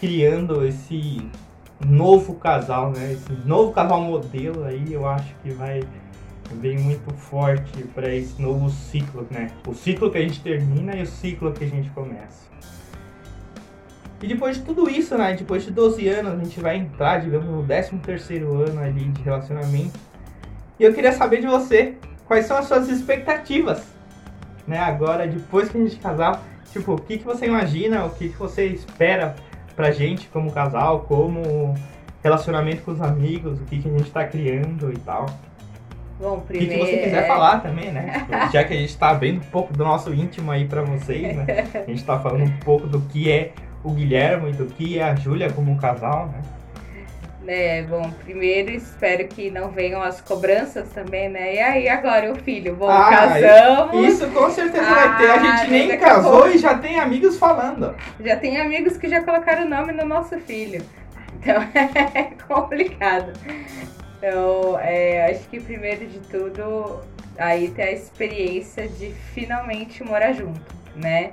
criando 0.00 0.66
esse 0.66 1.30
novo 1.78 2.34
casal, 2.34 2.90
né? 2.90 3.12
Esse 3.12 3.32
novo 3.46 3.70
casal 3.70 4.00
modelo 4.00 4.64
aí, 4.64 4.92
eu 4.92 5.06
acho 5.06 5.32
que 5.42 5.50
vai 5.50 5.82
vem 6.52 6.76
muito 6.78 7.14
forte 7.14 7.84
para 7.94 8.12
esse 8.12 8.40
novo 8.42 8.70
ciclo, 8.70 9.24
né? 9.30 9.52
O 9.68 9.74
ciclo 9.74 10.10
que 10.10 10.18
a 10.18 10.20
gente 10.22 10.40
termina 10.40 10.96
e 10.96 11.02
o 11.02 11.06
ciclo 11.06 11.52
que 11.52 11.62
a 11.62 11.68
gente 11.68 11.88
começa. 11.90 12.50
E 14.20 14.26
depois 14.26 14.56
de 14.56 14.64
tudo 14.64 14.90
isso, 14.90 15.16
né? 15.16 15.34
Depois 15.34 15.64
de 15.64 15.70
12 15.70 16.08
anos, 16.08 16.32
a 16.32 16.44
gente 16.44 16.58
vai 16.58 16.76
entrar, 16.76 17.20
digamos, 17.20 17.46
no 17.46 17.62
13 17.62 17.96
terceiro 17.98 18.54
ano 18.54 18.80
ali 18.80 19.04
de 19.04 19.22
relacionamento. 19.22 19.98
E 20.78 20.82
eu 20.82 20.92
queria 20.92 21.12
saber 21.12 21.40
de 21.40 21.46
você, 21.46 21.94
quais 22.26 22.46
são 22.46 22.56
as 22.56 22.66
suas 22.66 22.88
expectativas, 22.88 23.82
né? 24.66 24.78
Agora, 24.78 25.26
depois 25.26 25.68
que 25.68 25.78
a 25.78 25.80
gente 25.80 25.96
casar, 25.96 26.42
tipo, 26.72 26.94
o 26.94 26.98
que, 26.98 27.18
que 27.18 27.24
você 27.24 27.46
imagina, 27.46 28.04
o 28.04 28.10
que, 28.10 28.28
que 28.28 28.36
você 28.36 28.66
espera 28.66 29.36
pra 29.74 29.90
gente 29.90 30.28
como 30.28 30.50
casal, 30.52 31.00
como 31.00 31.74
relacionamento 32.22 32.82
com 32.82 32.92
os 32.92 33.00
amigos, 33.00 33.60
o 33.60 33.64
que, 33.64 33.78
que 33.80 33.88
a 33.88 33.92
gente 33.98 34.10
tá 34.10 34.24
criando 34.26 34.92
e 34.92 34.98
tal. 34.98 35.26
Bom, 36.20 36.34
O 36.34 36.40
que, 36.42 36.46
primeiro. 36.58 36.84
você 36.84 36.98
quiser 36.98 37.26
falar 37.26 37.60
também, 37.60 37.90
né? 37.90 38.26
Tipo, 38.28 38.52
Já 38.52 38.62
que 38.64 38.74
a 38.74 38.76
gente 38.76 38.96
tá 38.98 39.08
abrindo 39.10 39.38
um 39.38 39.50
pouco 39.50 39.72
do 39.72 39.82
nosso 39.82 40.12
íntimo 40.12 40.50
aí 40.50 40.66
pra 40.66 40.82
vocês, 40.82 41.34
né? 41.34 41.46
A 41.74 41.90
gente 41.90 42.04
tá 42.04 42.18
falando 42.20 42.44
um 42.44 42.56
pouco 42.58 42.86
do 42.86 43.00
que 43.00 43.30
é 43.30 43.52
o 43.82 43.90
Guilherme 43.92 44.50
e 44.50 44.52
do 44.52 44.66
que 44.66 44.98
é 44.98 45.02
a 45.02 45.14
Júlia 45.14 45.50
como 45.50 45.72
um 45.72 45.76
casal, 45.78 46.26
né? 46.26 46.42
É, 47.46 47.82
bom, 47.82 48.10
primeiro 48.24 48.70
espero 48.70 49.26
que 49.26 49.50
não 49.50 49.70
venham 49.70 50.02
as 50.02 50.20
cobranças 50.20 50.88
também, 50.90 51.28
né? 51.28 51.54
E 51.54 51.58
aí, 51.58 51.88
agora 51.88 52.30
o 52.32 52.36
filho? 52.36 52.76
Bom, 52.76 52.88
Ah, 52.88 53.08
casamos. 53.10 54.06
Isso 54.06 54.28
com 54.28 54.50
certeza 54.50 54.84
vai 54.84 55.16
ter. 55.16 55.30
A 55.30 55.34
Ah, 55.34 55.56
gente 55.56 55.70
nem 55.70 55.88
daqui 55.88 56.04
a 56.04 56.08
casou 56.08 56.32
pouco. 56.32 56.48
e 56.48 56.58
já 56.58 56.76
tem 56.78 57.00
amigos 57.00 57.38
falando. 57.38 57.94
Já 58.20 58.36
tem 58.36 58.60
amigos 58.60 58.96
que 58.98 59.08
já 59.08 59.22
colocaram 59.22 59.64
o 59.64 59.68
nome 59.68 59.92
no 59.92 60.04
nosso 60.04 60.38
filho. 60.40 60.82
Então 61.40 61.56
é 62.14 62.30
complicado. 62.46 63.32
Então, 64.18 64.78
é, 64.78 65.30
acho 65.30 65.48
que 65.48 65.58
primeiro 65.58 66.06
de 66.06 66.18
tudo, 66.20 67.00
aí 67.38 67.68
tem 67.70 67.86
a 67.86 67.92
experiência 67.92 68.86
de 68.86 69.12
finalmente 69.32 70.04
morar 70.04 70.32
junto, 70.34 70.60
né? 70.94 71.30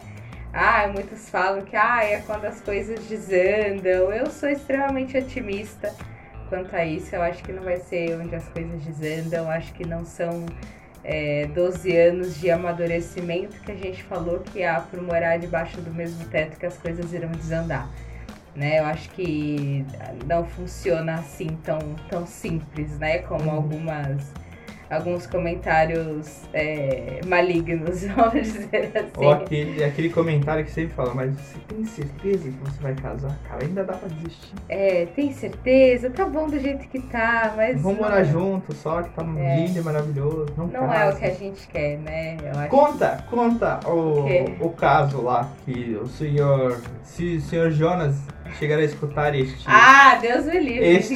Ah, 0.59 0.87
muitos 0.91 1.29
falam 1.29 1.61
que 1.61 1.75
ah, 1.75 2.03
é 2.03 2.19
quando 2.21 2.45
as 2.45 2.59
coisas 2.61 2.99
desandam. 3.05 4.11
Eu 4.11 4.25
sou 4.31 4.49
extremamente 4.49 5.15
otimista 5.15 5.93
quanto 6.49 6.75
a 6.75 6.83
isso. 6.83 7.15
Eu 7.15 7.21
acho 7.21 7.43
que 7.43 7.51
não 7.53 7.61
vai 7.61 7.77
ser 7.77 8.19
onde 8.19 8.33
as 8.35 8.47
coisas 8.47 8.81
desandam. 8.81 9.47
Acho 9.51 9.71
que 9.73 9.85
não 9.85 10.03
são 10.03 10.47
é, 11.03 11.45
12 11.53 11.95
anos 11.95 12.39
de 12.39 12.49
amadurecimento 12.49 13.59
que 13.61 13.71
a 13.71 13.75
gente 13.75 14.01
falou 14.01 14.39
que 14.39 14.63
há 14.63 14.79
por 14.81 14.99
morar 14.99 15.37
debaixo 15.37 15.79
do 15.79 15.93
mesmo 15.93 16.25
teto 16.25 16.57
que 16.57 16.65
as 16.65 16.75
coisas 16.75 17.13
irão 17.13 17.29
desandar. 17.29 17.87
Né? 18.55 18.79
Eu 18.79 18.85
acho 18.85 19.11
que 19.11 19.85
não 20.25 20.43
funciona 20.43 21.19
assim 21.19 21.49
tão, 21.63 21.77
tão 22.09 22.25
simples, 22.25 22.97
né? 22.97 23.19
Como 23.19 23.43
Uhum. 23.43 23.51
algumas 23.55 24.33
alguns 24.89 25.27
comentários 25.27 26.41
é, 26.53 27.19
malignos, 27.25 28.03
vamos 28.15 28.33
dizer 28.33 28.91
assim. 28.95 29.11
Ou 29.25 29.31
aquele, 29.31 29.83
aquele 29.83 30.09
comentário 30.09 30.63
que 30.65 30.71
sempre 30.71 30.93
fala, 30.95 31.13
mas 31.13 31.31
você 31.35 31.57
tem 31.67 31.85
certeza 31.85 32.49
que 32.49 32.57
você 32.59 32.81
vai 32.81 32.95
casar? 32.95 33.37
Cara, 33.47 33.63
ainda 33.65 33.83
dá 33.83 33.93
pra 33.93 34.07
desistir. 34.09 34.53
É, 34.69 35.05
tem 35.15 35.31
certeza? 35.33 36.09
Tá 36.09 36.25
bom 36.25 36.47
do 36.47 36.59
jeito 36.59 36.87
que 36.87 36.99
tá, 37.01 37.53
mas. 37.55 37.81
Vamos 37.81 37.99
morar 37.99 38.23
junto, 38.23 38.73
só 38.75 39.01
que 39.01 39.09
tá 39.11 39.23
É. 39.37 39.55
lindo 39.57 39.79
e 39.79 39.81
maravilhoso. 39.81 40.47
Não, 40.57 40.67
Não 40.67 40.87
casa. 40.87 40.95
é 41.03 41.09
o 41.13 41.15
que 41.17 41.25
a 41.25 41.31
gente 41.33 41.67
quer, 41.67 41.97
né? 41.99 42.37
Eu 42.43 42.59
acho 42.59 42.69
Conta, 42.69 43.23
conta 43.29 43.79
o, 43.87 44.25
O 44.61 44.67
o 44.67 44.69
caso 44.71 45.21
lá 45.21 45.49
que 45.65 45.97
o 46.01 46.07
senhor, 46.07 46.79
se 47.03 47.37
o 47.37 47.41
senhor 47.41 47.71
Jonas 47.71 48.15
chegar 48.59 48.77
a 48.77 48.83
escutar 48.83 49.35
este, 49.35 49.63
Ah, 49.67 50.17
Deus 50.21 50.45
me 50.45 50.59
livre. 50.59 50.85
este, 50.85 51.13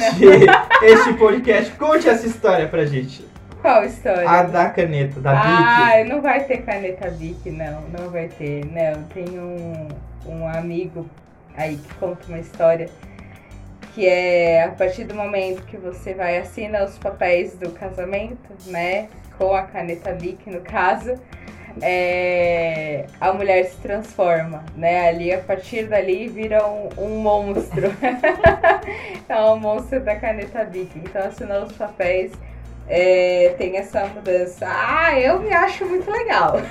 este 0.83 1.13
podcast, 1.13 1.71
conte 1.75 2.07
essa 2.07 2.27
história 2.27 2.67
pra 2.67 2.85
gente. 2.85 3.25
Qual 3.61 3.83
história? 3.85 4.27
A 4.27 4.43
da 4.43 4.69
caneta, 4.69 5.19
da 5.19 5.35
Bic. 5.35 5.45
Ah, 5.45 6.03
não 6.07 6.21
vai 6.21 6.43
ter 6.45 6.63
caneta 6.63 7.09
Bic, 7.11 7.49
não. 7.51 7.81
Não 7.89 8.09
vai 8.09 8.27
ter. 8.27 8.65
Não, 8.65 9.03
tem 9.03 9.39
um, 9.39 9.87
um 10.25 10.47
amigo 10.47 11.07
aí 11.55 11.77
que 11.77 11.93
conta 11.95 12.27
uma 12.27 12.39
história 12.39 12.89
que 13.93 14.07
é 14.07 14.63
a 14.63 14.69
partir 14.69 15.03
do 15.03 15.13
momento 15.13 15.63
que 15.63 15.77
você 15.77 16.13
vai 16.13 16.37
assinar 16.37 16.85
os 16.85 16.97
papéis 16.97 17.55
do 17.55 17.71
casamento, 17.71 18.49
né? 18.67 19.09
Com 19.37 19.53
a 19.53 19.63
caneta 19.63 20.13
Bic, 20.13 20.49
no 20.49 20.61
caso, 20.61 21.15
é, 21.81 23.05
a 23.19 23.33
mulher 23.33 23.65
se 23.65 23.77
transforma, 23.77 24.63
né? 24.75 25.09
Ali, 25.09 25.33
a 25.33 25.39
partir 25.39 25.87
dali, 25.87 26.27
vira 26.27 26.65
um, 26.65 26.89
um 26.97 27.19
monstro. 27.19 27.91
é 29.27 29.41
um 29.41 29.59
monstro 29.59 29.99
da 29.99 30.15
caneta 30.15 30.63
Bic. 30.63 30.91
Então, 30.97 31.27
assinar 31.27 31.63
os 31.63 31.73
papéis 31.73 32.31
é, 32.91 33.55
tem 33.57 33.77
essa 33.77 34.05
mudança. 34.07 34.67
Ah, 34.67 35.17
eu 35.17 35.39
me 35.39 35.53
acho 35.53 35.85
muito 35.85 36.11
legal. 36.11 36.55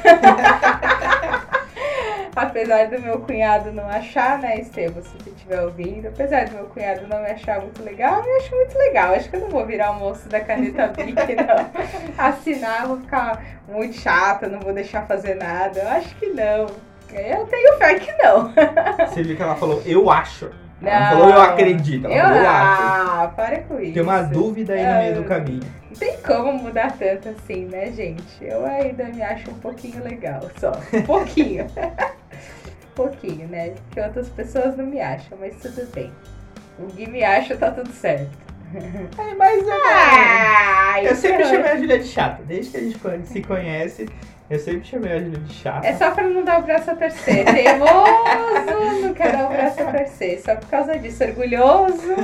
apesar 2.36 2.88
do 2.88 3.00
meu 3.00 3.20
cunhado 3.20 3.72
não 3.72 3.88
achar, 3.88 4.38
né, 4.38 4.60
Estevam, 4.60 5.02
se 5.02 5.08
você 5.08 5.30
estiver 5.30 5.62
ouvindo, 5.62 6.08
apesar 6.08 6.44
do 6.44 6.56
meu 6.56 6.64
cunhado 6.66 7.06
não 7.08 7.22
me 7.22 7.30
achar 7.30 7.60
muito 7.62 7.82
legal, 7.82 8.18
eu 8.18 8.24
me 8.24 8.36
acho 8.36 8.54
muito 8.54 8.76
legal. 8.76 9.14
Acho 9.14 9.30
que 9.30 9.36
eu 9.36 9.40
não 9.40 9.48
vou 9.48 9.64
virar 9.64 9.92
o 9.92 9.98
moço 9.98 10.28
da 10.28 10.40
caneta 10.40 10.88
Bic, 10.88 11.14
não. 11.14 11.70
Assinar, 12.22 12.82
eu 12.82 12.88
vou 12.88 13.00
ficar 13.00 13.42
muito 13.66 13.96
chata, 13.96 14.46
não 14.46 14.60
vou 14.60 14.74
deixar 14.74 15.06
fazer 15.06 15.36
nada. 15.36 15.80
Eu 15.80 15.88
acho 15.88 16.14
que 16.16 16.26
não. 16.26 16.66
Eu 17.12 17.46
tenho 17.46 17.78
fé 17.78 17.98
que 17.98 18.12
não. 18.22 18.52
Você 19.08 19.22
viu 19.22 19.36
que 19.36 19.42
ela 19.42 19.56
falou, 19.56 19.82
eu 19.86 20.10
acho. 20.10 20.50
Ela 20.82 21.00
Não. 21.00 21.10
não 21.10 21.18
falou, 21.20 21.30
eu 21.34 21.42
acredito. 21.42 22.06
Ela 22.06 22.14
Eu, 22.16 22.22
falou, 22.24 22.38
eu 22.38 22.48
acho. 22.48 22.82
ah, 22.82 23.32
para 23.36 23.58
com 23.62 23.80
isso. 23.80 23.92
Tem 23.94 24.02
uma 24.02 24.22
dúvida 24.22 24.72
aí 24.74 24.86
no 24.86 24.94
meio 25.00 25.14
do 25.16 25.20
Ah, 25.20 25.24
caminho. 25.24 25.60
Não 25.90 25.96
tem 25.96 26.16
como 26.18 26.52
mudar 26.54 26.96
tanto 26.98 27.28
assim, 27.30 27.66
né, 27.66 27.90
gente? 27.92 28.22
Eu 28.40 28.64
ainda 28.64 29.04
me 29.04 29.22
acho 29.22 29.50
um 29.50 29.54
pouquinho 29.54 30.02
legal, 30.04 30.40
só. 30.58 30.72
Um 30.92 31.02
pouquinho. 31.02 31.64
um 31.66 32.94
pouquinho, 32.94 33.48
né? 33.48 33.74
Porque 33.86 34.00
outras 34.00 34.28
pessoas 34.28 34.76
não 34.76 34.86
me 34.86 35.00
acham, 35.00 35.36
mas 35.40 35.56
tudo 35.56 35.86
bem. 35.92 36.10
O 36.78 36.86
Gui 36.86 37.06
me 37.08 37.22
acha, 37.22 37.56
tá 37.56 37.70
tudo 37.70 37.90
certo. 37.92 38.30
É, 39.18 39.34
mas 39.34 39.66
é, 39.66 39.72
Ah, 39.72 41.02
eu 41.02 41.14
sempre 41.16 41.42
isso 41.42 41.52
chamei 41.52 41.70
a 41.72 41.76
Julia 41.76 41.98
de 41.98 42.06
chata. 42.06 42.42
Desde 42.46 42.70
que 42.70 42.76
a 43.08 43.10
gente 43.10 43.28
se 43.28 43.42
conhece, 43.42 44.08
eu 44.51 44.59
sempre 44.59 44.84
chamei 44.88 45.12
a 45.12 45.18
Julia 45.20 45.38
de 45.38 45.55
chata. 45.55 45.86
É 45.86 45.94
só 45.94 46.11
pra 46.11 46.24
não 46.24 46.44
dar 46.44 46.59
o 46.59 46.62
braço 46.62 46.90
a 46.90 46.96
torcer. 46.96 47.44
Teimoso, 47.44 49.01
não 49.03 49.14
quer 49.14 49.30
dar 49.30 49.46
o 49.46 49.48
braço 49.48 49.80
a 49.80 49.92
torcer. 49.92 50.40
Só 50.40 50.57
por 50.57 50.68
causa 50.68 50.98
disso. 50.98 51.22
Orgulhoso, 51.22 52.16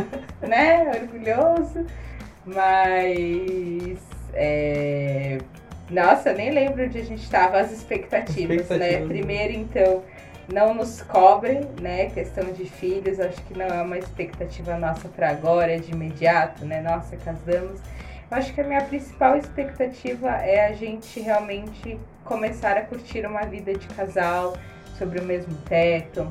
né? 0.43 0.91
Orgulhoso. 1.03 1.87
Mas. 2.45 3.99
é, 4.35 5.39
Nossa, 5.89 6.31
eu 6.31 6.37
nem 6.37 6.51
lembro 6.51 6.85
onde 6.85 6.99
a 6.99 7.05
gente 7.05 7.31
tava, 7.31 7.61
as 7.61 7.71
expectativas, 7.71 8.57
né? 8.57 8.63
Expectativas. 8.63 9.09
Primeiro, 9.09 9.53
então, 9.53 10.03
não 10.53 10.75
nos 10.75 11.03
cobrem, 11.03 11.61
né? 11.81 12.07
Questão 12.11 12.53
de 12.53 12.65
filhos, 12.65 13.21
acho 13.21 13.41
que 13.43 13.57
não 13.57 13.67
é 13.67 13.83
uma 13.83 13.99
expectativa 13.99 14.77
nossa 14.77 15.09
pra 15.09 15.31
agora, 15.31 15.79
de 15.79 15.93
imediato, 15.93 16.65
né? 16.65 16.81
Nossa, 16.81 17.17
casamos. 17.17 17.81
Eu 18.29 18.37
acho 18.37 18.53
que 18.53 18.61
a 18.61 18.65
minha 18.65 18.83
principal 18.83 19.37
expectativa 19.37 20.29
é 20.29 20.67
a 20.67 20.73
gente 20.73 21.21
realmente 21.21 21.97
começar 22.27 22.77
a 22.77 22.83
curtir 22.83 23.25
uma 23.25 23.43
vida 23.43 23.73
de 23.73 23.87
casal 23.89 24.55
sobre 24.99 25.21
o 25.21 25.25
mesmo 25.25 25.55
teto. 25.69 26.27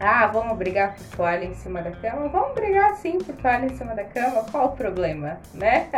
Ah, 0.00 0.28
vamos 0.28 0.56
brigar 0.56 0.94
por 0.94 1.04
toalha 1.16 1.44
em 1.44 1.54
cima 1.54 1.82
da 1.82 1.90
cama? 1.90 2.28
Vamos 2.28 2.54
brigar 2.54 2.94
sim 2.94 3.18
por 3.18 3.34
toalha 3.34 3.66
em 3.66 3.74
cima 3.76 3.96
da 3.96 4.04
cama. 4.04 4.44
Qual 4.48 4.66
o 4.66 4.70
problema, 4.76 5.38
né? 5.52 5.88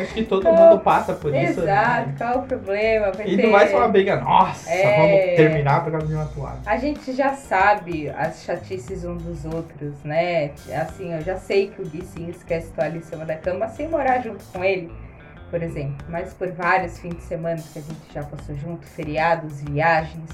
Acho 0.00 0.14
que 0.14 0.24
todo 0.24 0.50
mundo 0.50 0.78
passa 0.80 1.12
por 1.12 1.34
isso. 1.34 1.60
Exato, 1.60 2.08
né? 2.08 2.14
qual 2.16 2.38
o 2.38 2.42
problema? 2.44 3.12
Vai 3.12 3.26
E 3.28 3.36
ter- 3.36 3.42
não 3.42 3.52
vai 3.52 3.68
ser 3.68 3.76
uma 3.76 3.88
briga, 3.88 4.16
nossa, 4.16 4.70
É. 4.72 4.96
vamos 4.96 5.36
terminar 5.36 5.84
por 5.84 5.92
causa 5.92 6.06
de 6.06 6.14
uma 6.14 6.24
toalha. 6.24 6.60
A 6.64 6.78
gente 6.78 7.12
já 7.12 7.34
sabe 7.34 8.08
as 8.08 8.42
chatices 8.42 9.04
um 9.04 9.18
dos 9.18 9.44
outros, 9.44 10.02
né? 10.02 10.52
Assim, 10.80 11.12
eu 11.12 11.20
já 11.20 11.36
sei 11.36 11.68
que 11.68 11.82
o 11.82 11.84
Gui 11.86 12.06
sim 12.06 12.30
esquece 12.30 12.72
toalha 12.72 12.96
em 12.96 13.02
cima 13.02 13.26
da 13.26 13.36
cama 13.36 13.68
sem 13.68 13.86
morar 13.86 14.20
junto 14.22 14.42
com 14.46 14.64
ele, 14.64 14.90
por 15.52 15.62
exemplo. 15.62 16.06
Mas 16.08 16.32
por 16.32 16.50
vários 16.50 16.98
fins 16.98 17.14
de 17.14 17.22
semana 17.24 17.62
que 17.62 17.78
a 17.78 17.82
gente 17.82 18.12
já 18.12 18.24
passou 18.24 18.56
junto, 18.56 18.86
feriados, 18.86 19.60
viagens 19.60 20.30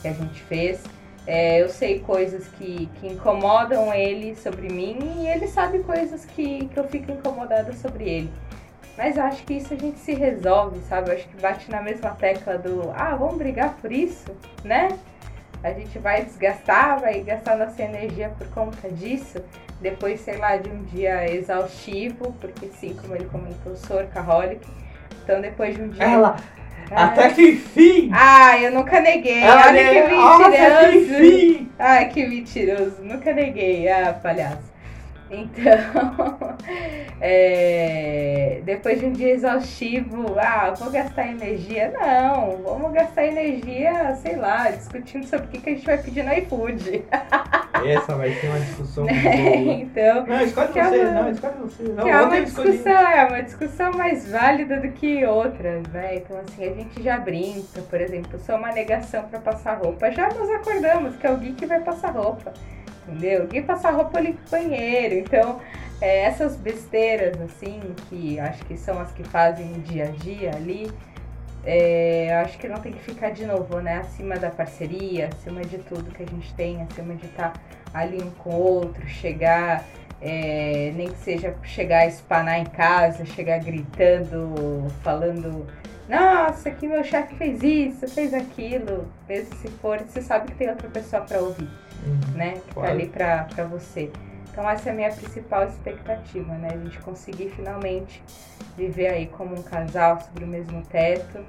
que 0.00 0.08
a 0.08 0.12
gente 0.12 0.40
fez, 0.44 0.82
é, 1.26 1.62
eu 1.62 1.68
sei 1.68 2.00
coisas 2.00 2.48
que, 2.48 2.86
que 2.98 3.08
incomodam 3.08 3.92
ele 3.92 4.34
sobre 4.34 4.70
mim 4.70 4.98
e 5.20 5.26
ele 5.26 5.46
sabe 5.46 5.80
coisas 5.80 6.24
que, 6.24 6.66
que 6.68 6.78
eu 6.78 6.84
fico 6.88 7.12
incomodada 7.12 7.74
sobre 7.74 8.08
ele. 8.08 8.32
Mas 8.96 9.18
acho 9.18 9.44
que 9.44 9.54
isso 9.54 9.74
a 9.74 9.76
gente 9.76 9.98
se 9.98 10.14
resolve, 10.14 10.80
sabe? 10.88 11.12
Acho 11.12 11.28
que 11.28 11.40
bate 11.40 11.70
na 11.70 11.82
mesma 11.82 12.10
tecla 12.12 12.56
do 12.56 12.90
ah, 12.94 13.14
vamos 13.16 13.36
brigar 13.36 13.74
por 13.82 13.92
isso, 13.92 14.34
né? 14.64 14.88
A 15.62 15.72
gente 15.72 15.98
vai 15.98 16.24
desgastar, 16.24 17.00
vai 17.00 17.20
gastar 17.20 17.56
nossa 17.56 17.82
energia 17.82 18.30
por 18.38 18.46
conta 18.48 18.88
disso. 18.88 19.42
Depois, 19.84 20.18
sei 20.20 20.38
lá, 20.38 20.56
de 20.56 20.70
um 20.70 20.82
dia 20.84 21.30
exaustivo, 21.30 22.34
porque 22.40 22.68
sim, 22.68 22.96
como 23.00 23.14
ele 23.14 23.26
comentou, 23.26 23.76
sou 23.76 23.98
workaholic. 23.98 24.66
Então 25.22 25.42
depois 25.42 25.76
de 25.76 25.82
um 25.82 25.88
dia. 25.88 26.02
Ela, 26.04 26.36
Ah, 26.90 27.04
até 27.04 27.28
que 27.30 27.50
enfim! 27.50 28.10
Ah, 28.12 28.58
eu 28.58 28.70
nunca 28.72 28.98
neguei. 29.00 29.42
Ela 29.42 29.68
Olha 29.68 29.84
que 29.84 30.00
ne- 30.08 30.16
Nossa, 30.16 30.44
que 30.44 30.50
mentiroso. 30.58 31.24
enfim! 31.24 31.70
Ai, 31.78 32.08
que 32.08 32.26
mentiroso. 32.26 32.96
Nunca 33.02 33.32
neguei. 33.34 33.86
Ah, 33.88 34.12
palhaço. 34.22 34.72
Então, 35.30 36.56
é, 37.20 38.60
depois 38.64 39.00
de 39.00 39.06
um 39.06 39.12
dia 39.12 39.32
exaustivo, 39.32 40.38
ah, 40.38 40.72
vou 40.78 40.90
gastar 40.90 41.28
energia. 41.28 41.90
Não, 41.92 42.58
vamos 42.62 42.92
gastar 42.92 43.24
energia, 43.26 44.14
sei 44.16 44.36
lá, 44.36 44.70
discutindo 44.70 45.24
sobre 45.26 45.46
o 45.46 45.48
que, 45.50 45.60
que 45.60 45.70
a 45.70 45.74
gente 45.74 45.86
vai 45.86 45.98
pedir 45.98 46.22
no 46.24 46.32
iFood. 46.34 47.04
Essa 47.86 48.14
vai 48.14 48.32
ser 48.34 48.46
uma 48.48 48.60
discussão 48.60 49.04
muito 49.08 49.22
boa. 49.22 49.74
então, 49.74 50.26
Não, 50.26 50.40
escolhe 50.42 50.78
é 50.78 50.84
você, 50.84 50.98
uma- 51.00 51.10
não, 51.22 51.30
escolhe 51.30 51.54
você. 51.60 51.82
Não, 51.84 52.08
é 52.08 52.22
uma 52.22 52.38
escolhi. 52.38 52.70
discussão, 52.70 53.08
é 53.08 53.24
uma 53.26 53.42
discussão 53.42 53.92
mais 53.92 54.30
válida 54.30 54.80
do 54.80 54.88
que 54.92 55.24
outras, 55.26 55.82
né? 55.88 56.16
Então, 56.16 56.38
assim, 56.38 56.64
a 56.64 56.72
gente 56.74 57.02
já 57.02 57.18
brinca, 57.18 57.82
por 57.82 58.00
exemplo, 58.00 58.38
sou 58.38 58.56
uma 58.56 58.72
negação 58.72 59.24
pra 59.24 59.40
passar 59.40 59.78
roupa. 59.78 60.10
Já 60.12 60.28
nos 60.28 60.48
acordamos 60.50 61.16
que 61.16 61.26
é 61.26 61.30
o 61.30 61.38
que 61.38 61.66
vai 61.66 61.80
passar 61.80 62.10
roupa, 62.12 62.52
entendeu? 63.06 63.46
Gui 63.46 63.62
passar 63.62 63.92
roupa 63.92 64.20
limpa 64.20 64.40
o 64.46 64.50
banheiro, 64.50 65.14
então 65.14 65.60
é, 66.00 66.22
essas 66.22 66.56
besteiras, 66.56 67.40
assim, 67.40 67.80
que 68.08 68.38
acho 68.38 68.64
que 68.64 68.76
são 68.76 68.98
as 68.98 69.10
que 69.12 69.22
fazem 69.24 69.72
o 69.72 69.78
dia 69.80 70.04
a 70.04 70.10
dia 70.10 70.50
ali, 70.54 70.90
é, 71.64 72.34
acho 72.44 72.58
que 72.58 72.68
não 72.68 72.76
tem 72.76 72.92
que 72.92 73.00
ficar 73.00 73.30
de 73.30 73.46
novo, 73.46 73.80
né? 73.80 73.98
Acima 73.98 74.36
da 74.36 74.50
parceria, 74.50 75.30
acima 75.32 75.62
de 75.62 75.78
tudo 75.78 76.10
que 76.10 76.22
a 76.22 76.26
gente 76.26 76.52
tem, 76.54 76.82
acima 76.82 77.14
de 77.14 77.26
estar 77.26 77.52
tá 77.52 77.60
ali 77.94 78.22
um 78.22 78.30
com 78.32 78.50
o 78.50 78.60
outro, 78.60 79.06
chegar, 79.08 79.82
é, 80.20 80.92
nem 80.94 81.08
que 81.08 81.18
seja 81.18 81.54
chegar 81.62 82.00
a 82.00 82.06
espanar 82.06 82.58
em 82.58 82.66
casa, 82.66 83.24
chegar 83.24 83.60
gritando, 83.60 84.90
falando, 85.02 85.66
nossa, 86.06 86.70
que 86.70 86.86
meu 86.86 87.02
chefe 87.02 87.34
fez 87.36 87.62
isso, 87.62 88.06
fez 88.08 88.34
aquilo. 88.34 89.08
Mesmo 89.26 89.54
se 89.56 89.68
for, 89.68 90.00
você 90.00 90.20
sabe 90.20 90.48
que 90.48 90.58
tem 90.58 90.68
outra 90.68 90.88
pessoa 90.90 91.22
para 91.22 91.38
ouvir, 91.38 91.68
uhum, 92.06 92.36
né? 92.36 92.54
Que 92.66 92.74
tá 92.74 92.88
ali 92.88 93.06
pra, 93.06 93.44
pra 93.44 93.64
você. 93.64 94.10
Então 94.50 94.68
essa 94.70 94.90
é 94.90 94.92
a 94.92 94.94
minha 94.94 95.10
principal 95.10 95.64
expectativa, 95.64 96.54
né? 96.54 96.68
A 96.72 96.76
gente 96.76 96.98
conseguir 97.00 97.50
finalmente 97.50 98.22
viver 98.76 99.08
aí 99.08 99.26
como 99.26 99.58
um 99.58 99.62
casal 99.62 100.20
sobre 100.20 100.44
o 100.44 100.46
mesmo 100.46 100.80
teto 100.82 101.40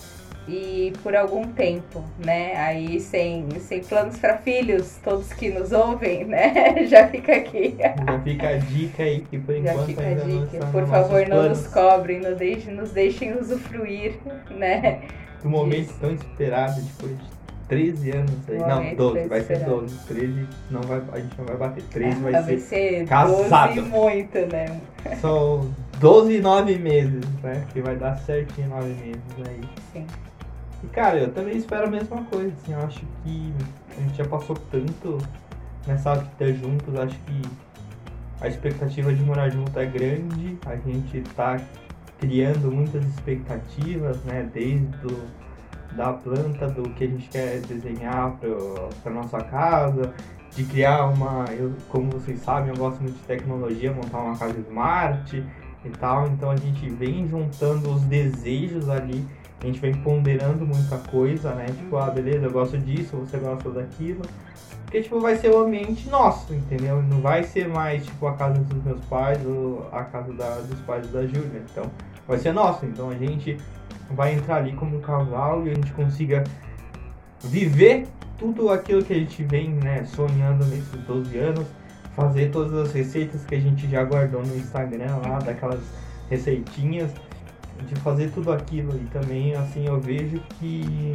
e 0.47 0.93
por 1.03 1.15
algum 1.15 1.43
tempo, 1.51 2.03
né? 2.23 2.55
Aí 2.55 2.99
sem, 2.99 3.47
sem 3.59 3.83
planos 3.83 4.17
para 4.17 4.37
filhos, 4.37 4.97
todos 5.03 5.31
que 5.33 5.49
nos 5.49 5.71
ouvem, 5.71 6.25
né? 6.25 6.85
Já 6.87 7.07
fica 7.07 7.35
aqui. 7.35 7.75
Já 7.79 8.19
fica 8.21 8.49
a 8.49 8.57
dica 8.57 9.03
aí 9.03 9.21
que 9.21 9.37
por 9.37 9.55
enquanto 9.55 9.77
Já 9.77 9.85
fica 9.85 10.01
a 10.01 10.13
dica. 10.13 10.65
Por 10.71 10.87
favor, 10.87 11.21
não 11.21 11.37
planos. 11.37 11.59
nos 11.59 11.67
cobrem, 11.67 12.19
nos 12.19 12.37
deixem, 12.37 12.73
nos 12.73 12.91
deixem 12.91 13.37
usufruir, 13.37 14.15
né? 14.49 15.01
Do 15.43 15.49
momento 15.49 15.93
tão 15.99 16.11
esperado 16.11 16.81
depois 16.81 17.17
de 17.19 17.34
13 17.67 18.11
anos 18.11 18.49
aí. 18.49 18.57
Não, 18.57 18.95
12, 18.95 19.27
vai 19.27 19.41
ser 19.41 19.59
12. 19.65 19.97
13 20.07 20.47
não 20.71 20.81
vai, 20.81 21.01
a 21.11 21.19
gente 21.19 21.37
não 21.37 21.45
vai 21.45 21.57
bater. 21.57 21.83
13 21.83 22.19
vai, 22.21 22.31
vai 22.31 22.43
ser, 22.43 22.59
ser 22.59 23.07
casado. 23.07 23.75
12 23.75 23.89
muito, 23.89 24.37
né? 24.51 24.81
São 25.19 25.69
12 25.99 26.33
e 26.33 26.41
9 26.41 26.77
meses, 26.77 27.25
né? 27.41 27.65
Que 27.73 27.81
vai 27.81 27.95
dar 27.95 28.17
certinho 28.17 28.69
9 28.69 28.87
meses 28.87 29.21
aí. 29.47 29.61
Sim. 29.93 30.07
E 30.83 30.87
cara, 30.87 31.17
eu 31.17 31.31
também 31.31 31.57
espero 31.57 31.87
a 31.87 31.89
mesma 31.89 32.23
coisa, 32.25 32.53
assim, 32.61 32.73
eu 32.73 32.79
acho 32.79 33.01
que 33.23 33.53
a 33.97 34.01
gente 34.01 34.17
já 34.17 34.25
passou 34.25 34.55
tanto 34.69 35.17
nessa 35.87 36.15
vida 36.15 36.53
juntos, 36.53 36.95
acho 36.99 37.17
que 37.19 37.41
a 38.41 38.47
expectativa 38.47 39.13
de 39.13 39.23
morar 39.23 39.49
junto 39.49 39.77
é 39.79 39.85
grande, 39.85 40.57
a 40.65 40.75
gente 40.75 41.21
tá 41.35 41.59
criando 42.19 42.71
muitas 42.71 43.03
expectativas, 43.05 44.17
né? 44.25 44.47
Desde 44.53 44.85
do 44.97 45.44
da 45.95 46.13
planta, 46.13 46.67
do 46.67 46.89
que 46.91 47.03
a 47.03 47.07
gente 47.07 47.29
quer 47.29 47.59
desenhar 47.61 48.37
para 49.03 49.11
nossa 49.11 49.39
casa, 49.43 50.13
de 50.55 50.63
criar 50.63 51.05
uma. 51.05 51.45
Eu, 51.51 51.73
como 51.89 52.11
vocês 52.11 52.39
sabem, 52.39 52.69
eu 52.69 52.77
gosto 52.77 53.01
muito 53.01 53.15
de 53.15 53.25
tecnologia, 53.25 53.91
montar 53.91 54.19
uma 54.19 54.37
casa 54.37 54.57
smart 54.59 55.43
e 55.83 55.89
tal, 55.89 56.27
então 56.27 56.49
a 56.49 56.55
gente 56.55 56.89
vem 56.89 57.27
juntando 57.27 57.91
os 57.91 58.01
desejos 58.03 58.89
ali, 58.89 59.25
a 59.61 59.65
gente 59.65 59.79
vem 59.79 59.93
ponderando 59.93 60.65
muita 60.65 60.97
coisa, 60.97 61.53
né? 61.53 61.65
Tipo, 61.65 61.97
ah, 61.97 62.09
beleza, 62.09 62.45
eu 62.45 62.51
gosto 62.51 62.77
disso, 62.77 63.17
você 63.17 63.37
gosta 63.37 63.69
daquilo. 63.69 64.21
Porque, 64.83 65.01
tipo, 65.01 65.19
vai 65.19 65.35
ser 65.35 65.49
o 65.49 65.59
ambiente 65.59 66.07
nosso, 66.09 66.53
entendeu? 66.53 67.01
Não 67.01 67.19
vai 67.19 67.43
ser 67.43 67.67
mais, 67.67 68.05
tipo, 68.05 68.27
a 68.27 68.33
casa 68.33 68.59
dos 68.59 68.83
meus 68.83 69.03
pais 69.05 69.43
ou 69.45 69.89
a 69.91 70.03
casa 70.03 70.31
da, 70.33 70.55
dos 70.59 70.79
pais 70.81 71.07
da 71.11 71.25
Júlia. 71.25 71.63
Então, 71.69 71.85
vai 72.27 72.37
ser 72.37 72.53
nosso. 72.53 72.85
Então, 72.85 73.09
a 73.09 73.15
gente 73.15 73.57
vai 74.11 74.33
entrar 74.33 74.57
ali 74.57 74.73
como 74.73 74.97
um 74.97 75.01
casal 75.01 75.65
e 75.65 75.71
a 75.71 75.73
gente 75.73 75.91
consiga 75.93 76.43
viver 77.43 78.07
tudo 78.37 78.69
aquilo 78.69 79.03
que 79.03 79.13
a 79.13 79.17
gente 79.17 79.43
vem 79.43 79.69
né, 79.69 80.03
sonhando 80.05 80.65
nesses 80.65 81.01
12 81.05 81.37
anos, 81.37 81.65
fazer 82.15 82.51
todas 82.51 82.73
as 82.73 82.93
receitas 82.93 83.45
que 83.45 83.55
a 83.55 83.59
gente 83.59 83.87
já 83.89 84.03
guardou 84.03 84.45
no 84.45 84.55
Instagram 84.55 85.17
lá, 85.17 85.39
daquelas 85.39 85.81
receitinhas, 86.29 87.11
de 87.87 87.95
fazer 87.95 88.31
tudo 88.31 88.51
aquilo 88.51 88.95
e 88.95 89.05
também 89.07 89.53
assim 89.55 89.85
eu 89.85 89.99
vejo 89.99 90.39
que 90.57 91.13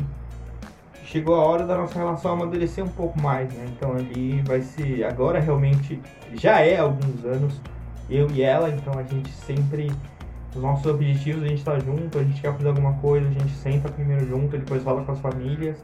chegou 1.05 1.35
a 1.35 1.45
hora 1.45 1.67
da 1.67 1.77
nossa 1.77 1.99
relação 1.99 2.33
amadurecer 2.33 2.85
um 2.85 2.89
pouco 2.89 3.21
mais, 3.21 3.53
né? 3.55 3.67
Então 3.75 3.95
ali 3.95 4.43
vai 4.43 4.61
ser 4.61 5.05
agora 5.05 5.41
realmente 5.41 6.01
já 6.35 6.61
é 6.61 6.79
alguns 6.79 7.25
anos 7.25 7.61
eu 8.09 8.31
e 8.31 8.43
ela, 8.43 8.69
então 8.69 8.93
a 8.99 9.03
gente 9.03 9.31
sempre 9.31 9.91
os 10.55 10.63
nossos 10.63 10.87
objetivos, 10.87 11.43
a 11.45 11.47
gente 11.47 11.65
tá 11.65 11.79
junto, 11.79 12.19
a 12.19 12.25
gente 12.25 12.41
quer 12.41 12.53
fazer 12.53 12.69
alguma 12.69 12.95
coisa, 12.95 13.27
a 13.29 13.33
gente 13.33 13.53
senta 13.53 13.89
primeiro 13.89 14.27
junto, 14.27 14.57
depois 14.57 14.83
fala 14.83 15.03
com 15.05 15.13
as 15.13 15.21
famílias. 15.21 15.77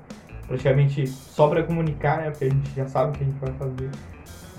Praticamente 0.47 1.07
só 1.07 1.49
pra 1.49 1.63
comunicar, 1.63 2.19
né? 2.19 2.31
Porque 2.31 2.45
a 2.45 2.51
gente 2.51 2.75
já 2.75 2.87
sabe 2.87 3.11
o 3.11 3.13
que 3.13 3.25
a 3.25 3.27
gente 3.27 3.39
vai 3.39 3.53
fazer. 3.53 3.91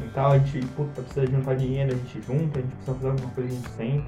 Então 0.04 0.28
a 0.28 0.38
gente, 0.38 0.66
puta, 0.68 1.02
precisa 1.02 1.26
juntar 1.28 1.56
dinheiro, 1.56 1.94
a 1.94 1.96
gente 1.96 2.22
junta, 2.22 2.60
a 2.60 2.62
gente 2.62 2.76
precisa 2.76 2.94
fazer 2.94 3.10
alguma 3.10 3.30
coisa, 3.32 3.50
a 3.50 3.54
gente 3.54 3.70
senta 3.70 4.08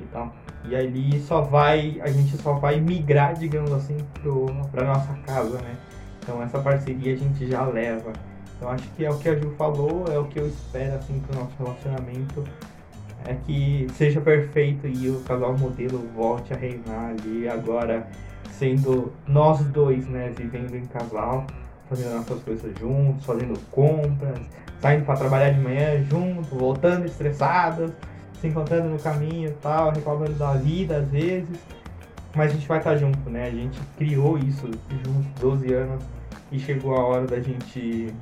e 0.00 0.04
tal. 0.12 0.34
E 0.64 0.74
ali 0.74 1.20
só 1.20 1.42
vai, 1.42 2.00
a 2.00 2.08
gente 2.08 2.36
só 2.38 2.54
vai 2.54 2.80
migrar, 2.80 3.34
digamos 3.34 3.72
assim, 3.72 3.96
pro, 4.20 4.46
pra 4.70 4.84
nossa 4.84 5.12
casa, 5.26 5.58
né? 5.58 5.76
Então 6.20 6.42
essa 6.42 6.58
parceria 6.58 7.14
a 7.14 7.16
gente 7.16 7.46
já 7.48 7.64
leva. 7.64 8.12
Então 8.56 8.70
acho 8.70 8.88
que 8.90 9.04
é 9.04 9.10
o 9.10 9.18
que 9.18 9.28
a 9.28 9.36
Ju 9.38 9.54
falou, 9.56 10.06
é 10.08 10.18
o 10.18 10.24
que 10.24 10.40
eu 10.40 10.46
espero 10.48 10.96
assim 10.96 11.20
pro 11.20 11.38
nosso 11.38 11.52
relacionamento 11.58 12.44
é 13.26 13.34
que 13.34 13.86
seja 13.94 14.20
perfeito 14.20 14.86
e 14.86 15.10
o 15.10 15.20
casal 15.20 15.56
modelo 15.58 15.98
volte 16.14 16.52
a 16.52 16.56
reinar 16.56 17.10
ali 17.10 17.48
agora 17.48 18.06
sendo 18.50 19.12
nós 19.26 19.60
dois, 19.66 20.06
né, 20.06 20.32
vivendo 20.36 20.74
em 20.74 20.84
casal, 20.86 21.46
fazendo 21.88 22.14
nossas 22.14 22.42
coisas 22.42 22.78
juntos, 22.78 23.24
fazendo 23.24 23.58
compras, 23.70 24.38
saindo 24.80 25.04
para 25.04 25.16
trabalhar 25.16 25.50
de 25.50 25.60
manhã 25.60 26.02
junto, 26.04 26.54
voltando 26.54 27.04
estressados, 27.04 27.90
se 28.40 28.48
encontrando 28.48 28.88
no 28.88 28.98
caminho 28.98 29.52
tal, 29.60 29.92
reclamando 29.92 30.32
da 30.32 30.52
vida 30.52 30.98
às 30.98 31.10
vezes. 31.10 31.58
Mas 32.34 32.50
a 32.50 32.54
gente 32.54 32.68
vai 32.68 32.78
estar 32.78 32.96
junto, 32.96 33.30
né? 33.30 33.46
A 33.46 33.50
gente 33.50 33.80
criou 33.96 34.38
isso 34.38 34.66
juntos 34.90 35.26
12 35.40 35.72
anos 35.72 36.04
e 36.52 36.58
chegou 36.58 36.94
a 36.94 37.04
hora 37.04 37.26
da 37.26 37.40
gente 37.40 38.12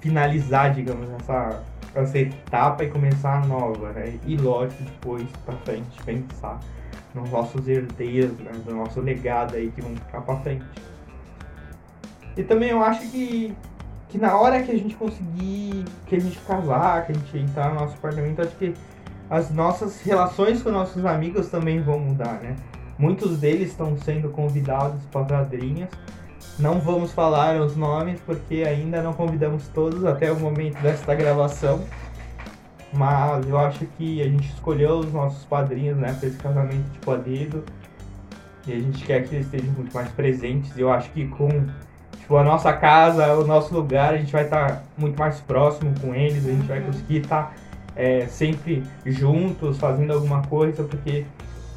finalizar, 0.00 0.74
digamos, 0.74 1.08
essa 1.20 1.62
essa 2.00 2.18
etapa 2.18 2.84
e 2.84 2.90
começar 2.90 3.42
a 3.42 3.46
nova, 3.46 3.92
né? 3.92 4.18
E 4.26 4.36
lógico, 4.36 4.82
depois 4.82 5.26
pra 5.44 5.54
frente, 5.58 6.02
pensar 6.04 6.60
nos 7.14 7.30
nossos 7.30 7.66
herdeiros, 7.66 8.38
né? 8.38 8.52
no 8.66 8.76
nosso 8.76 9.00
legado 9.00 9.56
aí 9.56 9.70
que 9.70 9.80
vão 9.80 9.94
ficar 9.96 10.20
pra 10.20 10.36
frente. 10.36 10.64
E 12.36 12.42
também 12.42 12.70
eu 12.70 12.82
acho 12.82 13.10
que, 13.10 13.54
que 14.08 14.18
na 14.18 14.36
hora 14.36 14.62
que 14.62 14.70
a 14.70 14.76
gente 14.76 14.94
conseguir, 14.94 15.84
que 16.06 16.16
a 16.16 16.20
gente 16.20 16.38
casar, 16.40 17.06
que 17.06 17.12
a 17.12 17.14
gente 17.14 17.38
entrar 17.38 17.70
no 17.72 17.80
nosso 17.80 17.94
apartamento, 17.94 18.42
acho 18.42 18.54
que 18.56 18.74
as 19.30 19.50
nossas 19.50 20.00
relações 20.02 20.62
com 20.62 20.70
nossos 20.70 21.04
amigos 21.04 21.48
também 21.48 21.80
vão 21.80 21.98
mudar, 21.98 22.40
né? 22.42 22.54
Muitos 22.98 23.38
deles 23.38 23.70
estão 23.70 23.96
sendo 23.98 24.28
convidados 24.30 25.02
para 25.10 25.24
padrinhas 25.24 25.88
não 26.58 26.80
vamos 26.80 27.12
falar 27.12 27.60
os 27.60 27.76
nomes 27.76 28.18
porque 28.24 28.64
ainda 28.66 29.02
não 29.02 29.12
convidamos 29.12 29.68
todos 29.68 30.04
até 30.04 30.32
o 30.32 30.38
momento 30.38 30.80
desta 30.80 31.14
gravação. 31.14 31.80
Mas 32.92 33.46
eu 33.46 33.58
acho 33.58 33.84
que 33.98 34.22
a 34.22 34.24
gente 34.24 34.48
escolheu 34.48 34.98
os 34.98 35.12
nossos 35.12 35.44
padrinhos 35.44 35.98
né, 35.98 36.16
para 36.18 36.28
esse 36.28 36.38
casamento 36.38 37.10
a 37.10 37.16
dedo. 37.16 37.64
E 38.66 38.72
a 38.72 38.78
gente 38.78 39.04
quer 39.04 39.24
que 39.24 39.34
eles 39.34 39.46
estejam 39.46 39.72
muito 39.72 39.92
mais 39.94 40.08
presentes. 40.10 40.76
Eu 40.78 40.90
acho 40.90 41.10
que 41.10 41.28
com 41.28 41.48
tipo, 42.18 42.36
a 42.36 42.42
nossa 42.42 42.72
casa, 42.72 43.34
o 43.34 43.46
nosso 43.46 43.74
lugar, 43.74 44.14
a 44.14 44.16
gente 44.16 44.32
vai 44.32 44.44
estar 44.44 44.66
tá 44.66 44.82
muito 44.96 45.18
mais 45.18 45.38
próximo 45.40 45.92
com 46.00 46.14
eles. 46.14 46.46
A 46.46 46.50
gente 46.50 46.66
vai 46.66 46.80
conseguir 46.80 47.18
estar 47.18 47.44
tá, 47.44 47.52
é, 47.94 48.26
sempre 48.26 48.82
juntos, 49.04 49.78
fazendo 49.78 50.12
alguma 50.12 50.42
coisa, 50.42 50.82
porque 50.82 51.24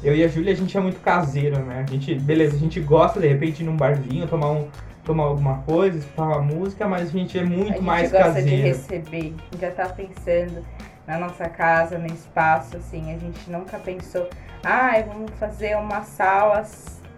eu 0.02 0.14
e 0.14 0.24
a 0.24 0.28
Júlia, 0.28 0.52
a 0.52 0.56
gente 0.56 0.76
é 0.76 0.80
muito 0.80 1.00
caseiro, 1.00 1.58
né? 1.60 1.84
A 1.86 1.90
gente, 1.90 2.14
beleza, 2.14 2.56
a 2.56 2.58
gente 2.58 2.80
gosta 2.80 3.20
de 3.20 3.28
repente 3.28 3.62
ir 3.62 3.66
num 3.66 3.76
barzinho, 3.76 4.26
tomar 4.26 4.50
um 4.50 4.68
tomar 5.04 5.24
alguma 5.24 5.58
coisa, 5.62 5.98
escutar 5.98 6.24
uma 6.24 6.40
música, 6.40 6.86
mas 6.86 7.08
a 7.08 7.10
gente 7.10 7.38
é 7.38 7.42
muito 7.42 7.78
a 7.78 7.82
mais 7.82 8.12
caseiro. 8.12 8.38
A 8.38 8.40
gente 8.40 8.72
gosta 8.72 8.98
de 8.98 9.02
receber, 9.02 9.34
já 9.58 9.70
tá 9.70 9.88
pensando 9.88 10.64
na 11.06 11.18
nossa 11.18 11.48
casa, 11.48 11.98
no 11.98 12.06
espaço, 12.06 12.76
assim, 12.76 13.12
a 13.12 13.18
gente 13.18 13.50
nunca 13.50 13.78
pensou, 13.78 14.28
ah, 14.62 14.92
vamos 15.06 15.32
fazer 15.32 15.76
uma 15.76 16.02
sala 16.02 16.64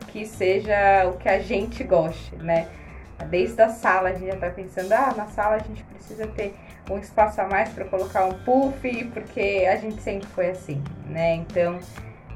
que 0.08 0.24
seja 0.24 1.06
o 1.08 1.18
que 1.18 1.28
a 1.28 1.40
gente 1.40 1.82
goste, 1.84 2.34
né? 2.36 2.68
Desde 3.28 3.60
a 3.60 3.68
sala 3.68 4.10
a 4.10 4.12
gente 4.12 4.26
já 4.26 4.36
tá 4.36 4.50
pensando, 4.50 4.92
ah, 4.92 5.12
na 5.16 5.26
sala 5.26 5.56
a 5.56 5.58
gente 5.58 5.82
precisa 5.84 6.26
ter 6.26 6.54
um 6.90 6.98
espaço 6.98 7.40
a 7.40 7.46
mais 7.46 7.68
para 7.70 7.84
colocar 7.84 8.24
um 8.24 8.32
puff, 8.32 9.04
porque 9.12 9.66
a 9.70 9.76
gente 9.76 10.00
sempre 10.00 10.26
foi 10.28 10.50
assim, 10.50 10.82
né? 11.08 11.34
Então, 11.36 11.78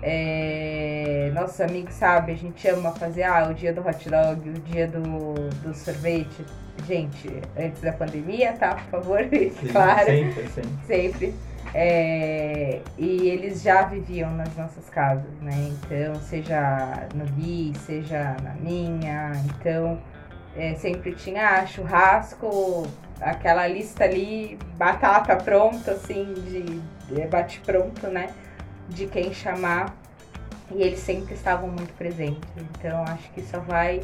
é, 0.03 1.31
nossos 1.35 1.61
amigos 1.61 1.95
sabem, 1.95 2.35
a 2.35 2.39
gente 2.39 2.69
ama 2.69 2.93
fazer 2.93 3.23
ah, 3.23 3.49
o 3.51 3.55
dia 3.55 3.73
do 3.73 3.81
hot 3.87 4.09
dog, 4.09 4.49
o 4.49 4.53
dia 4.53 4.87
do, 4.87 5.35
do 5.63 5.75
sorvete. 5.75 6.45
Gente, 6.87 7.29
antes 7.59 7.81
da 7.81 7.93
pandemia, 7.93 8.53
tá? 8.53 8.75
Por 8.75 9.01
favor, 9.01 9.21
Sim, 9.31 9.69
claro. 9.73 10.07
Sempre, 10.07 10.49
sempre. 10.49 10.87
Sempre. 10.87 11.35
É, 11.75 12.81
e 12.97 13.29
eles 13.29 13.63
já 13.63 13.83
viviam 13.83 14.31
nas 14.31 14.55
nossas 14.57 14.89
casas, 14.89 15.31
né? 15.41 15.73
Então, 15.73 16.15
seja 16.21 17.07
no 17.15 17.25
Gui, 17.25 17.73
seja 17.87 18.37
na 18.43 18.53
minha. 18.55 19.33
Então, 19.47 19.99
é, 20.57 20.75
sempre 20.75 21.15
tinha 21.15 21.61
ah, 21.61 21.67
churrasco 21.67 22.87
aquela 23.21 23.67
lista 23.67 24.05
ali, 24.05 24.59
batata 24.77 25.37
pronta, 25.37 25.93
assim, 25.93 26.35
de, 26.35 26.63
de 27.15 27.27
bate 27.27 27.61
pronto, 27.61 28.07
né? 28.09 28.29
De 28.89 29.07
quem 29.07 29.33
chamar. 29.33 29.95
E 30.71 30.83
eles 30.83 30.99
sempre 30.99 31.35
estavam 31.35 31.69
muito 31.69 31.93
presentes. 31.95 32.43
Então 32.57 33.03
acho 33.05 33.31
que 33.31 33.43
só 33.43 33.61
vai 33.61 34.03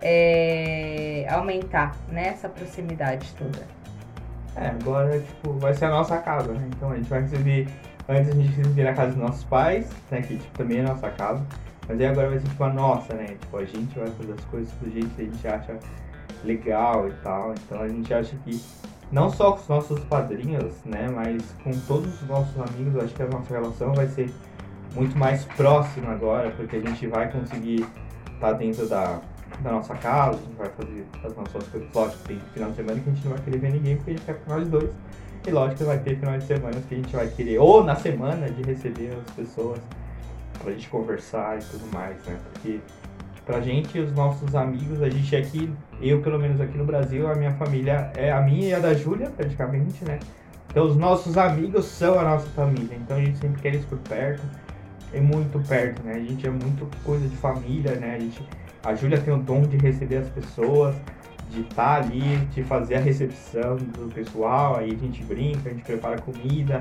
é, 0.00 1.26
aumentar 1.30 1.96
né, 2.08 2.28
essa 2.28 2.48
proximidade 2.48 3.32
toda. 3.38 3.64
É, 4.56 4.66
agora 4.66 5.18
tipo, 5.18 5.52
vai 5.54 5.72
ser 5.72 5.86
a 5.86 5.90
nossa 5.90 6.18
casa, 6.18 6.52
né? 6.52 6.68
Então 6.76 6.90
a 6.90 6.96
gente 6.96 7.08
vai 7.08 7.22
receber. 7.22 7.68
Antes 8.08 8.30
a 8.30 8.34
gente 8.34 8.50
recebia 8.50 8.84
na 8.84 8.94
casa 8.94 9.12
dos 9.12 9.20
nossos 9.20 9.44
pais, 9.44 9.88
né? 10.10 10.20
Que 10.22 10.36
tipo, 10.36 10.58
também 10.58 10.78
é 10.78 10.80
a 10.80 10.88
nossa 10.88 11.08
casa. 11.10 11.42
Mas 11.88 12.00
aí 12.00 12.06
agora 12.06 12.28
vai 12.28 12.38
ser 12.38 12.48
tipo 12.48 12.64
a 12.64 12.68
nossa, 12.68 13.14
né? 13.14 13.26
Tipo, 13.40 13.56
a 13.56 13.64
gente 13.64 13.98
vai 13.98 14.10
fazer 14.10 14.32
as 14.32 14.44
coisas 14.46 14.72
do 14.72 14.90
jeito 14.90 15.08
que 15.14 15.22
a 15.22 15.24
gente 15.24 15.48
acha 15.48 15.78
legal 16.44 17.08
e 17.08 17.12
tal. 17.22 17.54
Então 17.54 17.80
a 17.80 17.88
gente 17.88 18.12
acha 18.12 18.36
que 18.44 18.60
não 19.12 19.30
só 19.30 19.52
com 19.52 19.60
os 19.60 19.68
nossos 19.68 20.00
padrinhos, 20.04 20.72
né? 20.86 21.08
Mas 21.14 21.54
com 21.62 21.70
todos 21.86 22.20
os 22.20 22.28
nossos 22.28 22.58
amigos, 22.58 23.04
acho 23.04 23.14
que 23.14 23.22
a 23.22 23.28
nossa 23.28 23.52
relação 23.52 23.92
vai 23.92 24.08
ser 24.08 24.32
muito 24.94 25.16
mais 25.16 25.44
próxima 25.44 26.12
agora, 26.12 26.50
porque 26.52 26.76
a 26.76 26.80
gente 26.80 27.06
vai 27.06 27.30
conseguir 27.30 27.86
estar 28.34 28.40
tá 28.40 28.52
dentro 28.54 28.88
da, 28.88 29.20
da 29.60 29.72
nossa 29.72 29.94
casa, 29.94 30.38
a 30.38 30.40
gente 30.40 30.56
vai 30.56 30.70
fazer 30.70 31.06
as 31.24 31.36
nossas 31.36 31.68
coisas. 31.68 31.88
Lógico, 31.94 32.22
tem 32.26 32.40
final 32.54 32.70
de 32.70 32.76
semana 32.76 33.00
que 33.00 33.10
a 33.10 33.12
gente 33.12 33.24
não 33.24 33.32
vai 33.34 33.44
querer 33.44 33.58
ver 33.58 33.72
ninguém 33.72 33.96
porque 33.96 34.10
a 34.10 34.14
gente 34.14 34.24
quer 34.24 34.34
ficar 34.34 34.54
nós 34.56 34.68
dois. 34.68 34.90
E 35.46 35.50
lógico 35.50 35.84
vai 35.84 35.98
ter 35.98 36.16
final 36.18 36.38
de 36.38 36.46
semana 36.46 36.80
que 36.88 36.94
a 36.94 36.96
gente 36.96 37.14
vai 37.14 37.28
querer, 37.28 37.58
ou 37.58 37.84
na 37.84 37.96
semana, 37.96 38.48
de 38.48 38.62
receber 38.62 39.12
as 39.26 39.34
pessoas 39.34 39.80
pra 40.62 40.72
gente 40.72 40.88
conversar 40.88 41.58
e 41.58 41.64
tudo 41.64 41.92
mais, 41.92 42.16
né? 42.24 42.38
Porque 42.52 42.80
pra 43.44 43.60
gente, 43.60 43.98
os 43.98 44.12
nossos 44.12 44.54
amigos, 44.54 45.02
a 45.02 45.08
gente 45.08 45.34
aqui, 45.34 45.72
eu 46.00 46.20
pelo 46.20 46.38
menos 46.38 46.60
aqui 46.60 46.76
no 46.76 46.84
Brasil, 46.84 47.28
a 47.28 47.34
minha 47.34 47.52
família 47.52 48.12
é 48.16 48.30
a 48.30 48.40
minha 48.40 48.68
e 48.68 48.74
a 48.74 48.78
da 48.78 48.94
Júlia, 48.94 49.30
praticamente, 49.30 50.04
né? 50.04 50.18
Então 50.68 50.86
os 50.86 50.96
nossos 50.96 51.36
amigos 51.36 51.84
são 51.84 52.18
a 52.18 52.22
nossa 52.22 52.46
família, 52.50 52.96
então 52.96 53.16
a 53.16 53.20
gente 53.20 53.38
sempre 53.38 53.60
quer 53.60 53.68
eles 53.74 53.84
por 53.84 53.98
perto, 53.98 54.42
é 55.12 55.20
muito 55.20 55.58
perto, 55.68 56.02
né? 56.02 56.14
A 56.14 56.20
gente 56.20 56.46
é 56.46 56.50
muito 56.50 56.88
coisa 57.04 57.28
de 57.28 57.36
família, 57.36 57.94
né? 57.96 58.14
A 58.16 58.18
gente 58.18 58.42
a 58.84 58.94
Júlia 58.94 59.20
tem 59.20 59.32
o 59.32 59.36
dom 59.36 59.62
de 59.62 59.76
receber 59.76 60.16
as 60.16 60.28
pessoas, 60.28 60.96
de 61.50 61.60
estar 61.60 62.00
tá 62.00 62.06
ali, 62.06 62.36
de 62.46 62.64
fazer 62.64 62.96
a 62.96 63.00
recepção 63.00 63.76
do 63.76 64.12
pessoal, 64.12 64.78
aí 64.78 64.92
a 64.92 64.96
gente 64.96 65.22
brinca, 65.22 65.68
a 65.68 65.72
gente 65.72 65.84
prepara 65.84 66.20
comida 66.20 66.80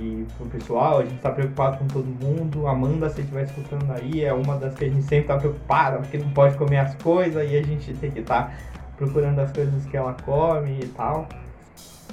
e 0.00 0.26
pro 0.36 0.46
pessoal, 0.46 0.98
a 0.98 1.02
gente 1.02 1.16
está 1.16 1.30
preocupado 1.30 1.78
com 1.78 1.86
todo 1.86 2.04
mundo. 2.04 2.66
Amanda, 2.66 3.08
se 3.10 3.20
estiver 3.20 3.44
escutando 3.44 3.90
aí, 3.92 4.24
é 4.24 4.32
uma 4.32 4.56
das 4.56 4.74
que 4.74 4.84
a 4.84 4.88
gente 4.88 5.02
sempre 5.02 5.20
está 5.20 5.38
preocupada, 5.38 5.98
porque 5.98 6.18
não 6.18 6.30
pode 6.30 6.56
comer 6.56 6.78
as 6.78 6.94
coisas 6.96 7.50
e 7.50 7.56
a 7.56 7.62
gente 7.62 7.94
tem 7.94 8.10
que 8.10 8.20
estar 8.20 8.44
tá 8.44 8.52
procurando 8.96 9.38
as 9.40 9.52
coisas 9.52 9.84
que 9.86 9.96
ela 9.96 10.16
come 10.24 10.80
e 10.82 10.86
tal. 10.88 11.28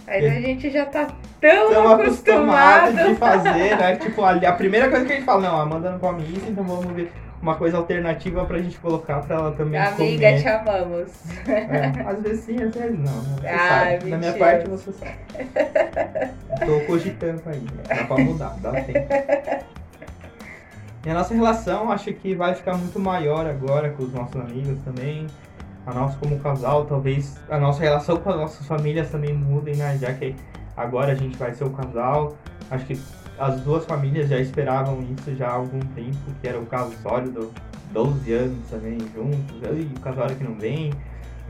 Aí 0.07 0.27
a 0.27 0.41
gente 0.41 0.69
já 0.69 0.85
tá 0.85 1.07
tão 1.39 1.93
acostumado 1.93 2.95
de 2.95 3.15
fazer, 3.15 3.77
né? 3.77 3.95
tipo, 3.95 4.23
a, 4.23 4.31
a 4.31 4.53
primeira 4.53 4.89
coisa 4.89 5.05
que 5.05 5.13
a 5.13 5.15
gente 5.15 5.25
fala, 5.25 5.41
não, 5.41 5.57
a 5.57 5.61
Amanda 5.61 5.91
não 5.91 5.99
come 5.99 6.23
isso, 6.23 6.49
então 6.49 6.63
vamos 6.63 6.91
ver 6.93 7.11
uma 7.41 7.55
coisa 7.55 7.77
alternativa 7.77 8.45
pra 8.45 8.59
gente 8.59 8.77
colocar 8.77 9.21
pra 9.21 9.35
ela 9.35 9.51
também 9.53 9.79
Amiga, 9.79 9.97
comer. 9.97 10.41
te 10.41 10.47
amamos. 10.47 11.11
É, 11.47 12.01
às 12.05 12.21
vezes 12.21 12.45
sim, 12.45 12.61
às 12.61 12.73
vezes 12.73 12.99
não. 12.99 13.21
Né? 13.21 13.35
Você 13.39 13.47
Ai, 13.47 13.97
sabe. 13.97 14.11
Da 14.11 14.17
minha 14.17 14.33
parte, 14.33 14.69
você 14.69 14.91
sabe. 14.91 15.15
Tô 16.65 16.85
cogitando 16.85 17.41
aí. 17.47 17.59
Né? 17.59 17.83
Dá 17.87 18.03
pra 18.05 18.17
mudar, 18.17 18.55
dá 18.61 18.71
tempo. 18.71 19.07
E 21.03 21.09
a 21.09 21.13
nossa 21.15 21.33
relação, 21.33 21.91
acho 21.91 22.13
que 22.13 22.35
vai 22.35 22.53
ficar 22.53 22.77
muito 22.77 22.99
maior 22.99 23.47
agora 23.47 23.89
com 23.89 24.03
os 24.03 24.13
nossos 24.13 24.35
amigos 24.35 24.77
também. 24.83 25.25
A 25.87 25.93
nossa 25.95 26.15
como 26.19 26.39
casal, 26.39 26.85
talvez 26.85 27.39
a 27.49 27.57
nossa 27.57 27.81
relação 27.81 28.17
com 28.17 28.29
as 28.29 28.35
nossas 28.35 28.67
famílias 28.67 29.09
também 29.09 29.33
mudem, 29.33 29.75
né? 29.75 29.97
Já 29.99 30.13
que 30.13 30.35
agora 30.77 31.13
a 31.13 31.15
gente 31.15 31.35
vai 31.37 31.55
ser 31.55 31.63
o 31.63 31.71
casal. 31.71 32.37
Acho 32.69 32.85
que 32.85 33.01
as 33.41 33.59
duas 33.61 33.83
famílias 33.85 34.29
já 34.29 34.37
esperavam 34.37 35.01
isso 35.01 35.35
já 35.35 35.47
há 35.47 35.53
algum 35.53 35.79
tempo, 35.79 36.15
que 36.39 36.47
era 36.47 36.59
o 36.59 36.65
caso 36.67 36.93
sólido, 37.01 37.51
12 37.91 38.31
anos 38.31 38.69
também 38.69 38.99
juntos, 39.15 39.55
e 39.63 39.97
o 39.97 39.99
casório 39.99 40.35
que 40.35 40.43
não 40.43 40.53
vem, 40.53 40.93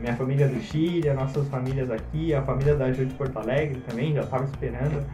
minha 0.00 0.16
família 0.16 0.48
do 0.48 0.58
Chile, 0.62 1.06
as 1.10 1.14
nossas 1.14 1.46
famílias 1.48 1.90
aqui, 1.90 2.32
a 2.32 2.40
família 2.40 2.74
da 2.76 2.90
Ju 2.90 3.04
de 3.04 3.12
Porto 3.12 3.38
Alegre 3.38 3.78
também 3.86 4.14
já 4.14 4.22
estava 4.22 4.44
esperando, 4.44 5.06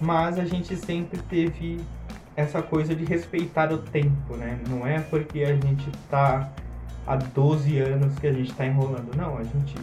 mas 0.00 0.38
a 0.38 0.44
gente 0.44 0.76
sempre 0.76 1.20
teve 1.22 1.80
essa 2.36 2.62
coisa 2.62 2.94
de 2.94 3.04
respeitar 3.04 3.72
o 3.72 3.78
tempo, 3.78 4.36
né? 4.36 4.56
Não 4.68 4.86
é 4.86 5.00
porque 5.00 5.42
a 5.42 5.52
gente 5.56 5.90
tá 6.08 6.48
há 7.08 7.16
12 7.16 7.76
anos 7.78 8.16
que 8.20 8.28
a 8.28 8.32
gente 8.32 8.54
tá 8.54 8.64
enrolando, 8.64 9.16
não, 9.16 9.36
a 9.36 9.42
gente 9.42 9.74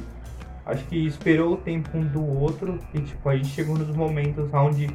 acho 0.66 0.86
que 0.86 1.06
esperou 1.06 1.56
o 1.56 1.58
tempo 1.58 1.98
um 1.98 2.06
do 2.06 2.26
outro 2.26 2.80
e 2.93 3.02
tipo, 3.02 3.28
a 3.28 3.36
gente 3.36 3.50
chegou 3.50 3.78
nos 3.78 3.93
momentos 3.93 4.48
onde 4.54 4.89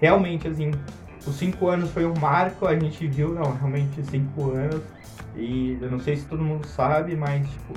realmente, 0.00 0.48
assim, 0.48 0.70
os 1.26 1.36
cinco 1.36 1.68
anos 1.68 1.90
foi 1.90 2.04
um 2.04 2.14
marco, 2.20 2.66
a 2.66 2.78
gente 2.78 3.06
viu, 3.06 3.32
não, 3.32 3.54
realmente 3.54 4.02
cinco 4.04 4.50
anos. 4.52 4.82
E 5.36 5.78
eu 5.80 5.90
não 5.90 5.98
sei 5.98 6.16
se 6.16 6.26
todo 6.26 6.42
mundo 6.42 6.66
sabe, 6.66 7.16
mas, 7.16 7.48
tipo, 7.48 7.74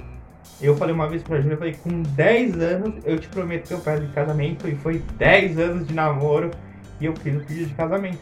eu 0.61 0.75
falei 0.75 0.93
uma 0.93 1.07
vez 1.07 1.23
pra 1.23 1.39
Júlia, 1.39 1.53
eu 1.53 1.57
falei, 1.57 1.73
com 1.75 2.01
10 2.01 2.59
anos 2.59 2.95
eu 3.05 3.17
te 3.19 3.27
prometo 3.27 3.67
que 3.67 3.73
eu 3.73 3.79
peço 3.79 4.03
de 4.05 4.13
casamento, 4.13 4.67
e 4.67 4.75
foi 4.75 4.99
10 5.17 5.59
anos 5.59 5.87
de 5.87 5.93
namoro, 5.93 6.51
e 6.99 7.05
eu 7.05 7.15
fiz 7.15 7.35
o 7.35 7.39
pedido 7.39 7.67
de 7.67 7.73
casamento. 7.73 8.19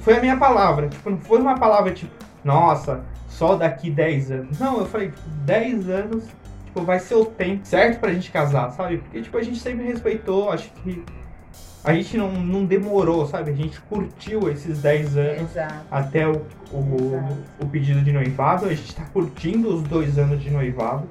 Foi 0.00 0.16
a 0.16 0.20
minha 0.20 0.36
palavra, 0.36 0.88
tipo, 0.88 1.10
não 1.10 1.18
foi 1.18 1.40
uma 1.40 1.58
palavra, 1.58 1.92
tipo, 1.92 2.12
nossa, 2.44 3.04
só 3.28 3.56
daqui 3.56 3.90
10 3.90 4.30
anos. 4.30 4.58
Não, 4.58 4.78
eu 4.80 4.86
falei, 4.86 5.08
tipo, 5.08 5.28
10 5.44 5.88
anos, 5.88 6.24
tipo, 6.64 6.82
vai 6.82 6.98
ser 6.98 7.14
o 7.14 7.24
tempo 7.24 7.64
certo 7.64 8.00
pra 8.00 8.12
gente 8.12 8.30
casar, 8.30 8.70
sabe? 8.70 8.98
Porque, 8.98 9.22
tipo, 9.22 9.38
a 9.38 9.42
gente 9.42 9.58
sempre 9.58 9.86
respeitou, 9.86 10.50
acho 10.50 10.70
que 10.82 11.04
a 11.88 11.94
gente 11.94 12.18
não, 12.18 12.30
não 12.30 12.66
demorou, 12.66 13.26
sabe? 13.26 13.50
A 13.50 13.54
gente 13.54 13.80
curtiu 13.80 14.50
esses 14.50 14.82
10 14.82 15.16
anos 15.16 15.50
Exato. 15.52 15.86
até 15.90 16.28
o, 16.28 16.44
o, 16.70 17.38
o, 17.62 17.66
pedido 17.66 18.02
de 18.02 18.12
noivado. 18.12 18.66
A 18.66 18.74
gente 18.74 18.90
está 18.90 19.04
curtindo 19.04 19.74
os 19.74 19.82
dois 19.84 20.18
anos 20.18 20.42
de 20.42 20.50
noivado. 20.50 21.08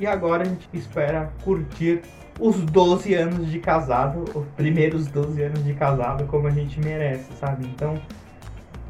E 0.00 0.06
agora 0.06 0.42
a 0.42 0.46
gente 0.46 0.66
espera 0.72 1.30
curtir 1.44 2.00
os 2.40 2.56
12 2.56 3.12
anos 3.12 3.50
de 3.50 3.58
casado, 3.58 4.24
os 4.34 4.46
primeiros 4.56 5.08
12 5.08 5.42
anos 5.42 5.62
de 5.62 5.74
casado, 5.74 6.24
como 6.24 6.48
a 6.48 6.50
gente 6.50 6.80
merece, 6.80 7.30
sabe? 7.38 7.66
Então, 7.66 8.00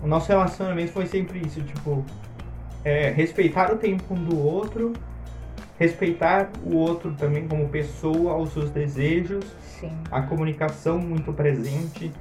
o 0.04 0.06
nosso 0.06 0.28
relacionamento 0.28 0.92
foi 0.92 1.06
sempre 1.06 1.40
isso, 1.44 1.60
tipo, 1.62 2.04
é, 2.84 3.10
respeitar 3.10 3.72
o 3.72 3.76
tempo 3.76 4.14
um 4.14 4.22
do 4.22 4.38
outro, 4.38 4.92
respeitar 5.78 6.50
o 6.64 6.76
outro 6.76 7.12
também 7.12 7.48
como 7.48 7.68
pessoa, 7.68 8.36
os 8.36 8.52
seus 8.52 8.70
desejos, 8.70 9.44
Sim. 9.80 9.90
a 10.10 10.22
comunicação 10.22 10.98
muito 10.98 11.32
presente. 11.32 12.12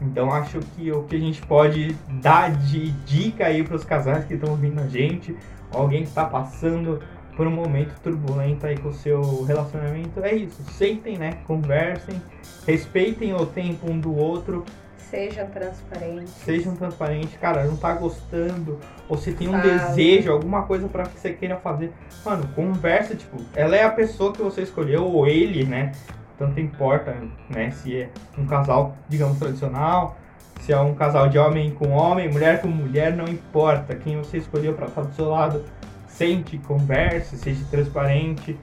Então 0.00 0.32
acho 0.32 0.58
que 0.74 0.90
o 0.90 1.04
que 1.04 1.16
a 1.16 1.18
gente 1.18 1.40
pode 1.42 1.96
dar 2.20 2.50
de 2.50 2.90
dica 3.04 3.46
aí 3.46 3.62
para 3.62 3.76
os 3.76 3.84
casais 3.84 4.24
que 4.24 4.34
estão 4.34 4.50
ouvindo 4.50 4.80
a 4.80 4.86
gente, 4.86 5.36
alguém 5.72 6.02
que 6.02 6.08
está 6.08 6.24
passando 6.24 7.00
por 7.36 7.46
um 7.46 7.50
momento 7.50 7.98
turbulento 8.02 8.66
aí 8.66 8.76
com 8.76 8.88
o 8.88 8.92
seu 8.92 9.44
relacionamento, 9.44 10.20
é 10.22 10.34
isso. 10.34 10.62
Sentem, 10.72 11.16
né? 11.16 11.38
Conversem, 11.46 12.20
respeitem 12.66 13.32
o 13.34 13.46
tempo 13.46 13.90
um 13.90 13.98
do 13.98 14.14
outro, 14.14 14.64
Sejam 15.10 15.46
transparentes. 15.48 16.32
Sejam 16.44 16.76
transparentes. 16.76 17.36
Cara, 17.38 17.64
não 17.64 17.76
tá 17.76 17.92
gostando. 17.94 18.78
Ou 19.08 19.16
se 19.18 19.32
tem 19.32 19.48
um 19.48 19.52
Fala. 19.52 19.62
desejo, 19.62 20.32
alguma 20.32 20.62
coisa 20.62 20.88
para 20.88 21.04
que 21.04 21.18
você 21.18 21.32
queira 21.32 21.56
fazer. 21.56 21.92
Mano, 22.24 22.48
conversa, 22.54 23.14
tipo, 23.14 23.36
ela 23.54 23.76
é 23.76 23.84
a 23.84 23.90
pessoa 23.90 24.32
que 24.32 24.40
você 24.40 24.62
escolheu, 24.62 25.04
ou 25.04 25.26
ele, 25.26 25.64
né? 25.64 25.92
Tanto 26.38 26.58
importa, 26.60 27.14
né? 27.50 27.70
Se 27.70 28.02
é 28.02 28.10
um 28.38 28.46
casal, 28.46 28.96
digamos, 29.08 29.38
tradicional, 29.38 30.16
se 30.60 30.72
é 30.72 30.78
um 30.78 30.94
casal 30.94 31.28
de 31.28 31.38
homem 31.38 31.72
com 31.72 31.90
homem, 31.90 32.30
mulher 32.30 32.60
com 32.60 32.68
mulher, 32.68 33.14
não 33.14 33.26
importa. 33.26 33.94
Quem 33.94 34.16
você 34.16 34.38
escolheu 34.38 34.74
para 34.74 34.86
estar 34.86 35.02
do 35.02 35.14
seu 35.14 35.28
lado, 35.28 35.64
sente, 36.06 36.56
converse, 36.58 37.36
seja 37.36 37.64
transparente. 37.70 38.58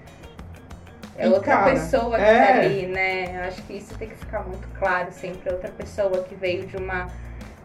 É 1.19 1.27
outra 1.27 1.57
cara, 1.57 1.71
pessoa 1.71 2.17
que 2.17 2.23
tá 2.23 2.31
é... 2.31 2.47
tá 2.47 2.59
ali, 2.59 2.87
né? 2.87 3.37
Eu 3.37 3.47
acho 3.47 3.61
que 3.63 3.73
isso 3.73 3.93
tem 3.97 4.07
que 4.07 4.15
ficar 4.15 4.39
muito 4.43 4.67
claro 4.79 5.11
sempre. 5.11 5.49
É 5.49 5.51
outra 5.51 5.69
pessoa 5.69 6.23
que 6.23 6.33
veio 6.33 6.65
de 6.65 6.77
uma, 6.77 7.07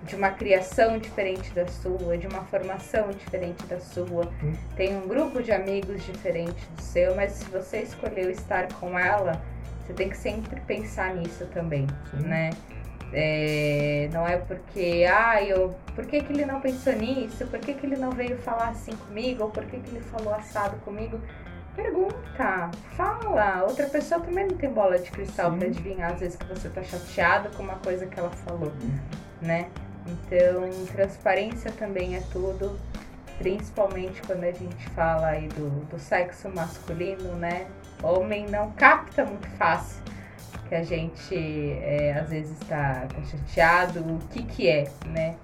de 0.02 0.16
uma 0.16 0.30
criação 0.30 0.98
diferente 0.98 1.50
da 1.52 1.66
sua, 1.68 2.18
de 2.18 2.26
uma 2.26 2.42
formação 2.44 3.10
diferente 3.10 3.64
da 3.66 3.78
sua. 3.78 4.28
Hum. 4.42 4.52
Tem 4.76 4.96
um 4.96 5.06
grupo 5.06 5.40
de 5.40 5.52
amigos 5.52 6.04
diferente 6.04 6.66
do 6.76 6.82
seu, 6.82 7.14
mas 7.14 7.32
se 7.32 7.44
você 7.44 7.78
escolheu 7.78 8.28
estar 8.30 8.72
com 8.74 8.98
ela, 8.98 9.40
você 9.86 9.92
tem 9.92 10.08
que 10.08 10.16
sempre 10.16 10.60
pensar 10.62 11.14
nisso 11.14 11.46
também, 11.54 11.86
Sim. 12.10 12.26
né? 12.26 12.50
É, 13.16 14.08
não 14.12 14.26
é 14.26 14.36
porque, 14.38 15.06
ah, 15.08 15.40
eu, 15.40 15.72
por 15.94 16.04
que, 16.04 16.20
que 16.20 16.32
ele 16.32 16.44
não 16.44 16.60
pensou 16.60 16.92
nisso? 16.94 17.46
Por 17.46 17.60
que, 17.60 17.74
que 17.74 17.86
ele 17.86 17.96
não 17.96 18.10
veio 18.10 18.36
falar 18.38 18.70
assim 18.70 18.96
comigo? 18.96 19.44
Ou 19.44 19.50
por 19.50 19.64
que, 19.66 19.78
que 19.78 19.90
ele 19.90 20.00
falou 20.00 20.34
assado 20.34 20.76
comigo? 20.78 21.20
Pergunta, 21.74 22.70
fala. 22.96 23.64
Outra 23.64 23.86
pessoa 23.86 24.20
também 24.20 24.46
não 24.46 24.56
tem 24.56 24.70
bola 24.70 24.98
de 24.98 25.10
cristal 25.10 25.52
para 25.52 25.66
adivinhar 25.66 26.12
às 26.12 26.20
vezes 26.20 26.36
que 26.36 26.46
você 26.46 26.68
tá 26.68 26.82
chateado 26.82 27.48
com 27.56 27.62
uma 27.62 27.76
coisa 27.76 28.06
que 28.06 28.18
ela 28.18 28.30
falou, 28.30 28.72
uhum. 28.80 28.98
né? 29.42 29.68
Então, 30.06 30.68
transparência 30.92 31.72
também 31.72 32.16
é 32.16 32.22
tudo, 32.30 32.78
principalmente 33.38 34.20
quando 34.22 34.44
a 34.44 34.52
gente 34.52 34.88
fala 34.90 35.28
aí 35.28 35.48
do, 35.48 35.70
do 35.86 35.98
sexo 35.98 36.48
masculino, 36.48 37.34
né? 37.36 37.66
Homem 38.02 38.46
não 38.46 38.70
capta 38.72 39.24
muito 39.24 39.48
fácil 39.56 40.02
que 40.68 40.74
a 40.74 40.82
gente 40.82 41.34
é, 41.34 42.18
às 42.20 42.30
vezes 42.30 42.60
está 42.60 43.06
tá 43.06 43.22
chateado, 43.22 44.00
o 44.00 44.18
que 44.30 44.42
que 44.42 44.68
é, 44.68 44.90
né? 45.06 45.36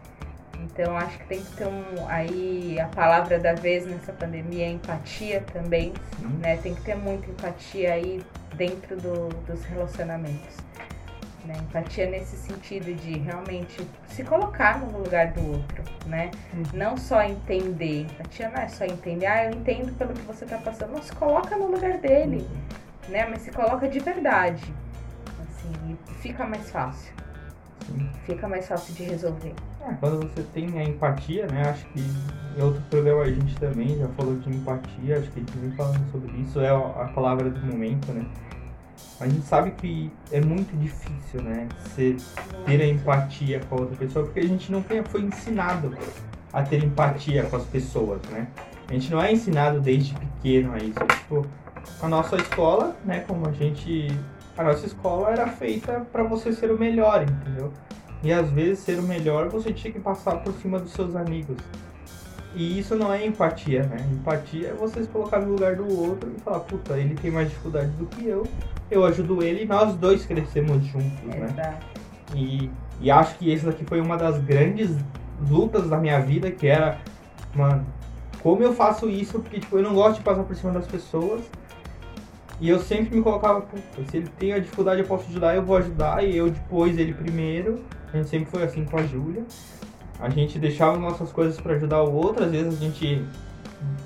Então 0.64 0.96
acho 0.96 1.18
que 1.18 1.26
tem 1.26 1.40
que 1.40 1.52
ter 1.56 1.66
um 1.66 2.06
aí 2.08 2.78
a 2.78 2.86
palavra 2.88 3.38
da 3.38 3.54
vez 3.54 3.86
nessa 3.86 4.12
pandemia 4.12 4.66
é 4.66 4.70
empatia 4.70 5.42
também, 5.52 5.92
Sim. 6.18 6.28
né? 6.38 6.56
Tem 6.58 6.74
que 6.74 6.82
ter 6.82 6.94
muita 6.94 7.30
empatia 7.30 7.94
aí 7.94 8.22
dentro 8.54 8.96
do, 8.96 9.28
dos 9.46 9.64
relacionamentos. 9.64 10.56
Né? 11.44 11.54
Empatia 11.62 12.10
nesse 12.10 12.36
sentido 12.36 12.94
de 12.94 13.18
realmente 13.18 13.86
se 14.08 14.22
colocar 14.22 14.78
no 14.78 14.98
lugar 14.98 15.32
do 15.32 15.52
outro, 15.52 15.82
né? 16.06 16.30
Uhum. 16.52 16.62
Não 16.74 16.96
só 16.98 17.22
entender. 17.22 18.02
Empatia 18.02 18.50
não 18.50 18.60
é 18.60 18.68
só 18.68 18.84
entender, 18.84 19.26
ah, 19.26 19.46
eu 19.46 19.52
entendo 19.52 19.96
pelo 19.96 20.12
que 20.12 20.22
você 20.22 20.44
está 20.44 20.58
passando. 20.58 20.92
Não, 20.92 21.02
se 21.02 21.12
coloca 21.12 21.56
no 21.56 21.68
lugar 21.68 21.96
dele, 21.98 22.46
uhum. 22.46 23.10
né? 23.10 23.26
Mas 23.28 23.42
se 23.42 23.50
coloca 23.50 23.88
de 23.88 23.98
verdade. 23.98 24.62
Assim, 25.40 25.96
fica 26.20 26.44
mais 26.44 26.70
fácil. 26.70 27.12
Sim. 27.86 28.10
Fica 28.26 28.46
mais 28.46 28.68
fácil 28.68 28.94
de 28.94 29.04
resolver. 29.04 29.54
É, 29.80 29.94
quando 29.94 30.28
você 30.28 30.42
tem 30.52 30.78
a 30.78 30.84
empatia, 30.84 31.46
né? 31.46 31.70
Acho 31.70 31.86
que 31.86 32.00
em 32.00 32.62
outro 32.62 32.82
programa 32.90 33.22
a 33.22 33.30
gente 33.30 33.54
também 33.56 33.98
já 33.98 34.08
falou 34.08 34.36
de 34.36 34.50
empatia, 34.50 35.18
acho 35.18 35.30
que 35.30 35.40
a 35.40 35.42
gente 35.42 35.58
vem 35.58 35.70
falando 35.72 36.10
sobre 36.12 36.32
isso, 36.38 36.60
é 36.60 36.68
a 36.68 37.10
palavra 37.14 37.48
do 37.48 37.66
momento, 37.66 38.12
né? 38.12 38.26
A 39.18 39.26
gente 39.28 39.46
sabe 39.46 39.70
que 39.72 40.10
é 40.32 40.40
muito 40.40 40.76
difícil, 40.78 41.42
né? 41.42 41.68
Você 41.84 42.16
ter 42.66 42.80
a 42.80 42.86
empatia 42.86 43.60
com 43.68 43.76
a 43.76 43.80
outra 43.80 43.96
pessoa, 43.96 44.24
porque 44.24 44.40
a 44.40 44.46
gente 44.46 44.72
não 44.72 44.82
foi 44.82 45.20
ensinado 45.20 45.96
a 46.52 46.62
ter 46.62 46.82
empatia 46.82 47.44
com 47.44 47.56
as 47.56 47.64
pessoas, 47.64 48.20
né? 48.30 48.48
A 48.88 48.92
gente 48.92 49.10
não 49.10 49.22
é 49.22 49.32
ensinado 49.32 49.80
desde 49.80 50.14
pequeno 50.14 50.72
a 50.72 50.78
isso. 50.78 50.98
Tipo, 50.98 51.46
a 52.02 52.08
nossa 52.08 52.36
escola, 52.36 52.96
né? 53.04 53.24
Como 53.26 53.48
a 53.48 53.52
gente. 53.52 54.08
A 54.56 54.64
nossa 54.64 54.84
escola 54.84 55.30
era 55.30 55.46
feita 55.46 56.06
para 56.12 56.22
você 56.22 56.52
ser 56.52 56.70
o 56.70 56.78
melhor, 56.78 57.22
entendeu? 57.22 57.72
E 58.22 58.32
às 58.32 58.50
vezes 58.50 58.80
ser 58.80 58.98
o 58.98 59.02
melhor 59.02 59.48
você 59.48 59.72
tinha 59.72 59.92
que 59.92 60.00
passar 60.00 60.36
por 60.36 60.52
cima 60.54 60.78
dos 60.78 60.92
seus 60.92 61.16
amigos. 61.16 61.56
E 62.54 62.78
isso 62.78 62.96
não 62.96 63.12
é 63.12 63.24
empatia, 63.24 63.84
né? 63.84 64.04
Empatia 64.12 64.68
é 64.68 64.74
você 64.74 65.02
se 65.02 65.08
colocar 65.08 65.40
no 65.40 65.52
lugar 65.52 65.76
do 65.76 65.86
outro 65.98 66.32
e 66.36 66.40
falar, 66.40 66.60
puta, 66.60 66.98
ele 66.98 67.14
tem 67.14 67.30
mais 67.30 67.48
dificuldade 67.48 67.90
do 67.92 68.06
que 68.06 68.26
eu, 68.26 68.46
eu 68.90 69.04
ajudo 69.04 69.42
ele 69.42 69.62
e 69.62 69.66
nós 69.66 69.94
dois 69.94 70.26
crescemos 70.26 70.84
juntos, 70.84 71.22
né? 71.22 71.46
Exato. 71.46 71.86
E, 72.34 72.70
e 73.00 73.10
acho 73.10 73.36
que 73.38 73.50
esse 73.50 73.64
daqui 73.64 73.84
foi 73.84 74.00
uma 74.00 74.16
das 74.16 74.38
grandes 74.38 74.96
lutas 75.48 75.88
da 75.88 75.96
minha 75.96 76.20
vida, 76.20 76.50
que 76.50 76.66
era, 76.66 76.98
mano, 77.54 77.86
como 78.42 78.62
eu 78.62 78.74
faço 78.74 79.08
isso? 79.08 79.38
Porque, 79.38 79.60
tipo, 79.60 79.76
eu 79.76 79.82
não 79.82 79.94
gosto 79.94 80.18
de 80.18 80.22
passar 80.22 80.42
por 80.42 80.56
cima 80.56 80.72
das 80.72 80.86
pessoas. 80.86 81.42
E 82.60 82.68
eu 82.68 82.78
sempre 82.78 83.16
me 83.16 83.22
colocava, 83.22 83.62
puta, 83.62 84.10
se 84.10 84.18
ele 84.18 84.28
tem 84.38 84.52
a 84.52 84.58
dificuldade 84.58 85.00
eu 85.00 85.06
posso 85.06 85.28
ajudar, 85.30 85.54
eu 85.56 85.62
vou 85.62 85.76
ajudar. 85.76 86.22
E 86.22 86.36
eu 86.36 86.50
depois, 86.50 86.98
ele 86.98 87.14
primeiro. 87.14 87.82
A 88.12 88.16
gente 88.16 88.28
sempre 88.28 88.50
foi 88.50 88.62
assim 88.62 88.84
com 88.84 88.98
a 88.98 89.02
Júlia. 89.02 89.44
A 90.20 90.28
gente 90.28 90.58
deixava 90.58 90.98
nossas 90.98 91.32
coisas 91.32 91.58
para 91.58 91.74
ajudar 91.74 92.02
o 92.02 92.12
outro, 92.12 92.44
às 92.44 92.50
vezes 92.50 92.74
a 92.74 92.84
gente 92.84 93.24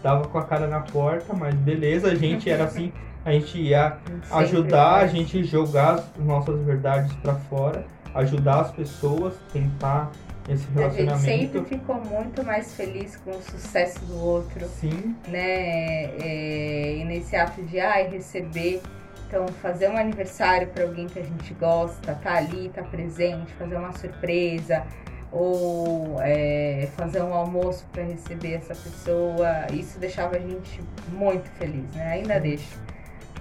dava 0.01 0.29
com 0.29 0.39
a 0.39 0.45
cara 0.45 0.69
na 0.69 0.79
porta, 0.79 1.35
mas 1.35 1.53
beleza, 1.57 2.09
a 2.09 2.15
gente 2.15 2.49
era 2.49 2.65
assim, 2.65 2.93
a 3.25 3.33
gente 3.33 3.61
ia 3.61 3.99
ajudar, 4.31 4.99
a 4.99 5.07
gente 5.09 5.43
jogar 5.43 5.95
as 5.95 6.25
nossas 6.25 6.61
verdades 6.61 7.13
para 7.15 7.35
fora, 7.35 7.85
ajudar 8.15 8.61
as 8.61 8.71
pessoas, 8.71 9.35
tentar 9.53 10.13
esse 10.49 10.67
relacionamento. 10.73 11.13
A 11.13 11.17
gente 11.17 11.53
sempre 11.53 11.65
ficou 11.65 11.97
muito 11.97 12.45
mais 12.45 12.75
feliz 12.75 13.17
com 13.17 13.31
o 13.31 13.43
sucesso 13.43 14.05
do 14.05 14.19
outro. 14.19 14.67
Sim. 14.81 15.17
Né? 15.29 16.05
É, 16.21 16.97
e 16.99 17.05
nesse 17.05 17.35
ato 17.37 17.63
de 17.63 17.81
ai, 17.81 18.09
receber. 18.09 18.81
Então, 19.27 19.49
fazer 19.49 19.89
um 19.89 19.97
aniversário 19.97 20.69
para 20.69 20.85
alguém 20.85 21.07
que 21.07 21.19
a 21.19 21.23
gente 21.23 21.55
gosta, 21.55 22.15
tá 22.15 22.35
ali, 22.35 22.69
tá 22.69 22.83
presente, 22.83 23.53
fazer 23.55 23.75
uma 23.75 23.93
surpresa, 23.93 24.85
ou 25.33 26.19
é, 26.21 26.89
fazer 26.97 27.21
um 27.23 27.35
almoço 27.35 27.85
para 27.91 28.05
receber 28.05 28.53
essa 28.53 28.75
pessoa, 28.75 29.67
isso 29.73 29.99
deixava 29.99 30.37
a 30.37 30.39
gente 30.39 30.81
muito 31.11 31.51
feliz, 31.59 31.91
né? 31.95 32.13
Ainda 32.13 32.39
deixa. 32.39 32.77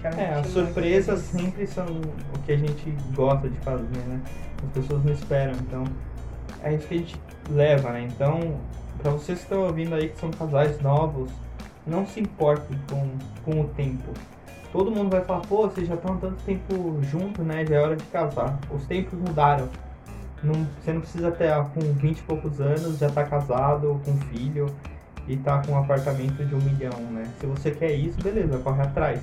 É, 0.03 0.33
as 0.33 0.47
surpresas 0.47 1.19
sempre 1.19 1.67
são 1.67 1.85
o 1.85 2.39
que 2.39 2.53
a 2.53 2.57
gente 2.57 2.89
gosta 3.13 3.47
de 3.47 3.57
fazer, 3.59 3.99
né? 4.07 4.19
As 4.65 4.71
pessoas 4.71 5.05
não 5.05 5.13
esperam, 5.13 5.53
então 5.61 5.83
é 6.64 6.74
isso 6.74 6.88
que 6.88 6.93
a 6.93 6.97
gente 6.97 7.22
leva, 7.49 7.91
né? 7.91 8.07
Então, 8.11 8.59
para 9.01 9.11
vocês 9.11 9.39
que 9.39 9.43
estão 9.45 9.64
ouvindo 9.64 9.93
aí 9.93 10.09
que 10.09 10.20
são 10.20 10.32
casais 10.32 10.82
novos, 10.82 11.32
não 11.86 12.05
se 12.07 12.20
importem 12.20 12.80
com, 12.89 13.09
com 13.43 13.61
o 13.61 13.68
tempo. 13.70 14.14
Todo 14.72 14.89
mundo 14.89 15.11
vai 15.11 15.22
falar, 15.22 15.41
pô, 15.41 15.68
vocês 15.68 15.88
já 15.88 15.95
estão 15.95 16.18
tanto 16.18 16.41
tempo 16.43 16.99
juntos, 17.03 17.45
né? 17.45 17.66
Já 17.66 17.76
é 17.76 17.80
hora 17.80 17.95
de 17.95 18.03
casar. 18.05 18.57
Os 18.72 18.86
tempos 18.88 19.20
mudaram. 19.20 19.70
Não, 20.41 20.68
você 20.82 20.91
não 20.91 21.01
precisa 21.01 21.32
ter 21.32 21.51
ah, 21.51 21.64
com 21.74 21.80
20 21.80 22.18
e 22.18 22.24
poucos 22.24 22.59
anos, 22.59 22.97
já 22.97 23.09
tá 23.09 23.24
casado, 23.24 24.01
com 24.03 24.18
filho 24.28 24.66
e 25.28 25.38
tá 25.38 25.61
com 25.61 25.74
um 25.74 25.78
apartamento 25.78 26.43
de 26.43 26.55
um 26.55 26.59
milhão, 26.59 26.99
né? 27.11 27.24
Se 27.39 27.45
você 27.45 27.72
quer 27.72 27.93
isso, 27.93 28.22
beleza, 28.22 28.57
corre 28.59 28.82
atrás. 28.82 29.22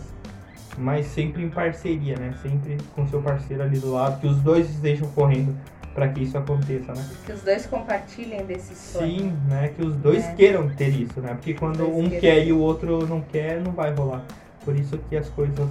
Mas 0.79 1.07
sempre 1.07 1.43
em 1.43 1.51
parceria, 1.51 2.17
né? 2.17 2.35
Sempre 2.43 2.79
com 2.95 3.07
seu 3.09 3.21
parceiro 3.21 3.63
ali 3.63 3.79
do 3.79 3.93
lado, 3.93 4.21
que 4.21 4.27
os 4.27 4.39
dois 4.39 4.71
estejam 4.71 5.09
correndo 5.11 5.55
para 5.95 6.09
que 6.09 6.23
isso 6.23 6.39
aconteça, 6.39 6.95
né? 6.95 7.09
Que 7.27 7.33
os 7.33 7.43
dois 7.43 7.67
compartilhem 7.67 8.45
desse 8.47 8.75
sonho. 8.75 9.07
Sim, 9.07 9.37
né? 9.49 9.69
Que 9.69 9.85
os 9.85 9.97
dois 9.97 10.25
é. 10.25 10.35
queiram 10.35 10.69
ter 10.71 10.89
isso, 10.89 11.21
né? 11.21 11.35
Porque 11.35 11.55
quando 11.55 11.85
um 11.87 12.09
quer 12.09 12.47
e 12.47 12.53
o 12.53 12.59
outro 12.59 13.07
não 13.07 13.21
quer, 13.21 13.61
não 13.61 13.73
vai 13.73 13.93
rolar. 13.93 14.25
Por 14.65 14.77
isso 14.77 14.99
que 15.09 15.17
as 15.17 15.29
coisas 15.29 15.69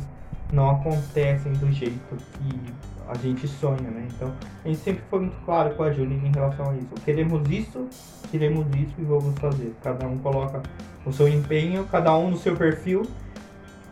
não 0.51 0.71
acontecem 0.71 1.53
do 1.53 1.71
jeito 1.71 2.15
que 2.33 2.73
a 3.07 3.17
gente 3.17 3.47
sonha, 3.47 3.89
né? 3.89 4.07
Então, 4.15 4.31
a 4.63 4.67
gente 4.67 4.79
sempre 4.81 5.01
foi 5.09 5.19
muito 5.21 5.37
claro 5.45 5.73
com 5.75 5.83
a 5.83 5.91
Júlia 5.91 6.15
em 6.15 6.31
relação 6.31 6.69
a 6.69 6.75
isso. 6.75 6.89
Queremos 7.03 7.49
isso, 7.49 7.87
queremos 8.29 8.67
isso 8.75 8.93
e 8.99 9.03
vamos 9.03 9.37
fazer. 9.39 9.73
Cada 9.81 10.05
um 10.07 10.17
coloca 10.17 10.61
o 11.05 11.11
seu 11.11 11.27
empenho, 11.27 11.85
cada 11.85 12.15
um 12.15 12.31
no 12.31 12.37
seu 12.37 12.55
perfil, 12.55 13.03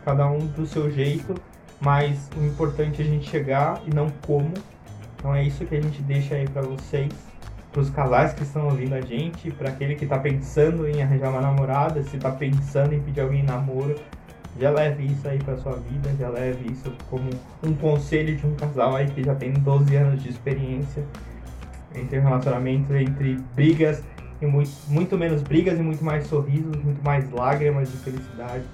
cada 0.08 0.26
um 0.26 0.38
do 0.38 0.66
seu 0.66 0.90
jeito, 0.90 1.34
mas 1.78 2.30
o 2.34 2.42
importante 2.42 3.02
é 3.02 3.04
a 3.04 3.08
gente 3.08 3.28
chegar 3.28 3.78
e 3.86 3.94
não 3.94 4.08
como. 4.26 4.54
Então 5.16 5.34
é 5.34 5.42
isso 5.42 5.66
que 5.66 5.76
a 5.76 5.80
gente 5.82 6.00
deixa 6.00 6.34
aí 6.34 6.48
para 6.48 6.62
vocês, 6.62 7.12
para 7.70 7.82
os 7.82 7.90
casais 7.90 8.32
que 8.32 8.42
estão 8.42 8.64
ouvindo 8.68 8.94
a 8.94 9.02
gente, 9.02 9.50
para 9.50 9.68
aquele 9.68 9.96
que 9.96 10.04
está 10.04 10.18
pensando 10.18 10.88
em 10.88 11.02
arranjar 11.02 11.28
uma 11.28 11.42
namorada, 11.42 12.02
se 12.04 12.16
está 12.16 12.30
pensando 12.30 12.94
em 12.94 13.00
pedir 13.00 13.20
alguém 13.20 13.40
em 13.40 13.44
namoro, 13.44 13.96
já 14.58 14.70
leve 14.70 15.04
isso 15.04 15.28
aí 15.28 15.38
para 15.38 15.58
sua 15.58 15.74
vida, 15.74 16.10
já 16.18 16.30
leve 16.30 16.72
isso 16.72 16.90
como 17.10 17.28
um 17.62 17.74
conselho 17.74 18.34
de 18.34 18.46
um 18.46 18.54
casal 18.54 18.96
aí 18.96 19.08
que 19.08 19.22
já 19.22 19.34
tem 19.34 19.52
12 19.52 19.94
anos 19.94 20.22
de 20.22 20.30
experiência 20.30 21.04
entre 21.94 22.18
relacionamentos, 22.18 22.96
entre 22.96 23.34
brigas 23.54 24.02
e 24.40 24.46
muito, 24.46 24.70
muito 24.88 25.18
menos 25.18 25.42
brigas 25.42 25.78
e 25.78 25.82
muito 25.82 26.02
mais 26.02 26.26
sorrisos, 26.26 26.74
muito 26.82 27.04
mais 27.04 27.30
lágrimas 27.30 27.90
de 27.90 27.98
felicidade. 27.98 28.64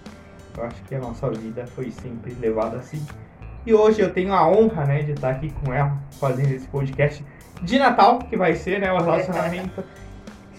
Eu 0.57 0.65
acho 0.65 0.83
que 0.85 0.95
a 0.95 0.99
nossa 0.99 1.31
vida 1.31 1.67
foi 1.67 1.91
sempre 1.91 2.35
levada 2.41 2.77
assim. 2.77 3.05
E 3.67 3.73
hoje 3.73 4.01
eu 4.01 4.13
tenho 4.13 4.33
a 4.33 4.47
honra, 4.47 4.85
né, 4.85 5.03
de 5.03 5.13
estar 5.13 5.31
aqui 5.31 5.51
com 5.51 5.73
ela, 5.73 5.99
fazendo 6.21 6.53
esse 6.53 6.67
podcast 6.69 7.25
de 7.63 7.79
Natal, 7.79 8.19
que 8.19 8.37
vai 8.37 8.55
ser, 8.55 8.79
né, 8.81 8.93
o 8.93 8.99
relacionamento 8.99 9.83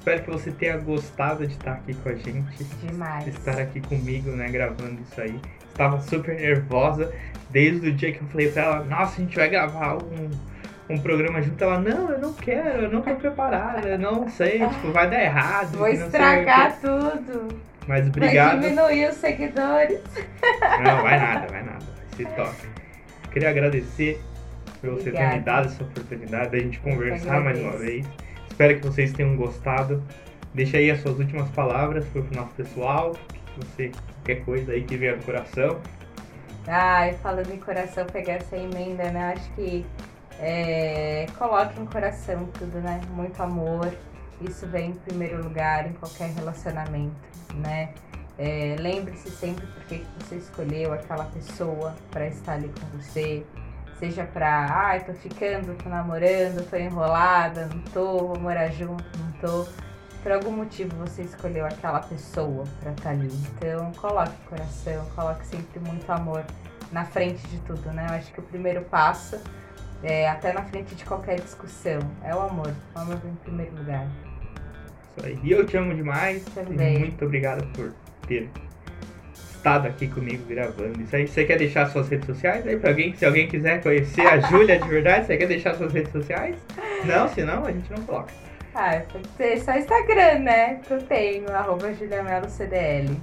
Espero 0.06 0.22
que 0.22 0.30
você 0.30 0.52
tenha 0.52 0.78
gostado 0.78 1.48
de 1.48 1.54
estar 1.54 1.72
aqui 1.72 1.96
com 1.96 2.10
a 2.10 2.14
gente. 2.14 2.64
Demais. 2.80 3.26
Estar 3.26 3.58
aqui 3.58 3.82
comigo, 3.82 4.30
né, 4.30 4.48
gravando 4.50 5.02
isso 5.02 5.20
aí. 5.20 5.42
Estava 5.72 6.00
super 6.00 6.36
nervosa 6.36 7.12
desde 7.50 7.90
o 7.90 7.92
dia 7.92 8.12
que 8.12 8.22
eu 8.22 8.28
falei 8.28 8.52
pra 8.52 8.62
ela, 8.62 8.84
nossa, 8.84 9.20
a 9.20 9.24
gente 9.24 9.36
vai 9.36 9.50
gravar 9.50 9.96
um, 9.96 10.30
um 10.92 11.00
programa 11.00 11.42
junto. 11.42 11.64
Ela, 11.64 11.80
não, 11.80 12.12
eu 12.12 12.20
não 12.20 12.34
quero, 12.34 12.84
eu 12.84 12.92
não 12.92 13.02
tô 13.02 13.16
preparada, 13.16 13.88
eu 13.88 13.98
não 13.98 14.30
sei, 14.30 14.60
tipo, 14.60 14.92
vai 14.92 15.10
dar 15.10 15.24
errado. 15.24 15.76
Vou 15.76 15.88
estragar 15.88 16.80
tudo. 16.80 17.48
Mas 17.88 18.08
obrigado. 18.08 18.62
Vai 18.62 18.70
diminuir 18.70 19.10
os 19.10 19.16
seguidores. 19.16 20.02
Não, 20.84 21.04
vai 21.04 21.20
nada, 21.20 21.48
vai 21.48 21.64
nada. 21.64 21.86
Ser 22.16 22.28
top. 22.30 22.56
Queria 23.32 23.50
agradecer 23.50 24.22
por 24.82 24.92
você 24.92 25.12
ter 25.12 25.28
me 25.34 25.40
dado 25.42 25.68
essa 25.68 25.84
oportunidade 25.84 26.52
da 26.52 26.60
gente 26.60 26.80
conversar 26.80 27.42
mais 27.42 27.60
uma 27.60 27.78
vez. 27.78 28.06
Espero 28.50 28.80
que 28.80 28.88
vocês 28.88 29.12
tenham 29.14 29.36
gostado. 29.36 30.04
Deixa 30.54 30.78
aí 30.78 30.90
as 30.90 31.02
suas 31.02 31.20
últimas 31.20 31.50
palavras 31.50 32.06
para 32.06 32.22
o 32.22 32.28
nosso 32.32 32.54
pessoal. 32.56 33.16
Você, 33.58 33.92
qualquer 34.16 34.44
coisa 34.46 34.72
aí 34.72 34.84
que 34.84 34.96
venha 34.96 35.18
no 35.18 35.24
coração. 35.24 35.80
Ai, 36.68 37.14
falando 37.22 37.52
em 37.54 37.60
coração, 37.60 38.06
pegar 38.06 38.34
essa 38.34 38.58
emenda, 38.58 39.12
né? 39.12 39.34
Acho 39.34 39.52
que 39.52 39.86
é, 40.40 41.26
coloque 41.38 41.80
em 41.80 41.86
coração 41.86 42.46
tudo, 42.58 42.80
né? 42.80 43.02
Muito 43.12 43.42
amor. 43.42 43.92
Isso 44.42 44.68
vem 44.68 44.92
em 44.92 44.96
primeiro 44.96 45.44
lugar 45.44 45.88
em 45.88 45.94
qualquer 45.94 46.30
relacionamento, 46.32 47.16
né? 47.54 47.94
É, 48.38 48.76
Lembre-se 48.80 49.32
sempre 49.32 49.66
porque 49.68 50.04
você 50.20 50.36
escolheu 50.36 50.94
aquela 50.94 51.26
pessoa 51.26 51.96
para 52.12 52.28
estar 52.28 52.54
ali 52.54 52.70
com 52.70 52.98
você. 52.98 53.46
Seja 53.98 54.26
pra, 54.26 54.68
ai, 54.70 54.98
ah, 54.98 55.04
tô 55.06 55.14
ficando, 55.14 55.74
tô 55.82 55.88
namorando, 55.88 56.70
tô 56.70 56.76
enrolada, 56.76 57.68
não 57.68 57.82
tô, 57.94 58.28
vou 58.28 58.40
morar 58.40 58.68
junto, 58.68 59.06
não 59.18 59.32
tô. 59.40 59.66
Por 60.22 60.34
algum 60.34 60.52
motivo 60.52 60.98
você 60.98 61.22
escolheu 61.22 61.66
aquela 61.66 62.02
pessoa 62.02 62.66
pra 62.82 62.92
estar 62.92 63.04
tá 63.04 63.10
ali. 63.12 63.28
Então, 63.28 63.94
coloque 63.94 64.36
coração, 64.50 65.06
coloque 65.16 65.46
sempre 65.46 65.80
muito 65.80 66.10
amor 66.12 66.44
na 66.92 67.06
frente 67.06 67.48
de 67.48 67.60
tudo, 67.60 67.92
né? 67.94 68.08
Eu 68.10 68.16
acho 68.16 68.34
que 68.34 68.40
o 68.40 68.44
primeiro 68.44 68.82
passo, 68.84 69.40
é, 70.04 70.28
até 70.30 70.52
na 70.52 70.64
frente 70.64 70.94
de 70.94 71.06
qualquer 71.06 71.40
discussão, 71.40 72.00
é 72.22 72.36
o 72.36 72.42
amor. 72.42 72.74
O 72.96 73.00
amor 73.00 73.16
vem 73.18 73.32
em 73.32 73.36
primeiro 73.36 73.78
lugar. 73.78 74.06
Isso 75.18 75.26
aí. 75.26 75.38
E 75.44 75.52
eu 75.52 75.66
te 75.66 75.78
amo 75.78 75.94
demais. 75.94 76.44
Também. 76.54 77.00
Muito 77.00 77.24
obrigado 77.26 77.66
por 77.74 77.94
ter 78.28 78.50
estado 79.34 79.88
aqui 79.88 80.08
comigo 80.08 80.44
gravando 80.48 81.02
isso 81.02 81.16
aí. 81.16 81.28
Você 81.28 81.44
quer 81.46 81.58
deixar 81.58 81.88
suas 81.90 82.08
redes 82.10 82.26
sociais 82.28 82.66
aí 82.68 82.78
pra 82.78 82.90
alguém? 82.92 83.16
Se 83.16 83.26
alguém 83.26 83.48
quiser 83.48 83.82
conhecer 83.82 84.22
a 84.28 84.40
Júlia 84.50 84.78
de 84.80 84.88
verdade, 84.88 85.26
você 85.26 85.38
quer 85.38 85.48
deixar 85.48 85.74
suas 85.76 85.92
redes 85.94 86.12
sociais? 86.12 86.56
Não, 87.06 87.28
senão 87.30 87.66
a 87.66 87.72
gente 87.72 87.90
não 87.92 88.04
coloca. 88.04 88.32
Ah, 88.76 89.02
pode 89.12 89.28
ser 89.38 89.58
só 89.62 89.74
Instagram, 89.78 90.40
né? 90.40 90.82
Que 90.86 90.92
eu 90.94 91.02
tenho, 91.02 91.50
arroba 91.50 91.94
juliamelocdl. 91.94 93.14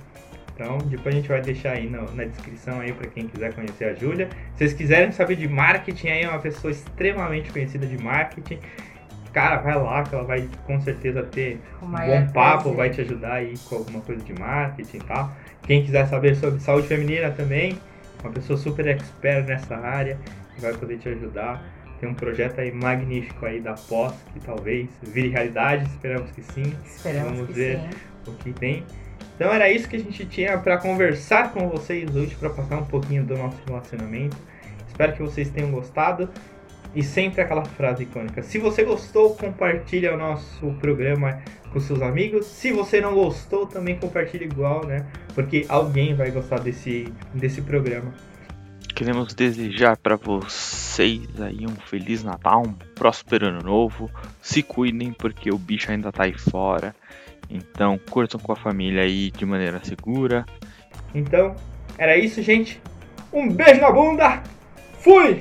Então, 0.55 0.79
depois 0.79 1.15
a 1.15 1.19
gente 1.19 1.29
vai 1.29 1.41
deixar 1.41 1.73
aí 1.73 1.89
no- 1.89 2.11
na 2.15 2.25
descrição 2.25 2.81
aí 2.81 2.93
para 2.93 3.07
quem 3.09 3.27
quiser 3.27 3.53
conhecer 3.55 3.85
a 3.85 3.95
Júlia. 3.95 4.29
Se 4.53 4.59
vocês 4.59 4.73
quiserem 4.73 5.11
saber 5.13 5.37
de 5.37 5.49
marketing, 5.49 6.09
aí 6.09 6.23
é 6.23 6.29
uma 6.29 6.39
pessoa 6.39 6.71
extremamente 6.71 7.51
conhecida 7.53 7.87
de 7.87 7.99
marketing. 8.03 8.59
Cara, 9.33 9.57
vai 9.59 9.75
lá 9.75 10.03
que 10.03 10.15
ela 10.15 10.25
vai 10.25 10.49
com 10.67 10.81
certeza 10.81 11.23
ter 11.23 11.61
um 11.83 11.87
bom 11.91 12.27
papo, 12.33 12.63
prazer. 12.65 12.77
vai 12.77 12.91
te 12.91 13.01
ajudar 13.01 13.33
aí 13.35 13.55
com 13.69 13.77
alguma 13.77 14.01
coisa 14.01 14.23
de 14.23 14.33
marketing 14.39 14.97
e 14.99 15.01
tal. 15.01 15.33
Quem 15.63 15.85
quiser 15.85 16.07
saber 16.07 16.35
sobre 16.37 16.61
saúde 16.61 16.87
feminina 16.89 17.31
também, 17.31 17.79
uma 18.23 18.33
pessoa 18.33 18.59
super 18.59 18.87
expert 18.89 19.47
nessa 19.47 19.77
área, 19.77 20.19
que 20.55 20.61
vai 20.61 20.75
poder 20.75 20.99
te 20.99 21.09
ajudar. 21.09 21.63
Tem 21.99 22.09
um 22.11 22.15
projeto 22.15 22.61
aí 22.61 22.73
magnífico 22.73 23.47
aí 23.47 23.61
da 23.61 23.75
pós, 23.75 24.13
que 24.33 24.41
talvez 24.41 24.89
vire 25.03 25.29
realidade, 25.29 25.85
esperamos 25.87 26.31
que 26.33 26.43
sim 26.43 26.75
Esperamos 26.85 27.33
Vamos 27.33 27.47
que 27.47 27.53
ver. 27.53 27.79
sim. 27.79 28.31
o 28.31 28.35
que 28.35 28.53
tem. 28.53 28.85
Então 29.37 29.53
era 29.53 29.71
isso 29.71 29.89
que 29.89 29.97
a 29.97 29.99
gente 29.99 30.25
tinha 30.27 30.59
para 30.59 30.77
conversar 30.79 31.53
com 31.53 31.69
vocês 31.69 32.15
hoje, 32.15 32.35
para 32.35 32.51
passar 32.51 32.77
um 32.79 32.85
pouquinho 32.85 33.25
do 33.25 33.37
nosso 33.39 33.57
relacionamento. 33.67 34.37
Espero 34.89 35.13
que 35.15 35.23
vocês 35.23 35.49
tenham 35.49 35.71
gostado. 35.71 36.29
E 36.95 37.03
sempre 37.03 37.41
aquela 37.41 37.65
frase 37.65 38.03
icônica. 38.03 38.43
Se 38.43 38.59
você 38.59 38.85
gostou, 38.85 39.35
compartilha 39.35 40.15
o 40.15 40.19
nosso 40.19 40.73
programa 40.75 41.41
com 41.73 41.81
seus 41.81 42.03
amigos. 42.03 42.47
Se 42.47 42.71
você 42.71 43.01
não 43.01 43.15
gostou, 43.15 43.67
também 43.67 43.97
compartilha 43.99 44.45
igual, 44.45 44.85
né? 44.87 45.07
Porque 45.35 45.65
alguém 45.69 46.15
vai 46.15 46.31
gostar 46.31 46.61
desse, 46.61 47.11
desse 47.33 47.63
programa. 47.63 48.13
Queremos 48.95 49.33
desejar 49.33 49.97
para 49.97 50.17
vocês 50.17 51.41
aí 51.41 51.67
um 51.67 51.75
feliz 51.87 52.23
Natal, 52.23 52.63
um 52.67 52.75
próspero 52.95 53.47
ano 53.47 53.63
novo. 53.63 54.11
Se 54.41 54.63
cuidem 54.63 55.13
porque 55.13 55.51
o 55.51 55.57
bicho 55.57 55.91
ainda 55.91 56.13
tá 56.13 56.25
aí 56.25 56.39
fora. 56.39 56.95
Então 57.49 57.99
curtam 58.11 58.39
com 58.39 58.53
a 58.53 58.57
família 58.57 59.03
aí 59.03 59.31
de 59.31 59.47
maneira 59.47 59.83
segura. 59.83 60.45
Então, 61.15 61.57
era 61.97 62.17
isso, 62.17 62.43
gente. 62.43 62.81
Um 63.33 63.49
beijo 63.49 63.81
na 63.81 63.91
bunda. 63.91 64.43
Fui! 65.01 65.41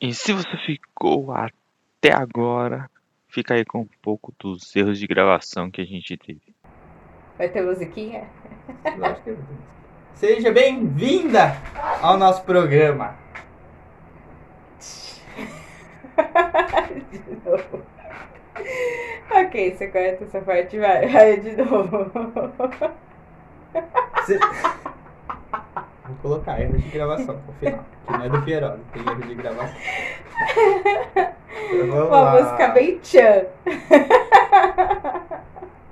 E 0.00 0.12
se 0.12 0.32
você 0.32 0.56
ficou 0.66 1.32
até 1.32 2.12
agora, 2.12 2.90
fica 3.28 3.54
aí 3.54 3.64
com 3.64 3.80
um 3.80 3.88
pouco 4.02 4.34
dos 4.38 4.74
erros 4.76 4.98
de 4.98 5.06
gravação 5.06 5.70
que 5.70 5.80
a 5.80 5.84
gente 5.84 6.16
teve. 6.16 6.54
Vai 7.38 7.48
ter 7.48 7.62
musiquinha? 7.62 8.28
Seja 10.14 10.52
bem-vinda 10.52 11.56
ao 12.02 12.16
nosso 12.18 12.44
programa. 12.44 13.16
de 17.10 17.36
novo. 17.44 17.84
Ok, 19.30 19.76
você 19.76 19.88
corta 19.88 20.24
essa 20.24 20.40
parte, 20.42 20.78
vai, 20.78 21.08
vai 21.08 21.40
de 21.40 21.56
novo. 21.56 22.10
Cê- 24.26 24.38
Vou 26.06 26.16
colocar 26.22 26.60
erro 26.60 26.76
de 26.78 26.88
gravação 26.90 27.38
pro 27.38 27.54
final. 27.54 27.84
Que 28.06 28.12
não 28.12 28.24
é 28.24 28.28
do 28.28 28.42
Fierosa, 28.42 28.80
tem 28.92 29.02
erro 29.02 29.22
de 29.22 29.34
gravação. 29.34 29.76
Então, 31.70 31.86
vamos 31.86 32.08
Uma 32.08 32.20
lá. 32.20 32.32
música 32.32 32.68
bem 32.68 32.98
tchan. 32.98 33.44